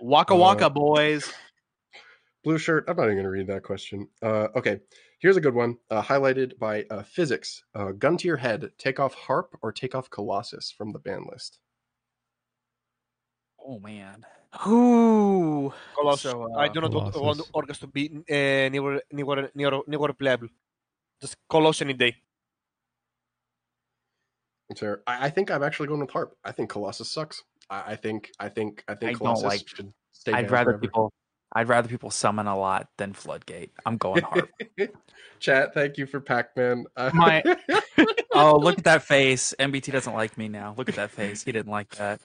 Waka 0.00 0.34
Uh, 0.34 0.36
waka 0.36 0.70
boys. 0.70 1.32
Blue 2.44 2.58
shirt. 2.58 2.84
I'm 2.88 2.96
not 2.96 3.04
even 3.04 3.16
going 3.16 3.24
to 3.24 3.30
read 3.30 3.48
that 3.48 3.62
question. 3.62 4.08
Uh, 4.22 4.48
okay, 4.56 4.80
here's 5.18 5.36
a 5.36 5.40
good 5.40 5.54
one. 5.54 5.76
Uh, 5.90 6.02
highlighted 6.02 6.58
by 6.58 6.84
uh, 6.90 7.02
physics. 7.02 7.64
Uh, 7.74 7.92
gun 7.92 8.16
to 8.16 8.28
your 8.28 8.36
head. 8.36 8.70
Take 8.78 9.00
off 9.00 9.14
Harp 9.14 9.56
or 9.60 9.72
take 9.72 9.94
off 9.94 10.08
Colossus 10.08 10.70
from 10.70 10.92
the 10.92 10.98
ban 10.98 11.26
list. 11.30 11.58
Oh 13.60 13.78
man. 13.80 14.24
Ooh, 14.66 15.72
Colossus. 15.94 16.30
So, 16.30 16.54
I 16.56 16.66
uh, 16.66 16.68
do 16.68 16.80
not 16.80 16.94
want, 16.94 17.12
Colossus. 17.12 17.52
want 17.52 17.68
Orcust 17.68 17.80
to 17.80 17.86
be 17.86 18.08
uh, 18.08 18.70
near, 18.70 19.02
near, 19.12 19.50
near, 19.54 19.80
near 19.86 20.12
playable. 20.14 20.48
Just 21.20 21.36
Colossus 21.50 21.82
any 21.82 21.92
day. 21.92 22.16
It's 24.70 24.80
fair. 24.80 25.02
I, 25.06 25.26
I 25.26 25.30
think 25.30 25.50
I'm 25.50 25.62
actually 25.62 25.88
going 25.88 26.00
with 26.00 26.10
Harp. 26.10 26.36
I 26.44 26.52
think 26.52 26.70
Colossus 26.70 27.10
sucks. 27.10 27.42
I, 27.70 27.92
I 27.92 27.96
think. 27.96 28.30
I 28.38 28.48
think. 28.48 28.84
I 28.88 28.94
think 28.94 29.10
I 29.10 29.12
don't 29.12 29.18
Colossus 29.18 29.44
like- 29.44 29.68
should 29.68 29.92
stay. 30.12 30.32
I'd 30.32 30.50
rather 30.50 30.72
forever. 30.72 30.78
people 30.78 31.12
I'd 31.52 31.68
rather 31.68 31.88
people 31.88 32.10
summon 32.10 32.46
a 32.46 32.58
lot 32.58 32.88
than 32.98 33.14
Floodgate. 33.14 33.72
I'm 33.86 33.96
going 33.96 34.22
hard. 34.22 34.48
Chat. 35.40 35.72
Thank 35.72 35.96
you 35.96 36.04
for 36.06 36.20
Pac-Man. 36.20 36.84
Uh, 36.96 37.10
My- 37.14 37.42
oh, 38.34 38.58
look 38.58 38.76
at 38.78 38.84
that 38.84 39.02
face. 39.02 39.54
MBT 39.58 39.92
doesn't 39.92 40.12
like 40.12 40.36
me 40.36 40.48
now. 40.48 40.74
Look 40.76 40.88
at 40.90 40.96
that 40.96 41.10
face. 41.10 41.42
He 41.42 41.52
didn't 41.52 41.70
like 41.70 41.88
that. 41.96 42.20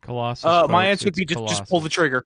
Colossus. 0.00 0.44
Uh, 0.44 0.68
my 0.68 0.86
answer 0.86 1.06
would 1.06 1.14
be 1.14 1.24
just 1.24 1.48
just 1.48 1.68
pull 1.68 1.80
the 1.80 1.88
trigger. 1.88 2.24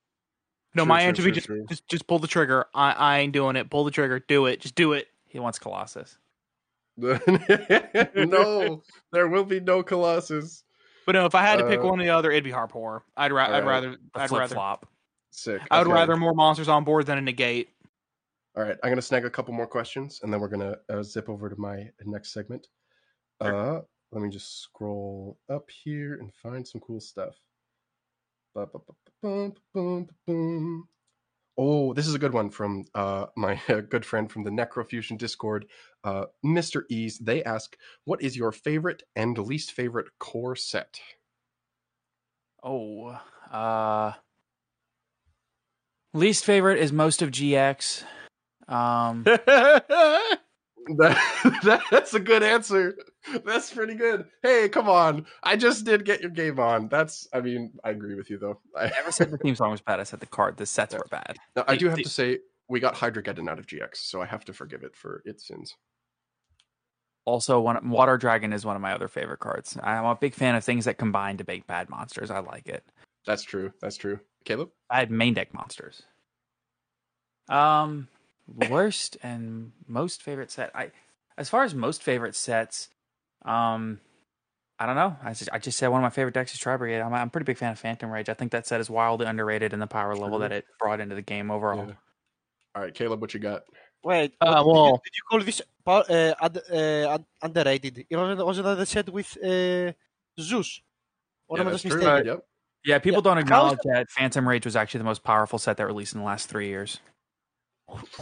No, 0.75 0.83
True, 0.83 0.89
my 0.89 1.01
true, 1.01 1.09
answer 1.09 1.23
would 1.23 1.35
be 1.35 1.41
true, 1.41 1.41
just, 1.41 1.47
true. 1.47 1.67
just 1.69 1.89
just 1.89 2.07
pull 2.07 2.19
the 2.19 2.29
trigger. 2.29 2.67
I 2.75 2.93
I 2.93 3.19
ain't 3.21 3.33
doing 3.33 3.57
it. 3.57 3.71
Pull 3.71 3.85
the 3.85 3.91
trigger. 3.91 4.21
Do 4.21 4.47
it. 4.47 4.61
Just 4.61 4.75
do 4.75 4.93
it. 4.93 5.07
He 5.27 5.39
wants 5.39 5.59
Colossus. 5.59 6.19
no, 6.99 8.83
there 9.13 9.29
will 9.29 9.45
be 9.45 9.61
no 9.61 9.83
Colossus. 9.83 10.65
But 11.11 11.19
no, 11.19 11.27
if 11.27 11.35
I 11.35 11.43
had 11.43 11.57
to 11.57 11.67
pick 11.67 11.81
Uh, 11.81 11.89
one 11.89 12.01
or 12.01 12.05
the 12.05 12.11
other, 12.11 12.31
it'd 12.31 12.45
be 12.45 12.53
Harp 12.53 12.71
Horror. 12.71 13.03
I'd 13.17 13.33
ra- 13.33 13.47
I'd 13.47 13.65
alright. 13.65 13.65
rather 13.67 13.91
The 13.97 13.99
I'd 14.15 14.29
flip 14.29 14.39
rather 14.43 14.55
flop. 14.55 14.87
Sick. 15.33 15.61
I 15.69 15.79
would 15.79 15.89
Okay. 15.89 15.95
rather 15.95 16.15
more 16.15 16.35
monsters 16.35 16.69
on 16.69 16.85
board 16.85 17.07
than 17.07 17.19
a 17.19 17.21
negate. 17.21 17.71
All 18.57 18.63
right, 18.63 18.77
I'm 18.85 18.91
gonna 18.93 19.03
snag 19.03 19.25
a 19.25 19.31
couple 19.31 19.53
more 19.53 19.67
questions, 19.67 20.21
and 20.23 20.33
then 20.33 20.41
we're 20.41 20.47
gonna 20.47 20.77
uh, 20.89 21.03
zip 21.03 21.29
over 21.29 21.49
to 21.51 21.57
my 21.57 21.91
next 22.05 22.33
segment. 22.33 22.69
Uh, 23.41 23.81
let 24.13 24.23
me 24.23 24.29
just 24.29 24.61
scroll 24.63 25.37
up 25.49 25.69
here 25.69 26.15
and 26.21 26.33
find 26.33 26.65
some 26.65 26.81
cool 26.81 27.01
stuff. 27.01 27.35
Ba, 28.55 28.67
ba, 28.67 28.79
ba, 28.87 29.53
ba, 29.75 30.07
Oh, 31.59 31.93
this 31.93 32.07
is 32.07 32.15
a 32.15 32.19
good 32.19 32.33
one 32.33 32.51
from 32.51 32.85
uh, 32.95 33.27
my 33.37 33.61
good 33.91 34.05
friend 34.05 34.31
from 34.31 34.45
the 34.45 34.51
Necrofusion 34.51 35.19
Discord, 35.19 35.67
uh, 36.05 36.27
Mr. 36.45 36.85
Ease. 36.89 37.19
They 37.19 37.43
ask, 37.45 37.77
"What 38.05 38.23
is 38.23 38.37
your 38.37 38.53
favorite 38.53 39.03
and 39.15 39.37
least 39.39 39.73
favorite 39.73 40.09
core 40.19 40.57
set?" 40.57 41.01
Oh, 42.63 43.19
uh, 43.51 44.13
least 46.13 46.45
favorite 46.45 46.79
is 46.79 46.93
most 46.93 47.23
of 47.23 47.31
GX. 47.31 48.05
Um, 48.69 49.25
That, 50.97 51.83
that's 51.91 52.15
a 52.15 52.21
good 52.21 52.43
answer. 52.43 52.97
That's 53.45 53.73
pretty 53.73 53.95
good. 53.95 54.27
Hey, 54.43 54.69
come 54.69 54.89
on. 54.89 55.27
I 55.43 55.57
just 55.57 55.85
did 55.85 56.05
get 56.05 56.21
your 56.21 56.31
game 56.31 56.59
on. 56.59 56.89
That's, 56.89 57.29
I 57.33 57.41
mean, 57.41 57.73
I 57.85 57.91
agree 57.91 58.15
with 58.15 58.31
you 58.31 58.39
though. 58.39 58.61
I, 58.77 58.89
never 58.89 59.13
said 59.13 59.31
the 59.31 59.39
theme 59.39 59.55
song 59.55 59.71
was 59.71 59.81
bad. 59.81 60.01
I 60.01 60.05
said 60.05 60.21
the 60.21 60.27
card, 60.27 60.57
the 60.57 60.67
sets 60.67 60.95
were 60.95 61.07
bad. 61.11 61.37
Now, 61.55 61.65
I 61.69 61.77
do 61.77 61.89
have 61.89 61.99
to 61.99 62.09
say, 62.09 62.39
we 62.69 62.81
got 62.81 62.95
Hydrogeddon 62.95 63.49
out 63.49 63.59
of 63.59 63.67
GX, 63.67 63.97
so 63.97 64.23
I 64.23 64.27
have 64.27 64.45
to 64.47 64.53
forgive 64.53 64.83
it 64.85 64.97
for 64.97 65.23
its 65.25 65.47
sins. 65.47 65.75
Also, 67.25 67.61
one 67.61 67.91
Water 67.91 68.17
Dragon 68.17 68.53
is 68.53 68.65
one 68.65 68.77
of 68.77 68.83
my 68.83 68.93
other 68.93 69.09
favorite 69.09 69.41
cards. 69.41 69.77
I'm 69.83 70.05
a 70.05 70.15
big 70.15 70.35
fan 70.35 70.55
of 70.55 70.65
things 70.65 70.87
that 70.87 70.97
combine 70.97 71.37
to 71.37 71.45
make 71.47 71.67
bad 71.67 71.91
monsters. 71.91 72.31
I 72.31 72.39
like 72.39 72.69
it. 72.69 72.85
That's 73.27 73.43
true. 73.43 73.73
That's 73.81 73.97
true. 73.97 74.21
Caleb? 74.45 74.71
I 74.89 75.01
had 75.01 75.11
main 75.11 75.35
deck 75.35 75.53
monsters. 75.53 76.03
Um, 77.49 78.09
worst 78.47 79.17
and 79.23 79.73
most 79.87 80.23
favorite 80.23 80.51
set. 80.51 80.71
I, 80.75 80.93
as 81.37 81.49
far 81.49 81.65
as 81.65 81.75
most 81.75 82.03
favorite 82.03 82.35
sets, 82.35 82.89
um, 83.45 84.01
I 84.79 84.87
don't 84.87 84.97
know. 84.97 85.17
I 85.23 85.35
just, 85.35 85.51
I 85.53 85.59
just 85.59 85.77
said 85.79 85.89
one 85.89 86.01
of 86.01 86.03
my 86.03 86.11
favorite 86.11 86.33
decks 86.35 86.53
is 86.55 86.59
Tri 86.59 86.77
Brigade. 86.77 87.01
I'm, 87.01 87.13
I'm 87.13 87.29
a 87.29 87.31
pretty 87.31 87.45
big 87.45 87.59
fan 87.59 87.73
of 87.73 87.79
Phantom 87.79 88.11
Rage. 88.11 88.29
I 88.29 88.35
think 88.35 88.53
that 88.53 88.67
set 88.67 88.81
is 88.81 88.89
wildly 88.89 89.27
underrated 89.27 89.73
in 89.73 89.79
the 89.81 89.87
power 89.87 90.15
level 90.15 90.39
True. 90.39 90.49
that 90.49 90.53
it 90.53 90.65
brought 90.79 91.01
into 91.01 91.15
the 91.15 91.23
game 91.23 91.51
overall. 91.51 91.87
Yeah. 91.87 91.95
All 92.75 92.83
right, 92.83 92.95
Caleb, 92.95 93.21
what 93.21 93.35
you 93.35 93.41
got? 93.41 93.63
Wait, 94.03 94.33
Uh, 94.41 94.63
what- 94.63 94.65
did, 94.65 94.67
you, 94.67 94.73
well- 94.73 95.03
did 95.05 95.13
you 95.17 95.23
call 95.29 95.41
this 95.41 95.63
pow- 95.85 96.05
uh, 96.09 96.35
un- 96.41 96.79
uh, 96.79 97.19
underrated? 97.43 98.07
It 98.09 98.17
wasn't, 98.17 98.47
wasn't 98.47 98.79
that 98.79 98.89
set 98.89 99.09
with 99.13 99.37
uh, 99.45 99.93
Zeus? 100.41 100.81
Or 101.49 101.59
yeah, 101.59 101.63
am 101.63 101.69
I 101.69 101.73
just 101.73 101.87
true. 101.87 101.97
mistaken? 101.97 102.27
Yep. 102.27 102.45
Yeah, 102.83 102.99
people 103.01 103.19
Yeah, 103.21 103.25
don't 103.25 103.39
acknowledge 103.39 103.79
that 103.85 104.09
Phantom 104.11 104.49
Rage 104.49 104.65
was 104.65 104.77
actually 104.77 104.99
the 104.99 105.05
most 105.05 105.23
powerful 105.23 105.59
set 105.59 105.77
that 105.77 105.85
released 105.87 106.15
in 106.15 106.21
the 106.21 106.27
last 106.27 106.49
three 106.49 106.69
years. 106.69 107.01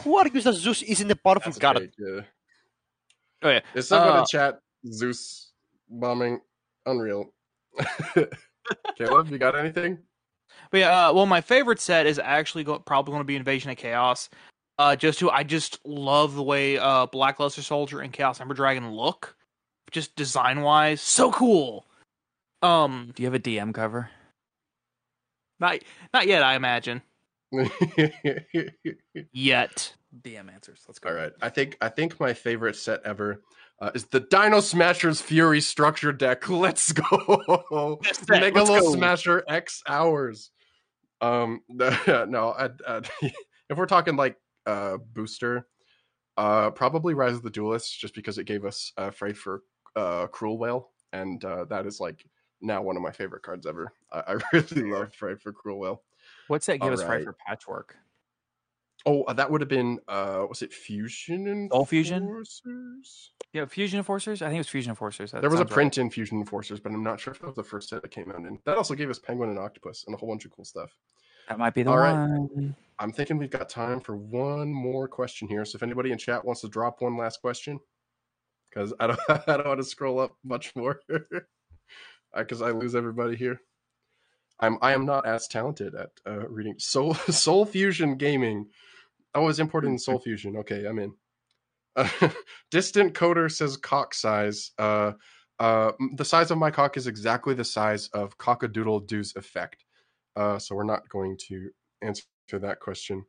Who 0.01 0.17
argues 0.17 0.45
that 0.45 0.55
Zeus 0.55 0.83
isn't 0.83 1.09
a 1.09 1.15
powerful 1.15 1.53
That's 1.53 1.59
a 1.59 1.61
card? 1.61 1.93
yeah. 1.99 2.21
Oh 3.43 3.51
yeah. 3.51 3.61
Is 3.75 3.87
someone 3.87 4.17
Uh, 4.17 4.21
in 4.21 4.27
chat 4.29 4.59
Zeus 4.87 5.53
bombing 5.89 6.41
Unreal? 6.87 7.33
Caleb, 8.97 9.31
you 9.31 9.39
got 9.39 9.57
anything? 9.57 9.99
But 10.71 10.79
yeah, 10.81 11.09
uh, 11.09 11.13
well, 11.13 11.27
my 11.27 11.41
favorite 11.41 11.81
set 11.81 12.07
is 12.07 12.19
actually 12.19 12.65
go- 12.65 12.79
probably 12.79 13.13
going 13.13 13.21
to 13.21 13.27
be 13.27 13.37
Invasion 13.37 13.71
of 13.71 13.77
Chaos. 13.77 14.29
Uh, 14.79 14.95
just 14.95 15.19
to, 15.19 15.31
I 15.31 15.43
just 15.43 15.79
love 15.85 16.35
the 16.35 16.43
way 16.43 16.79
uh, 16.79 17.07
Black 17.07 17.41
Luster 17.41 17.63
Soldier 17.63 18.01
and 18.01 18.13
Chaos 18.13 18.41
Emperor 18.41 18.55
Dragon 18.55 18.91
look, 18.93 19.37
just 19.91 20.15
design 20.15 20.63
wise, 20.63 21.01
so 21.01 21.33
cool. 21.33 21.85
Um, 22.63 23.13
Do 23.15 23.23
you 23.23 23.27
have 23.27 23.35
a 23.35 23.41
DM 23.41 23.73
cover? 23.75 24.11
not 25.61 25.79
not 26.15 26.27
yet, 26.29 26.43
I 26.43 26.55
imagine. 26.55 27.03
Yet. 29.33 29.95
DM 30.23 30.53
answers. 30.53 30.83
Let's 30.89 30.99
go. 30.99 31.11
All 31.11 31.15
right. 31.15 31.33
I 31.43 31.49
think 31.49 31.77
I 31.81 31.89
think 31.89 32.19
my 32.21 32.33
favorite 32.33 32.77
set 32.77 33.01
ever 33.05 33.43
uh, 33.81 33.91
is 33.95 34.07
the 34.07 34.21
Dino 34.21 34.61
Smashers 34.61 35.21
Fury 35.21 35.61
Structure 35.61 36.13
deck. 36.13 36.49
Let's 36.49 36.93
go. 36.93 37.99
This 38.03 38.19
set, 38.19 38.29
let's 38.29 38.71
Megalo 38.71 38.81
go. 38.81 38.95
Smasher 38.95 39.45
X 39.49 39.83
hours. 39.87 40.51
Um 41.21 41.61
no, 41.69 42.55
I, 42.59 42.71
I, 42.87 43.01
if 43.69 43.77
we're 43.77 43.87
talking 43.87 44.17
like 44.17 44.37
uh 44.67 44.97
booster, 45.13 45.67
uh 46.37 46.71
probably 46.71 47.15
Rise 47.15 47.35
of 47.35 47.43
the 47.43 47.51
Duelists 47.51 47.97
just 47.97 48.15
because 48.15 48.39
it 48.39 48.45
gave 48.45 48.65
us 48.65 48.93
uh 48.97 49.11
Frightfur 49.11 49.59
uh 49.97 50.27
Cruel 50.29 50.59
Whale 50.59 50.91
and 51.13 51.45
uh 51.45 51.65
that 51.67 51.87
is 51.87 52.01
like 52.01 52.25
now 52.61 52.83
one 52.83 52.97
of 52.97 53.03
my 53.03 53.13
favorite 53.13 53.43
cards 53.43 53.67
ever. 53.67 53.93
I, 54.13 54.23
I 54.29 54.33
really 54.53 54.91
love 54.91 55.13
Frightfur 55.13 55.53
Cruel 55.55 55.81
Whale. 55.81 56.03
What's 56.49 56.67
that 56.67 56.81
give 56.81 56.93
us 56.93 57.01
Alright. 57.03 57.19
right 57.19 57.25
for 57.25 57.37
patchwork? 57.47 57.97
Oh, 59.09 59.23
uh, 59.23 59.33
that 59.33 59.51
would 59.51 59.63
have 59.63 59.71
been 59.71 60.01
uh 60.07 60.45
was 60.49 60.61
it 60.61 60.71
Fusion 60.71 61.49
and 61.49 61.71
Soul 61.73 61.87
Fusion? 61.87 62.45
Yeah, 63.55 63.65
Fusion 63.65 63.99
Enforcers. 63.99 64.43
I 64.43 64.47
think 64.47 64.57
it 64.57 64.61
was 64.61 64.69
Fusion 64.69 64.91
Enforcers. 64.91 65.33
That 65.33 65.41
there 65.41 65.49
was 65.49 65.61
a 65.61 65.63
sounds 65.63 65.71
right. 65.71 65.75
print 65.75 65.99
in 65.99 66.11
Fusion 66.11 66.39
Enforcers, 66.39 66.79
but 66.79 66.93
I'm 66.93 67.03
not 67.03 67.19
sure 67.19 67.33
if 67.33 67.41
that 67.41 67.47
was 67.47 67.57
the 67.57 67.65
first 67.65 67.89
set 67.89 68.03
that 68.03 68.11
came 68.11 68.31
out 68.31 68.37
in. 68.37 68.59
That 68.67 68.77
also 68.77 68.95
gave 68.95 69.09
us 69.09 69.19
Penguin 69.19 69.49
and 69.49 69.59
Octopus 69.59 70.05
and 70.07 70.15
a 70.15 70.19
whole 70.19 70.29
bunch 70.29 70.45
of 70.45 70.51
cool 70.51 70.67
stuff. 70.67 70.95
That 71.49 71.59
might 71.59 71.73
be 71.73 71.85
the 71.85 71.91
All 71.91 71.97
right. 71.97 72.13
one. 72.13 72.77
I'm 72.99 73.11
thinking 73.11 73.39
we've 73.39 73.51
got 73.51 73.71
time 73.71 74.01
for 74.01 74.15
one 74.15 74.71
more 74.71 75.09
question 75.09 75.49
here. 75.49 75.65
So 75.65 75.77
if 75.77 75.83
anybody 75.83 76.13
in 76.13 76.19
chat 76.19 76.45
wants 76.45 76.61
to 76.61 76.69
drop 76.69 77.01
one 77.01 77.17
last 77.17 77.41
question, 77.41 77.81
because 78.69 78.93
I 79.01 79.07
don't, 79.07 79.21
I 79.29 79.57
don't 79.57 79.67
want 79.67 79.81
to 79.81 79.85
scroll 79.85 80.21
up 80.21 80.37
much 80.45 80.77
more, 80.77 81.01
because 82.37 82.61
I 82.61 82.73
lose 82.73 82.95
everybody 82.95 83.37
here. 83.37 83.63
I'm, 84.61 84.77
I 84.83 84.93
am 84.93 85.07
not 85.07 85.25
as 85.25 85.49
talented 85.49 85.95
at 85.95 86.11
uh, 86.27 86.47
reading 86.49 86.75
Soul 86.79 87.15
Soul 87.31 87.65
Fusion 87.65 88.17
Gaming. 88.17 88.67
Oh, 89.35 89.49
it's 89.49 89.59
imported 89.59 89.89
in 89.89 89.99
Soul 89.99 90.19
Fusion. 90.19 90.57
Okay, 90.59 90.87
I'm 90.87 90.99
in. 90.99 91.13
Distant 92.71 93.15
Coder 93.15 93.51
says 93.51 93.77
cock 93.77 94.15
size. 94.15 94.73
Uh, 94.79 95.13
uh, 95.59 95.93
the 96.17 96.25
size 96.25 96.51
of 96.51 96.59
my 96.59 96.71
cock 96.71 96.97
is 96.97 97.07
exactly 97.07 97.55
the 97.55 97.65
size 97.65 98.09
of 98.09 98.39
Cockadoodle 98.39 99.07
Doo's 99.07 99.35
effect. 99.37 99.85
Uh, 100.37 100.59
so 100.59 100.75
we're 100.75 100.85
not 100.85 101.09
going 101.09 101.37
to 101.49 101.71
answer 102.03 102.23
that 102.53 102.81
question. 102.81 103.25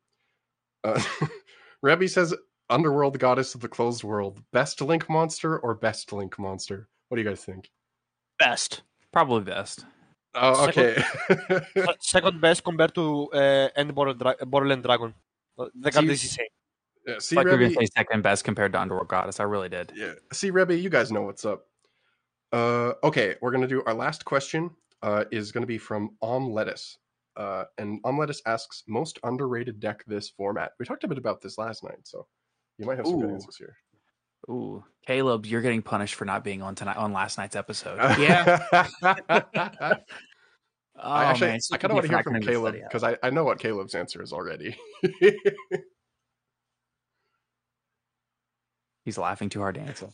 Uh, 0.84 1.02
Rebby 1.82 2.08
says 2.08 2.34
Underworld 2.70 3.18
Goddess 3.18 3.56
of 3.56 3.62
the 3.62 3.68
Closed 3.68 4.04
World. 4.04 4.42
Best 4.54 4.80
Link 4.82 5.10
monster 5.10 5.58
or 5.58 5.74
best 5.74 6.14
Link 6.14 6.38
monster? 6.38 6.88
What 7.08 7.18
do 7.18 7.24
you 7.24 7.28
guys 7.30 7.44
think? 7.44 7.70
Best. 8.38 8.84
Probably 9.12 9.42
best. 9.42 9.86
Oh, 10.36 10.68
okay. 10.68 11.04
Se- 11.28 11.86
Second 12.00 12.40
best 12.40 12.64
compared 12.64 12.94
to 12.94 13.28
uh, 13.34 13.70
End 13.76 13.94
Border 13.96 14.14
Dra- 14.14 14.46
Borderland 14.46 14.84
Dragon. 14.84 15.16
The 15.76 15.92
card 15.92 16.06
See- 16.06 16.12
is 16.12 16.24
insane. 16.24 16.48
yeah, 17.08 17.16
see, 17.20 17.36
like 17.36 17.46
we 17.46 17.52
were 17.52 17.58
Rebby, 17.58 17.74
gonna 17.76 17.86
say 17.88 17.92
second 17.98 18.24
best 18.24 18.44
compared 18.44 18.74
to 18.74 18.80
Underworld 18.82 19.08
Goddess. 19.08 19.40
I 19.40 19.44
really 19.44 19.70
did. 19.70 19.92
yeah. 19.96 20.14
See, 20.34 20.52
Rebby, 20.52 20.80
you 20.80 20.90
guys 20.90 21.12
know 21.12 21.22
what's 21.24 21.46
up. 21.46 21.66
Uh, 22.52 22.94
okay, 23.04 23.36
we're 23.42 23.52
gonna 23.52 23.68
do 23.68 23.84
our 23.86 23.94
last 23.94 24.26
question. 24.26 24.72
Uh, 25.02 25.24
is 25.32 25.52
gonna 25.52 25.66
be 25.66 25.78
from 25.78 26.12
Om 26.22 26.52
Lettuce. 26.52 26.98
Uh, 27.38 27.64
and 27.78 28.00
Om 28.04 28.18
Lettuce 28.18 28.42
asks 28.46 28.84
most 28.88 29.18
underrated 29.24 29.80
deck 29.80 30.04
this 30.08 30.30
format. 30.30 30.72
We 30.80 30.86
talked 30.86 31.04
a 31.04 31.08
bit 31.08 31.18
about 31.18 31.42
this 31.42 31.58
last 31.58 31.84
night, 31.84 32.00
so 32.04 32.28
you 32.78 32.86
might 32.86 32.98
have 32.98 33.08
some 33.08 33.20
good 33.22 33.30
answers 33.30 33.56
here. 33.56 33.78
Ooh, 34.50 34.84
Caleb, 35.06 35.46
you're 35.46 35.62
getting 35.62 35.82
punished 35.82 36.16
for 36.16 36.26
not 36.26 36.44
being 36.44 36.62
on 36.62 36.74
tonight 36.76 36.98
on 36.98 37.14
last 37.14 37.38
night's 37.38 37.56
episode. 37.56 37.98
Yeah. 38.20 38.88
I 41.02 41.26
Oh, 41.26 41.28
actually, 41.28 41.48
man, 41.48 41.60
I 41.72 41.78
kind 41.78 41.92
of 41.92 41.96
want 41.96 42.08
to 42.08 42.14
hear 42.14 42.24
from 42.24 42.42
Caleb 42.42 42.76
because 42.76 43.04
I, 43.04 43.18
I 43.24 43.30
know 43.30 43.44
what 43.44 43.60
Caleb's 43.60 43.96
answer 43.96 44.22
is 44.22 44.34
already. 44.34 44.78
he's 49.06 49.18
laughing 49.18 49.50
too 49.50 49.60
hard 49.60 49.76
to 49.76 49.82
answer. 49.82 50.10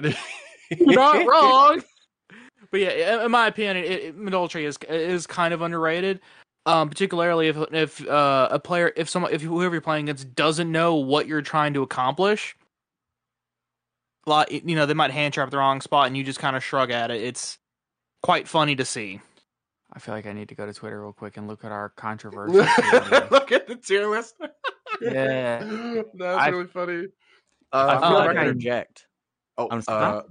You're 0.00 0.14
not 0.94 1.26
wrong. 1.28 1.82
But 2.70 2.80
yeah, 2.80 3.24
in 3.24 3.30
my 3.30 3.46
opinion, 3.48 3.78
it, 3.78 3.90
it, 3.90 4.18
Midoltry 4.18 4.64
is 4.64 4.78
is 4.88 5.26
kind 5.26 5.52
of 5.54 5.62
underrated. 5.62 6.20
Um, 6.66 6.90
particularly 6.90 7.48
if 7.48 7.56
if 7.72 8.06
uh, 8.06 8.48
a 8.50 8.58
player, 8.58 8.92
if 8.94 9.08
someone, 9.08 9.32
if 9.32 9.40
whoever 9.40 9.74
you're 9.74 9.80
playing 9.80 10.04
against 10.04 10.34
doesn't 10.34 10.70
know 10.70 10.96
what 10.96 11.26
you're 11.26 11.40
trying 11.40 11.72
to 11.74 11.82
accomplish, 11.82 12.54
like 14.26 14.50
you 14.50 14.76
know, 14.76 14.84
they 14.84 14.94
might 14.94 15.10
hand 15.10 15.32
trap 15.32 15.50
the 15.50 15.56
wrong 15.56 15.80
spot, 15.80 16.06
and 16.06 16.16
you 16.16 16.22
just 16.22 16.38
kind 16.38 16.54
of 16.54 16.62
shrug 16.62 16.90
at 16.90 17.10
it. 17.10 17.22
It's 17.22 17.58
quite 18.22 18.46
funny 18.46 18.76
to 18.76 18.84
see. 18.84 19.20
I 19.92 19.98
feel 19.98 20.14
like 20.14 20.26
I 20.26 20.32
need 20.32 20.48
to 20.50 20.54
go 20.54 20.66
to 20.66 20.72
Twitter 20.72 21.00
real 21.02 21.12
quick 21.12 21.36
and 21.36 21.48
look 21.48 21.64
at 21.64 21.72
our 21.72 21.88
controversy. 21.96 22.54
Look 22.58 23.52
at 23.52 23.66
the 23.66 23.76
tier 23.82 24.08
list. 24.08 24.34
Yeah. 25.00 25.58
that's 26.14 26.42
I- 26.42 26.48
really 26.48 26.66
funny. 26.66 27.06
I 27.72 27.78
Uh, 27.78 28.00
feel 28.00 28.08
for 28.10 28.14
like 28.26 28.36
I- 28.36 28.42
interject. 28.48 29.06
oh, 29.58 29.68
I'm 29.70 29.82
uh. 29.88 30.22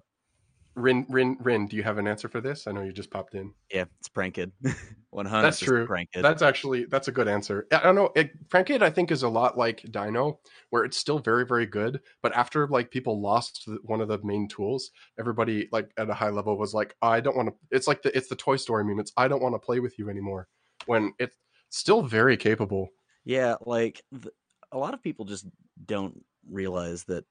Rin, 0.79 1.05
Rin, 1.09 1.37
Rin, 1.41 1.67
do 1.67 1.75
you 1.75 1.83
have 1.83 1.97
an 1.97 2.07
answer 2.07 2.27
for 2.29 2.41
this? 2.41 2.67
I 2.67 2.71
know 2.71 2.81
you 2.81 2.91
just 2.91 3.11
popped 3.11 3.35
in. 3.35 3.53
Yeah, 3.71 3.85
it's 3.99 4.09
Prank-Kids. 4.09 4.51
One 5.11 5.25
hundred. 5.25 5.47
That's 5.47 5.59
true. 5.59 5.85
Prank-Kids. 5.87 6.21
That's 6.21 6.41
actually 6.41 6.85
that's 6.85 7.07
a 7.07 7.11
good 7.11 7.27
answer. 7.27 7.67
I 7.71 7.79
don't 7.79 7.95
know. 7.95 8.11
It, 8.15 8.49
Prank-Kids, 8.49 8.83
I 8.83 8.89
think, 8.89 9.11
is 9.11 9.23
a 9.23 9.29
lot 9.29 9.57
like 9.57 9.81
Dino, 9.91 10.39
where 10.69 10.85
it's 10.85 10.97
still 10.97 11.19
very, 11.19 11.45
very 11.45 11.65
good. 11.65 11.99
But 12.21 12.35
after 12.35 12.67
like 12.67 12.91
people 12.91 13.19
lost 13.21 13.63
the- 13.65 13.79
one 13.83 14.01
of 14.01 14.07
the 14.07 14.19
main 14.23 14.47
tools, 14.47 14.91
everybody 15.19 15.67
like 15.71 15.89
at 15.97 16.09
a 16.09 16.13
high 16.13 16.29
level 16.29 16.57
was 16.57 16.73
like, 16.73 16.95
I 17.01 17.19
don't 17.19 17.35
want 17.35 17.49
to. 17.49 17.55
It's 17.71 17.87
like 17.87 18.01
the 18.01 18.15
it's 18.15 18.29
the 18.29 18.35
Toy 18.35 18.55
Story 18.55 18.83
meme. 18.85 18.99
It's 18.99 19.11
I 19.17 19.27
don't 19.27 19.41
want 19.41 19.55
to 19.55 19.59
play 19.59 19.79
with 19.79 19.97
you 19.97 20.09
anymore. 20.09 20.47
When 20.85 21.13
it's 21.19 21.35
still 21.69 22.01
very 22.03 22.37
capable. 22.37 22.89
Yeah, 23.25 23.55
like 23.65 24.03
th- 24.11 24.33
a 24.71 24.77
lot 24.77 24.93
of 24.93 25.01
people 25.03 25.25
just 25.25 25.45
don't 25.85 26.23
realize 26.49 27.03
that 27.05 27.25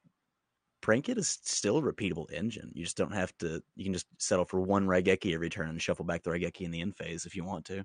Prank-Kids 0.89 1.21
is 1.21 1.39
still 1.43 1.77
a 1.77 1.83
repeatable 1.83 2.33
engine. 2.33 2.71
You 2.73 2.83
just 2.83 2.97
don't 2.97 3.13
have 3.13 3.37
to. 3.41 3.63
You 3.77 3.85
can 3.85 3.93
just 3.93 4.07
settle 4.17 4.47
for 4.47 4.59
one 4.59 4.87
Raigeki 4.87 5.35
every 5.35 5.51
turn 5.51 5.69
and 5.69 5.83
shuffle 5.83 6.07
back 6.07 6.23
the 6.23 6.31
Raigeki 6.31 6.63
in 6.63 6.71
the 6.71 6.81
end 6.81 6.97
phase 6.97 7.27
if 7.27 7.37
you 7.37 7.45
want 7.45 7.67
to. 7.67 7.85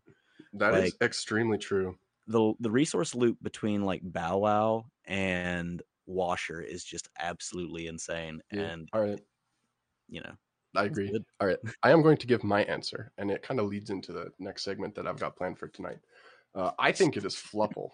That 0.53 0.73
is 0.75 0.83
Like- 0.93 1.01
extremely 1.01 1.57
true. 1.57 1.97
the 2.27 2.53
The 2.61 2.71
resource 2.71 3.13
loop 3.13 3.37
between 3.41 3.83
like 3.83 3.99
Bow 4.05 4.37
Wow 4.37 4.85
and 5.03 5.83
Washer 6.05 6.61
is 6.61 6.85
just 6.85 7.09
absolutely 7.19 7.87
insane, 7.87 8.41
Yeah. 8.53 8.61
and 8.61 8.89
All 8.93 9.01
right. 9.01 9.19
you 10.07 10.21
know, 10.21 10.37
I 10.73 10.85
agree. 10.85 11.11
good. 11.11 11.25
All 11.41 11.47
right. 11.47 11.59
I 11.83 11.91
am 11.91 12.03
going 12.03 12.15
to 12.15 12.25
give 12.27 12.45
my 12.45 12.63
answer, 12.63 13.11
and 13.17 13.29
it 13.29 13.41
kind 13.43 13.59
of 13.59 13.65
leads 13.65 13.89
into 13.89 14.13
the 14.13 14.31
next 14.39 14.63
segment 14.63 14.95
that 14.95 15.07
I've 15.07 15.19
got 15.19 15.35
planned 15.35 15.59
for 15.59 15.67
tonight. 15.67 15.99
Uh, 16.55 16.71
I 16.79 16.93
think 16.93 17.17
it 17.17 17.25
is 17.25 17.35
Fluffal. 17.35 17.89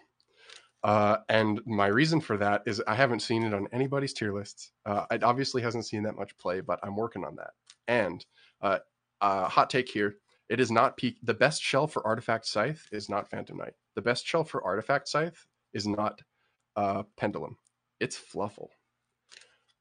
Uh, 0.83 1.17
and 1.27 1.61
my 1.65 1.87
reason 1.87 2.21
for 2.21 2.37
that 2.37 2.63
is 2.65 2.81
I 2.87 2.95
haven't 2.95 3.21
seen 3.21 3.43
it 3.43 3.53
on 3.53 3.67
anybody's 3.71 4.13
tier 4.13 4.33
lists. 4.33 4.71
Uh, 4.85 5.05
it 5.11 5.23
obviously 5.23 5.61
hasn't 5.61 5.85
seen 5.85 6.03
that 6.03 6.15
much 6.15 6.37
play, 6.37 6.61
but 6.61 6.79
I'm 6.83 6.95
working 6.95 7.25
on 7.25 7.35
that. 7.35 7.51
And 7.87 8.25
uh, 8.61 8.79
uh, 9.21 9.49
hot 9.49 9.69
take 9.69 9.89
here 9.89 10.15
it 10.47 10.59
is 10.59 10.71
not 10.71 10.97
peak. 10.97 11.17
The 11.21 11.33
best 11.33 11.61
shell 11.61 11.85
for 11.85 12.05
Artifact 12.07 12.45
Scythe 12.45 12.87
is 12.91 13.09
not 13.09 13.29
Phantom 13.29 13.57
Knight. 13.57 13.73
The 13.95 14.01
best 14.01 14.25
shell 14.25 14.43
for 14.43 14.63
Artifact 14.63 15.07
Scythe 15.07 15.45
is 15.73 15.85
not 15.85 16.21
uh, 16.75 17.03
Pendulum. 17.17 17.57
It's 17.99 18.17
Fluffal. 18.17 18.69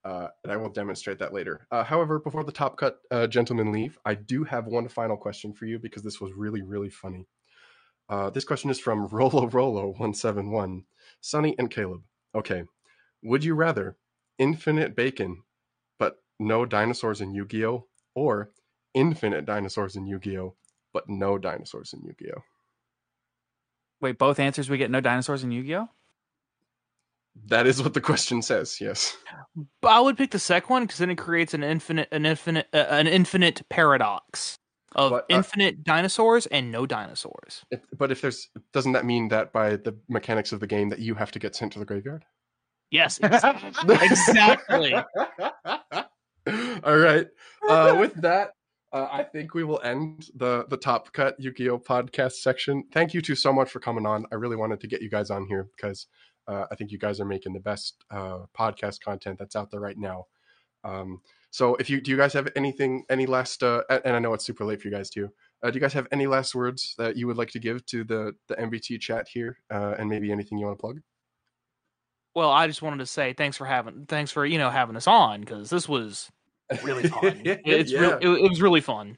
Uh, 0.05 0.29
and 0.43 0.53
I 0.53 0.57
will 0.57 0.69
demonstrate 0.69 1.19
that 1.21 1.33
later. 1.33 1.67
Uh, 1.71 1.85
however, 1.85 2.19
before 2.19 2.45
the 2.45 2.53
top 2.53 2.77
cut 2.77 2.99
gentlemen 3.31 3.73
leave, 3.73 3.99
I 4.05 4.15
do 4.15 4.45
have 4.45 4.67
one 4.67 4.89
final 4.89 5.17
question 5.17 5.53
for 5.53 5.65
you 5.65 5.79
because 5.79 6.03
this 6.03 6.21
was 6.21 6.33
really, 6.35 6.63
really 6.63 6.91
funny. 6.91 7.27
Uh, 8.09 8.31
this 8.31 8.45
question 8.45 8.71
is 8.71 8.79
from 8.79 9.07
Rolo 9.13 9.47
Rolo 9.47 9.95
one 9.97 10.15
seven 10.15 10.51
one, 10.51 10.85
Sunny 11.21 11.55
and 11.59 11.71
Caleb. 11.71 12.03
Okay, 12.35 12.65
would 13.23 13.45
you 13.45 13.55
rather 13.55 13.97
infinite 14.39 14.95
bacon, 14.95 15.43
but 15.99 16.23
no 16.39 16.65
dinosaurs 16.65 17.21
in 17.21 17.35
Yu-Gi-Oh, 17.35 17.87
or 18.15 18.51
infinite 18.95 19.45
dinosaurs 19.45 19.97
in 19.97 20.07
Yu-Gi-Oh, 20.07 20.55
but 20.93 21.09
no 21.09 21.39
dinosaurs 21.39 21.93
in 21.93 22.03
Yu-Gi-Oh? 22.05 22.43
Wait, 24.01 24.19
both 24.19 24.39
answers 24.39 24.71
we 24.71 24.79
get 24.79 24.91
no 24.91 25.01
dinosaurs 25.01 25.43
in 25.43 25.51
Yu-Gi-Oh. 25.51 25.89
That 27.47 27.67
is 27.67 27.83
what 27.83 27.95
the 27.95 28.01
question 28.01 28.43
says. 28.43 28.81
Yes. 28.81 29.17
But 29.81 29.89
I 29.89 30.01
would 30.01 30.19
pick 30.19 30.33
the 30.33 30.39
second 30.39 30.71
one 30.71 30.83
because 30.85 30.99
then 30.99 31.11
it 31.11 31.17
creates 31.17 31.55
an 31.55 31.63
infinite, 31.63 32.09
an 32.11 32.27
infinite, 32.27 32.67
uh, 32.73 32.87
an 32.91 33.07
infinite 33.07 33.63
paradox. 33.69 34.59
Of 34.95 35.11
But, 35.11 35.25
uh, 35.25 35.27
infinite 35.37 35.85
dinosaurs 35.85 36.47
and 36.47 36.71
no 36.73 36.87
dinosaurs. 36.87 37.65
If- 37.71 37.81
but 37.97 38.11
if 38.11 38.21
there's, 38.21 38.49
doesn't 38.73 38.93
that 38.93 39.05
mean 39.05 39.29
that 39.29 39.53
by 39.53 39.77
the 39.77 39.97
mechanics 40.09 40.53
of 40.53 40.61
the 40.61 40.67
game 40.67 40.89
that 40.91 40.99
you 40.99 41.15
have 41.15 41.31
to 41.33 41.39
get 41.39 41.55
sent 41.55 41.73
to 41.75 41.79
the 41.79 41.85
graveyard? 41.85 42.25
Yes, 42.91 43.19
exactly. 43.23 44.95
All 46.83 46.97
right. 46.97 47.27
Uh, 47.69 47.97
with 48.01 48.15
that, 48.23 48.53
uh, 48.93 49.07
I 49.11 49.23
think 49.23 49.53
we 49.55 49.65
will 49.65 49.81
end 49.85 50.31
the 50.35 50.65
the 50.71 50.79
Top 50.79 51.13
Cut 51.13 51.37
Yu-Gi-Oh 51.39 51.81
podcast 51.81 52.33
section. 52.37 52.85
Thank 52.93 53.13
you 53.13 53.21
two 53.21 53.35
so 53.35 53.53
much 53.53 53.71
for 53.71 53.81
coming 53.81 54.07
on. 54.07 54.25
I 54.33 54.37
really 54.37 54.57
wanted 54.57 54.81
to 54.81 54.87
get 54.87 55.03
you 55.03 55.11
guys 55.11 55.29
on 55.31 55.47
here 55.47 55.69
because 55.77 56.07
uh, 56.47 56.65
I 56.71 56.75
think 56.75 56.91
you 56.91 56.99
guys 56.99 57.21
are 57.21 57.27
making 57.27 57.53
the 57.53 57.61
best 57.61 58.03
uh, 58.11 58.47
podcast 58.59 59.01
content 59.01 59.39
that's 59.39 59.55
out 59.57 59.71
there 59.71 59.81
right 59.81 59.99
now. 59.99 60.25
Um, 60.85 61.21
so, 61.51 61.75
if 61.77 61.89
you 61.91 62.01
do, 62.01 62.11
you 62.11 62.17
guys 62.17 62.33
have 62.35 62.49
anything, 62.57 63.05
any 63.09 63.27
last? 63.27 63.63
Uh, 63.63 63.83
and 63.91 64.03
and 64.05 64.17
I 64.17 64.19
know 64.19 64.35
it's 64.35 64.45
super 64.45 64.65
late 64.65 64.81
for 64.83 64.89
you 64.89 64.95
guys 64.95 65.11
too. 65.11 65.31
Uh, 65.63 65.71
do 65.71 65.75
you 65.77 65.81
guys 65.81 65.93
have 65.95 66.07
any 66.13 66.27
last 66.27 66.55
words 66.55 66.95
that 66.99 67.17
you 67.17 67.27
would 67.27 67.37
like 67.37 67.51
to 67.51 67.59
give 67.59 67.85
to 67.87 68.05
the 68.05 68.35
the 68.49 68.55
MBT 68.57 69.01
chat 69.01 69.27
here, 69.29 69.59
uh, 69.71 69.95
and 69.99 70.09
maybe 70.09 70.31
anything 70.31 70.59
you 70.59 70.67
want 70.67 70.79
to 70.79 70.81
plug? 70.81 71.01
Well, 72.35 72.51
I 72.51 72.67
just 72.67 72.83
wanted 72.83 72.99
to 72.99 73.07
say 73.07 73.33
thanks 73.33 73.57
for 73.57 73.65
having 73.65 74.07
thanks 74.07 74.31
for 74.31 74.45
you 74.47 74.59
know 74.59 74.71
having 74.71 74.97
us 74.97 75.07
on 75.07 75.41
because 75.41 75.71
this 75.71 75.89
was 75.89 76.31
really 76.85 77.09
fun. 77.09 77.41
it's 77.45 77.91
Yeah. 77.91 78.01
real, 78.01 78.19
it, 78.21 78.45
it 78.45 78.49
was 78.51 78.63
really 78.63 78.81
fun. 78.81 79.17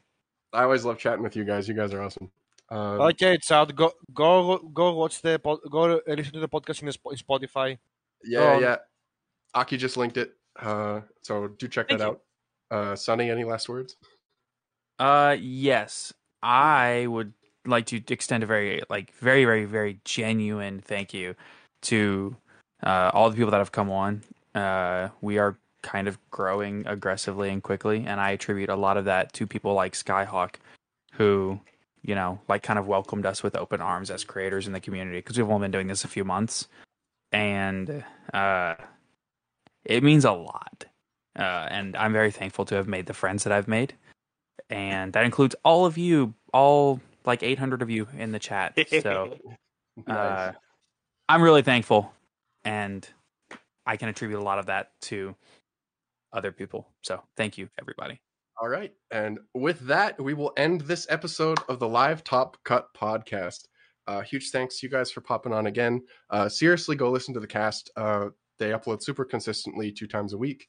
I 0.52 0.62
always 0.62 0.84
love 0.84 0.98
chatting 0.98 1.22
with 1.22 1.36
you 1.36 1.44
guys. 1.44 1.68
You 1.68 1.74
guys 1.74 1.92
are 1.92 2.00
awesome. 2.02 2.30
Um, 2.70 3.00
Okay, 3.00 3.34
it's 3.34 3.50
out. 3.50 3.74
Go 3.74 3.92
go 4.14 4.58
go 4.72 4.94
watch 4.94 5.20
the 5.20 5.38
pod, 5.38 5.58
go 5.70 6.00
listen 6.06 6.32
to 6.32 6.40
the 6.40 6.48
podcast 6.48 6.82
in, 6.82 6.88
in 6.88 6.94
Spotify. 7.18 7.78
Yeah, 8.24 8.54
Um, 8.54 8.62
yeah. 8.62 8.76
Aki 9.54 9.76
just 9.76 9.96
linked 9.96 10.16
it. 10.16 10.32
Uh, 10.60 11.00
so 11.22 11.48
do 11.48 11.68
check 11.68 11.88
that 11.88 11.98
Thank 11.98 12.10
out. 12.10 12.20
Uh, 12.70 12.94
Sunny, 12.94 13.30
any 13.30 13.44
last 13.44 13.68
words? 13.68 13.96
Uh, 14.98 15.36
yes, 15.40 16.12
I 16.42 17.06
would 17.08 17.32
like 17.66 17.86
to 17.86 18.02
extend 18.08 18.42
a 18.42 18.46
very, 18.46 18.82
like, 18.90 19.14
very, 19.14 19.44
very, 19.44 19.64
very 19.64 20.00
genuine 20.04 20.80
thank 20.80 21.14
you 21.14 21.34
to 21.82 22.36
uh, 22.82 23.10
all 23.14 23.30
the 23.30 23.36
people 23.36 23.50
that 23.50 23.58
have 23.58 23.72
come 23.72 23.90
on. 23.90 24.22
Uh, 24.54 25.08
we 25.20 25.38
are 25.38 25.56
kind 25.82 26.06
of 26.06 26.18
growing 26.30 26.86
aggressively 26.86 27.48
and 27.48 27.62
quickly, 27.62 28.04
and 28.06 28.20
I 28.20 28.32
attribute 28.32 28.68
a 28.68 28.76
lot 28.76 28.96
of 28.96 29.06
that 29.06 29.32
to 29.34 29.46
people 29.46 29.72
like 29.74 29.94
Skyhawk, 29.94 30.56
who, 31.14 31.60
you 32.02 32.14
know, 32.14 32.38
like, 32.48 32.62
kind 32.62 32.78
of 32.78 32.86
welcomed 32.86 33.24
us 33.24 33.42
with 33.42 33.56
open 33.56 33.80
arms 33.80 34.10
as 34.10 34.24
creators 34.24 34.66
in 34.66 34.74
the 34.74 34.80
community 34.80 35.18
because 35.18 35.38
we've 35.38 35.48
only 35.48 35.64
been 35.64 35.70
doing 35.70 35.86
this 35.86 36.04
a 36.04 36.08
few 36.08 36.24
months, 36.24 36.68
and 37.32 38.04
uh, 38.34 38.74
it 39.84 40.02
means 40.02 40.24
a 40.24 40.32
lot. 40.32 40.84
Uh, 41.38 41.66
and 41.70 41.96
I'm 41.96 42.12
very 42.12 42.30
thankful 42.30 42.64
to 42.66 42.74
have 42.74 42.88
made 42.88 43.06
the 43.06 43.14
friends 43.14 43.44
that 43.44 43.52
I've 43.52 43.68
made 43.68 43.94
and 44.70 45.12
that 45.12 45.24
includes 45.24 45.54
all 45.64 45.84
of 45.84 45.98
you, 45.98 46.32
all 46.54 47.00
like 47.26 47.42
800 47.42 47.82
of 47.82 47.90
you 47.90 48.06
in 48.16 48.32
the 48.32 48.38
chat. 48.38 48.78
So 49.02 49.36
uh, 50.06 50.12
Nice. 50.12 50.54
I'm 51.28 51.42
really 51.42 51.62
thankful, 51.62 52.12
and 52.64 53.06
I 53.84 53.96
can 53.96 54.08
attribute 54.08 54.40
a 54.40 54.42
lot 54.42 54.58
of 54.58 54.66
that 54.66 54.92
to 55.02 55.34
other 56.32 56.52
people. 56.52 56.88
So 57.02 57.22
thank 57.36 57.58
you, 57.58 57.68
everybody. 57.78 58.20
All 58.60 58.68
right. 58.68 58.92
And 59.10 59.38
with 59.54 59.80
that, 59.80 60.20
we 60.20 60.34
will 60.34 60.52
end 60.56 60.82
this 60.82 61.06
episode 61.08 61.58
of 61.68 61.78
the 61.78 61.88
Live 61.88 62.22
Top 62.22 62.56
Cut 62.64 62.88
podcast. 62.94 63.66
Uh, 64.06 64.20
huge 64.22 64.50
thanks 64.50 64.80
to 64.80 64.86
you 64.86 64.90
guys 64.90 65.10
for 65.10 65.20
popping 65.20 65.52
on 65.52 65.66
again. 65.66 66.02
Uh, 66.30 66.48
seriously, 66.48 66.96
go 66.96 67.10
listen 67.10 67.32
to 67.34 67.40
the 67.40 67.46
cast. 67.46 67.90
Uh, 67.96 68.28
they 68.60 68.70
upload 68.70 69.02
super 69.02 69.24
consistently 69.24 69.90
two 69.90 70.06
times 70.06 70.32
a 70.34 70.38
week. 70.38 70.68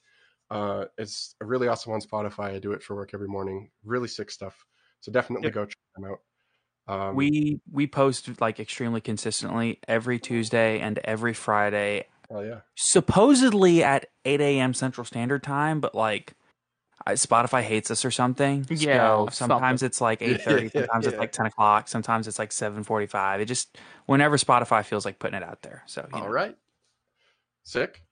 Uh, 0.50 0.86
it's 0.98 1.36
a 1.42 1.46
really 1.46 1.68
awesome 1.68 1.94
on 1.94 2.02
Spotify. 2.02 2.56
I 2.56 2.60
do 2.60 2.72
it 2.72 2.82
for 2.82 2.96
work 2.96 3.12
every 3.14 3.28
morning. 3.28 3.70
Really 3.86 4.08
sick 4.08 4.32
stuff. 4.32 4.66
So 5.02 5.12
definitely 5.12 5.48
Yep. 5.48 5.54
go 5.54 5.66
check 5.66 5.78
them 5.96 6.06
out. 6.06 6.20
Um, 6.88 7.16
we 7.16 7.62
we 7.72 7.86
post 7.86 8.42
like 8.42 8.60
extremely 8.60 9.00
consistently 9.02 9.80
every 9.88 10.18
Tuesday 10.18 10.80
and 10.80 10.98
every 11.00 11.34
Friday, 11.34 12.08
oh 12.32 12.42
yeah, 12.42 12.62
supposedly 12.76 13.84
at 13.84 14.08
8 14.26 14.42
a.m. 14.42 14.74
Central 14.74 15.06
Standard 15.06 15.44
Time, 15.44 15.80
but 15.80 15.94
like. 15.94 16.34
Spotify 17.10 17.64
hates 17.64 17.90
us 17.90 18.06
or 18.06 18.12
something. 18.12 18.64
Yeah, 18.70 19.26
so 19.26 19.30
sometimes 19.32 19.80
something. 19.80 19.86
it's 19.88 20.02
like 20.02 20.22
eight 20.22 20.40
thirty. 20.44 20.70
Sometimes 20.74 21.08
it's 21.08 21.18
like 21.18 21.32
ten 21.32 21.48
o'clock. 21.48 21.88
Sometimes 21.88 22.28
it's 22.28 22.38
like 22.38 22.52
seven 22.52 22.84
forty-five. 22.84 23.42
It 23.42 23.46
just 23.46 23.76
whenever 24.06 24.38
Spotify 24.38 24.86
feels 24.86 25.04
like 25.04 25.18
putting 25.18 25.36
it 25.36 25.42
out 25.42 25.64
there. 25.64 25.82
So 25.88 26.08
you 26.14 26.20
All 26.20 26.28
know. 26.28 26.32
right. 26.32 26.56
Sick. 27.64 28.04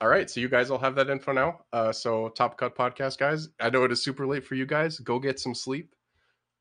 All 0.00 0.08
right. 0.08 0.28
So 0.28 0.40
you 0.40 0.48
guys 0.48 0.70
all 0.70 0.78
have 0.78 0.94
that 0.96 1.08
info 1.08 1.32
now. 1.32 1.60
Uh, 1.72 1.92
so 1.92 2.28
Top 2.30 2.58
Cut 2.58 2.76
Podcast, 2.76 3.18
guys. 3.18 3.48
I 3.60 3.70
know 3.70 3.84
it 3.84 3.92
is 3.92 4.02
super 4.02 4.26
late 4.26 4.44
for 4.44 4.54
you 4.54 4.66
guys. 4.66 4.98
Go 4.98 5.18
get 5.18 5.40
some 5.40 5.54
sleep. 5.54 5.94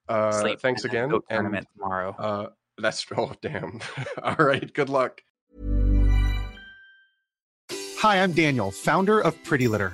Uh, 0.08 0.32
Sleep 0.32 0.60
thanks 0.62 0.84
and 0.84 0.94
again. 0.94 1.10
Go 1.10 1.16
And 1.16 1.24
tournament 1.30 1.68
tomorrow. 1.74 2.16
uh, 2.18 2.50
that's 2.78 3.06
oh 3.18 3.34
damn. 3.42 3.80
all 4.24 4.36
right. 4.38 4.72
Good 4.74 4.90
luck. 4.90 5.22
Hi, 8.00 8.22
I'm 8.22 8.34
Daniel, 8.34 8.70
founder 8.72 9.20
of 9.20 9.42
Pretty 9.44 9.68
Litter. 9.68 9.94